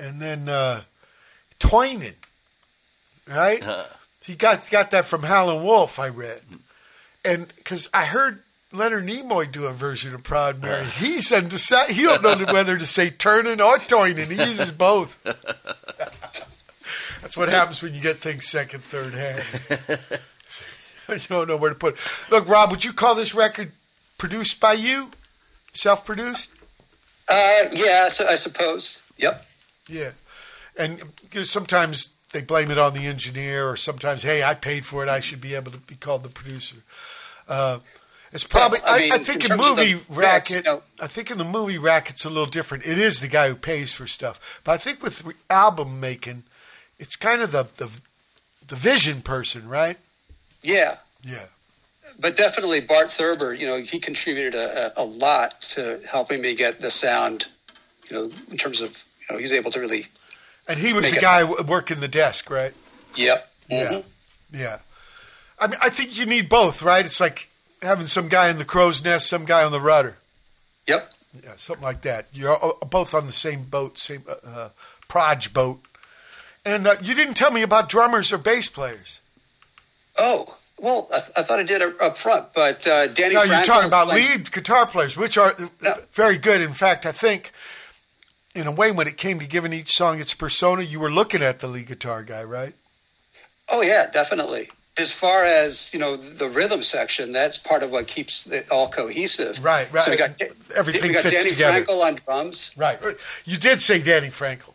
and 0.00 0.20
then 0.20 0.48
uh, 0.48 0.82
Twining, 1.58 2.14
right? 3.28 3.64
He 4.24 4.34
got 4.34 4.68
got 4.70 4.90
that 4.90 5.04
from 5.04 5.22
Howlin' 5.22 5.62
Wolf. 5.62 5.98
I 5.98 6.08
read, 6.08 6.40
and 7.24 7.48
because 7.56 7.88
I 7.92 8.04
heard 8.04 8.40
Leonard 8.72 9.06
Nimoy 9.06 9.50
do 9.50 9.66
a 9.66 9.72
version 9.72 10.14
of 10.14 10.22
Proud 10.22 10.62
Mary. 10.62 10.84
He's 10.84 11.32
undecided. 11.32 11.96
He 11.96 12.02
don't 12.02 12.22
know 12.22 12.36
whether 12.52 12.78
to 12.78 12.86
say 12.86 13.10
turning 13.10 13.60
or 13.60 13.78
toining. 13.78 14.30
He 14.30 14.36
uses 14.36 14.70
both. 14.70 15.18
That's 17.20 17.36
what 17.36 17.48
happens 17.48 17.82
when 17.82 17.94
you 17.94 18.00
get 18.00 18.16
things 18.16 18.46
second, 18.46 18.82
third 18.84 19.12
hand. 19.12 19.44
you 21.08 21.18
don't 21.28 21.48
know 21.48 21.56
where 21.56 21.70
to 21.70 21.76
put. 21.76 21.94
It. 21.94 22.00
Look, 22.30 22.48
Rob, 22.48 22.70
would 22.70 22.84
you 22.84 22.92
call 22.92 23.14
this 23.16 23.34
record 23.34 23.72
produced 24.18 24.60
by 24.60 24.74
you, 24.74 25.10
self-produced? 25.72 26.50
Uh, 27.28 27.62
yeah, 27.72 28.04
I 28.06 28.36
suppose. 28.36 29.02
Yep. 29.18 29.44
Yeah, 29.90 30.10
and 30.76 31.02
sometimes 31.42 32.10
they 32.32 32.40
blame 32.40 32.70
it 32.70 32.78
on 32.78 32.94
the 32.94 33.06
engineer, 33.06 33.68
or 33.68 33.76
sometimes, 33.76 34.22
hey, 34.22 34.42
I 34.44 34.54
paid 34.54 34.86
for 34.86 35.02
it, 35.02 35.08
I 35.08 35.20
should 35.20 35.40
be 35.40 35.54
able 35.54 35.72
to 35.72 35.78
be 35.78 35.96
called 35.96 36.22
the 36.22 36.28
producer. 36.28 36.76
Uh, 37.48 37.80
it's 38.32 38.44
probably. 38.44 38.78
Well, 38.84 38.94
I 38.94 38.96
I, 38.96 39.00
mean, 39.00 39.12
I 39.12 39.16
in 39.16 39.24
think 39.24 39.44
in, 39.44 39.50
the 39.50 39.56
movie 39.56 40.00
racket. 40.08 40.64
know- 40.64 40.82
I 41.02 41.08
think 41.08 41.30
in 41.32 41.38
the 41.38 41.44
movie 41.44 41.78
racket's 41.78 42.24
a 42.24 42.28
little 42.28 42.46
different. 42.46 42.86
It 42.86 42.96
is 42.98 43.20
the 43.20 43.26
guy 43.28 43.48
who 43.48 43.56
pays 43.56 43.92
for 43.92 44.06
stuff, 44.06 44.60
but 44.62 44.72
I 44.72 44.76
think 44.78 45.02
with 45.02 45.24
re- 45.24 45.34
album 45.50 45.98
making, 45.98 46.44
it's 47.00 47.16
kind 47.16 47.42
of 47.42 47.50
the 47.50 47.64
the, 47.76 47.90
the 48.68 48.76
vision 48.76 49.22
person, 49.22 49.68
right? 49.68 49.98
Yeah, 50.62 50.96
Yeah. 51.24 51.46
but 52.20 52.36
definitely 52.36 52.80
Bart 52.82 53.08
Thurber. 53.10 53.52
You 53.54 53.66
know, 53.66 53.78
he 53.78 53.98
contributed 53.98 54.54
a, 54.54 54.92
a, 54.96 55.02
a 55.02 55.04
lot 55.04 55.60
to 55.74 55.98
helping 56.08 56.40
me 56.40 56.54
get 56.54 56.78
the 56.80 56.90
sound. 56.90 57.46
You 58.08 58.16
know, 58.16 58.30
in 58.50 58.56
terms 58.56 58.80
of 58.80 59.04
know, 59.32 59.38
he's 59.38 59.52
able 59.52 59.70
to 59.72 59.80
really. 59.80 60.06
And 60.68 60.78
he 60.78 60.92
was 60.92 61.10
the 61.10 61.16
it- 61.16 61.20
guy 61.22 61.44
working 61.44 62.00
the 62.00 62.08
desk, 62.08 62.50
right? 62.50 62.72
Yep. 63.16 63.50
Yeah. 63.68 63.88
Mhm. 63.90 64.04
Yeah. 64.52 64.78
I 65.58 65.66
mean, 65.66 65.78
I 65.82 65.90
think 65.90 66.18
you 66.18 66.26
need 66.26 66.48
both, 66.48 66.82
right? 66.82 67.04
It's 67.04 67.20
like 67.20 67.48
having 67.82 68.06
some 68.06 68.28
guy 68.28 68.48
in 68.48 68.58
the 68.58 68.64
crow's 68.64 69.02
nest, 69.04 69.28
some 69.28 69.44
guy 69.44 69.64
on 69.64 69.72
the 69.72 69.80
rudder. 69.80 70.16
Yep. 70.86 71.12
Yeah, 71.44 71.52
something 71.56 71.84
like 71.84 72.02
that. 72.02 72.26
You're 72.32 72.58
both 72.88 73.14
on 73.14 73.26
the 73.26 73.32
same 73.32 73.64
boat, 73.64 73.98
same 73.98 74.24
uh, 74.28 74.34
uh, 74.48 74.68
proj 75.08 75.52
boat. 75.52 75.80
And 76.64 76.86
uh, 76.86 76.96
you 77.02 77.14
didn't 77.14 77.34
tell 77.34 77.50
me 77.52 77.62
about 77.62 77.88
drummers 77.88 78.32
or 78.32 78.38
bass 78.38 78.68
players. 78.68 79.20
Oh 80.18 80.56
well, 80.80 81.08
I, 81.12 81.16
I 81.38 81.42
thought 81.42 81.58
I 81.58 81.62
did 81.62 81.82
up 82.00 82.16
front, 82.16 82.52
but 82.54 82.86
uh, 82.86 83.06
Danny. 83.08 83.34
no, 83.34 83.42
you're 83.44 83.62
talking 83.62 83.88
about 83.88 84.08
lead 84.08 84.50
guitar 84.50 84.86
players, 84.86 85.16
which 85.16 85.36
are 85.38 85.54
uh, 85.86 85.94
very 86.12 86.38
good. 86.38 86.60
In 86.60 86.72
fact, 86.72 87.06
I 87.06 87.12
think, 87.12 87.52
in 88.54 88.66
a 88.66 88.72
way, 88.72 88.90
when 88.90 89.06
it 89.06 89.16
came 89.16 89.38
to 89.38 89.46
giving 89.46 89.72
each 89.72 89.90
song 89.92 90.20
its 90.20 90.34
persona, 90.34 90.82
you 90.82 90.98
were 91.00 91.10
looking 91.10 91.42
at 91.42 91.60
the 91.60 91.68
lead 91.68 91.86
guitar 91.86 92.22
guy, 92.22 92.42
right? 92.44 92.74
Oh 93.70 93.82
yeah, 93.82 94.06
definitely. 94.12 94.68
As 94.98 95.12
far 95.12 95.44
as 95.44 95.94
you 95.94 96.00
know, 96.00 96.16
the 96.16 96.48
rhythm 96.48 96.82
section, 96.82 97.30
that's 97.32 97.56
part 97.58 97.82
of 97.82 97.90
what 97.92 98.06
keeps 98.08 98.46
it 98.48 98.70
all 98.70 98.88
cohesive. 98.88 99.64
Right, 99.64 99.90
right. 99.92 100.02
So 100.02 100.10
we 100.10 100.16
got 100.16 100.32
Everything 100.74 101.08
we 101.08 101.14
got 101.14 101.22
fits 101.22 101.42
Danny 101.44 101.54
together. 101.54 101.84
Frankel 101.84 102.02
on 102.04 102.14
drums. 102.16 102.74
Right. 102.76 102.98
You 103.44 103.56
did 103.56 103.80
say 103.80 104.02
Danny 104.02 104.28
Frankel. 104.28 104.74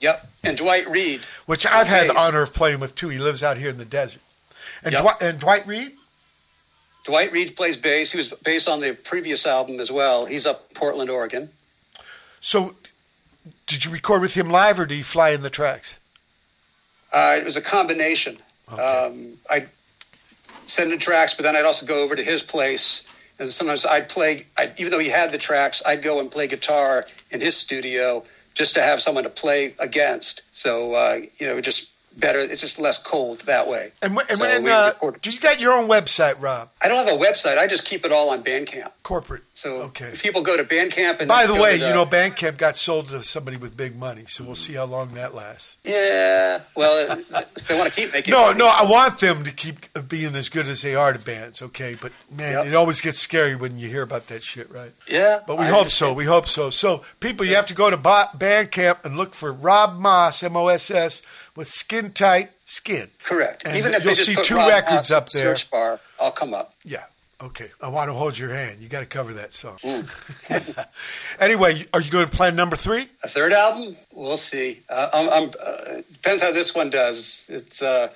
Yep, 0.00 0.26
and 0.42 0.56
Dwight 0.56 0.90
Reed. 0.90 1.20
which 1.46 1.64
I've 1.64 1.86
had 1.86 2.10
the 2.10 2.18
honor 2.20 2.42
of 2.42 2.52
playing 2.52 2.80
with 2.80 2.96
too. 2.96 3.08
He 3.08 3.18
lives 3.18 3.44
out 3.44 3.56
here 3.56 3.70
in 3.70 3.78
the 3.78 3.84
desert. 3.84 4.20
And, 4.82 4.92
Yep. 4.92 5.02
Dwight, 5.02 5.16
and 5.22 5.38
Dwight 5.38 5.66
Reed? 5.68 5.92
Dwight 7.04 7.30
Reed 7.30 7.54
plays 7.54 7.76
bass. 7.76 8.10
He 8.10 8.16
was 8.18 8.30
bass 8.30 8.66
on 8.66 8.80
the 8.80 8.94
previous 9.04 9.46
album 9.46 9.78
as 9.78 9.92
well. 9.92 10.26
He's 10.26 10.44
up 10.44 10.66
in 10.70 10.74
Portland, 10.74 11.08
Oregon. 11.08 11.48
So, 12.40 12.74
did 13.66 13.84
you 13.84 13.90
record 13.90 14.22
with 14.22 14.34
him 14.34 14.50
live 14.50 14.78
or 14.78 14.86
did 14.86 14.96
you 14.96 15.04
fly 15.04 15.30
in 15.30 15.42
the 15.42 15.50
tracks? 15.50 15.98
Uh, 17.12 17.36
it 17.38 17.44
was 17.44 17.56
a 17.56 17.62
combination. 17.62 18.38
Um, 18.68 19.34
I'd 19.50 19.68
send 20.64 20.92
in 20.92 20.98
tracks, 20.98 21.34
but 21.34 21.42
then 21.42 21.56
I'd 21.56 21.64
also 21.64 21.86
go 21.86 22.02
over 22.02 22.16
to 22.16 22.22
his 22.22 22.42
place. 22.42 23.06
And 23.38 23.48
sometimes 23.48 23.84
I'd 23.84 24.08
play, 24.08 24.46
I'd, 24.56 24.78
even 24.78 24.90
though 24.90 24.98
he 24.98 25.08
had 25.08 25.32
the 25.32 25.38
tracks, 25.38 25.82
I'd 25.84 26.02
go 26.02 26.20
and 26.20 26.30
play 26.30 26.46
guitar 26.46 27.04
in 27.30 27.40
his 27.40 27.56
studio 27.56 28.24
just 28.54 28.74
to 28.74 28.82
have 28.82 29.00
someone 29.00 29.24
to 29.24 29.30
play 29.30 29.74
against. 29.78 30.42
So, 30.52 30.94
uh, 30.94 31.18
you 31.38 31.46
know, 31.46 31.60
just 31.60 31.91
better. 32.20 32.38
It's 32.38 32.60
just 32.60 32.78
less 32.80 32.98
cold 32.98 33.40
that 33.40 33.68
way. 33.68 33.92
And, 34.02 34.14
when- 34.16 34.26
and 34.28 34.38
So 34.38 34.60
we 34.60 34.70
uh, 34.70 34.92
do 35.20 35.30
you 35.30 35.40
got 35.40 35.60
your 35.60 35.72
own 35.72 35.88
website, 35.88 36.40
Rob? 36.40 36.68
I 36.82 36.88
don't 36.88 37.06
have 37.08 37.18
a 37.18 37.22
website. 37.22 37.58
I 37.58 37.66
just 37.66 37.84
keep 37.84 38.04
it 38.04 38.12
all 38.12 38.30
on 38.30 38.42
Bandcamp. 38.42 38.90
Corporate. 39.02 39.42
So 39.54 39.82
Okay. 39.82 40.06
if 40.06 40.22
people 40.22 40.42
go 40.42 40.56
to 40.56 40.64
Bandcamp 40.64 41.18
and 41.20 41.28
By 41.28 41.46
the 41.46 41.54
way, 41.54 41.78
to 41.78 41.86
you 41.88 41.92
know, 41.94 42.06
Bandcamp 42.06 42.56
got 42.56 42.76
sold 42.76 43.08
to 43.10 43.22
somebody 43.22 43.56
with 43.56 43.76
big 43.76 43.96
money, 43.96 44.24
so 44.26 44.44
we'll 44.44 44.54
see 44.54 44.74
how 44.74 44.84
long 44.84 45.14
that 45.14 45.34
lasts. 45.34 45.76
yeah. 45.84 46.60
Well, 46.74 47.18
if 47.30 47.68
they 47.68 47.76
want 47.76 47.88
to 47.88 47.94
keep 47.94 48.12
making 48.12 48.32
No, 48.32 48.46
money, 48.46 48.58
no, 48.58 48.66
I 48.66 48.84
want 48.84 49.18
them 49.18 49.44
to 49.44 49.52
keep 49.52 49.86
being 50.08 50.34
as 50.34 50.48
good 50.48 50.68
as 50.68 50.82
they 50.82 50.94
are 50.94 51.12
to 51.12 51.18
bands, 51.18 51.60
okay? 51.62 51.96
But 52.00 52.12
man, 52.30 52.52
Yep. 52.58 52.66
it 52.66 52.74
always 52.74 53.00
gets 53.00 53.18
scary 53.18 53.54
when 53.56 53.78
you 53.78 53.88
hear 53.88 54.02
about 54.02 54.28
that 54.28 54.42
shit, 54.42 54.70
right? 54.70 54.92
Yeah, 55.06 55.40
But 55.46 55.58
we 55.58 55.64
I 55.64 55.68
hope 55.68 55.88
so. 55.90 56.12
We 56.12 56.24
hope 56.24 56.46
so. 56.46 56.70
So, 56.70 57.02
people, 57.20 57.44
you 57.46 57.54
have 57.54 57.66
to 57.66 57.74
go 57.74 57.90
to 57.90 57.96
Bandcamp 57.96 59.04
and 59.04 59.16
look 59.16 59.34
for 59.34 59.52
Rob 59.52 59.98
Moss, 59.98 60.42
M 60.42 60.56
O 60.56 60.68
S 60.68 60.90
S, 60.90 61.22
with 61.56 61.68
Skin 61.68 62.12
Tight 62.12 62.50
Skin. 62.64 63.08
Correct. 63.22 63.62
And 63.64 63.76
Even 63.76 63.94
if 63.94 64.04
you'll 64.04 64.14
see 64.14 64.34
two 64.34 64.56
records 64.56 65.10
up 65.12 65.28
there. 65.28 65.54
Search 65.54 65.70
bar. 65.70 66.00
I'll 66.20 66.30
come 66.30 66.54
up. 66.54 66.72
Yeah. 66.84 67.04
Okay. 67.40 67.70
I 67.80 67.88
want 67.88 68.08
to 68.08 68.14
hold 68.14 68.38
your 68.38 68.50
hand. 68.50 68.80
You 68.80 68.88
got 68.88 69.00
to 69.00 69.06
cover 69.06 69.34
that 69.34 69.52
song. 69.52 69.76
Mm. 69.78 70.86
anyway, 71.40 71.84
are 71.92 72.00
you 72.00 72.10
going 72.10 72.28
to 72.28 72.34
plan 72.34 72.54
number 72.54 72.76
three? 72.76 73.06
A 73.24 73.28
third 73.28 73.52
album? 73.52 73.96
We'll 74.12 74.36
see. 74.36 74.80
Uh, 74.88 75.08
I'm, 75.12 75.28
I'm, 75.28 75.48
uh, 75.48 76.02
depends 76.12 76.42
how 76.42 76.52
this 76.52 76.74
one 76.74 76.90
does. 76.90 77.50
It's, 77.52 77.82
uh, 77.82 78.10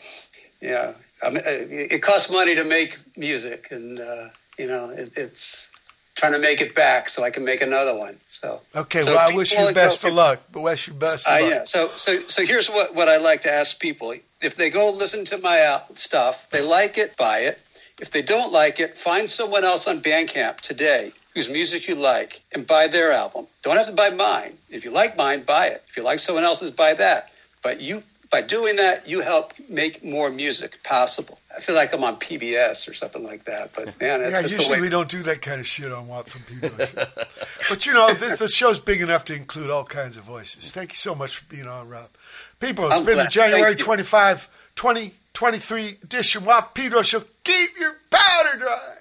yeah, 0.61 0.95
um, 1.25 1.37
uh, 1.37 1.41
it 1.45 2.03
costs 2.03 2.31
money 2.31 2.55
to 2.55 2.65
make 2.65 2.99
music, 3.17 3.69
and 3.71 3.99
uh, 3.99 4.29
you 4.59 4.67
know, 4.67 4.91
it, 4.91 5.11
it's 5.17 5.71
trying 6.17 6.33
to 6.33 6.39
make 6.39 6.61
it 6.61 6.75
back 6.75 7.09
so 7.09 7.23
I 7.23 7.31
can 7.31 7.45
make 7.45 7.61
another 7.63 7.95
one. 7.95 8.17
So 8.29 8.61
Okay. 8.75 9.03
so 9.03 9.15
well, 9.15 9.31
I 9.31 9.37
wish 9.37 9.53
you 9.53 9.59
go- 9.59 9.67
the 9.69 9.75
best 9.75 10.03
of 10.05 10.13
luck. 10.15 10.41
But 10.51 10.61
wish 10.63 10.89
you 10.89 10.95
best 10.95 11.27
of 11.27 11.33
Uh, 11.33 11.41
luck. 11.41 11.51
yeah. 11.51 11.65
So, 11.65 11.89
so, 11.95 12.19
so 12.21 12.45
here's 12.45 12.69
what, 12.69 12.95
what 12.95 13.09
I 13.09 13.19
like 13.19 13.43
to 13.43 13.51
ask 13.53 13.79
people. 13.79 14.15
If 14.43 14.57
they 14.57 14.71
go 14.71 14.93
listen 14.99 15.25
to 15.27 15.39
my 15.39 15.81
stuff, 15.93 16.49
they 16.51 16.63
like 16.63 16.99
it, 16.99 17.17
buy 17.17 17.41
it. 17.41 17.61
If 18.01 18.11
they 18.11 18.23
don't 18.23 18.53
like 18.53 18.81
it, 18.81 18.97
find 18.97 19.29
someone 19.29 19.65
else 19.65 19.87
on 19.89 20.01
Bandcamp 20.01 20.61
today 20.61 21.13
whose 21.35 21.49
music 21.51 21.87
you 21.89 21.95
like 21.95 22.41
and 22.55 22.67
buy 22.67 22.87
their 22.89 23.13
album. 23.13 23.47
Don't 23.63 23.77
have 23.77 23.87
to 23.87 23.93
buy 23.93 24.11
mine. 24.11 24.57
If 24.71 24.85
you 24.85 24.91
like 24.91 25.17
mine, 25.19 25.43
buy 25.43 25.67
it. 25.69 25.83
If 25.89 25.97
you 25.99 26.03
like 26.03 26.19
someone 26.19 26.45
else's, 26.45 26.71
buy 26.71 26.95
that. 26.95 27.31
But 27.63 27.81
you, 27.81 28.03
by 28.31 28.41
doing 28.43 28.77
that, 28.77 29.07
you 29.09 29.21
help 29.21 29.53
make 29.69 30.03
more 30.05 30.31
music 30.31 30.83
possible. 30.83 31.39
I 31.57 31.61
feel 31.61 31.75
like 31.75 31.95
I'm 31.95 32.05
on 32.05 32.17
PBS 32.17 32.89
or 32.89 32.93
something 32.95 33.25
like 33.25 33.45
that. 33.45 33.71
But 33.75 33.87
man, 34.01 34.21
Yeah, 34.21 34.31
that's 34.31 34.51
the 34.53 34.57
usually 34.59 34.77
way. 34.77 34.83
we 34.83 34.89
don't 34.91 35.09
do 35.09 35.23
that 35.23 35.41
kind 35.41 35.61
of 35.61 35.67
shit 35.67 35.91
on 35.93 36.07
Watt 36.09 36.29
from 36.29 36.43
Pedro. 36.43 36.87
but 37.71 37.87
you 37.87 37.95
know, 37.95 38.13
this 38.15 38.39
the 38.39 38.49
show's 38.49 38.79
big 38.79 39.01
enough 39.01 39.25
to 39.27 39.35
include 39.35 39.71
all 39.71 39.85
kinds 39.85 40.17
of 40.17 40.25
voices. 40.25 40.71
Thank 40.73 40.91
you 40.93 40.97
so 40.97 41.15
much 41.15 41.39
for 41.39 41.45
being 41.47 41.67
on, 41.67 41.89
Rob. 41.89 42.09
People, 42.61 42.87
it's 42.87 42.95
I'm 42.97 43.05
been 43.05 43.17
the. 43.19 43.25
January 43.27 43.73
Thank 43.73 43.81
25, 43.81 44.49
2023 44.77 45.97
edition. 46.03 46.45
Watt 46.45 46.75
Pedro 46.75 47.03
Show 47.03 47.23
keep 47.45 47.71
your 47.79 47.95
powder 48.11 48.59
dry. 48.59 48.95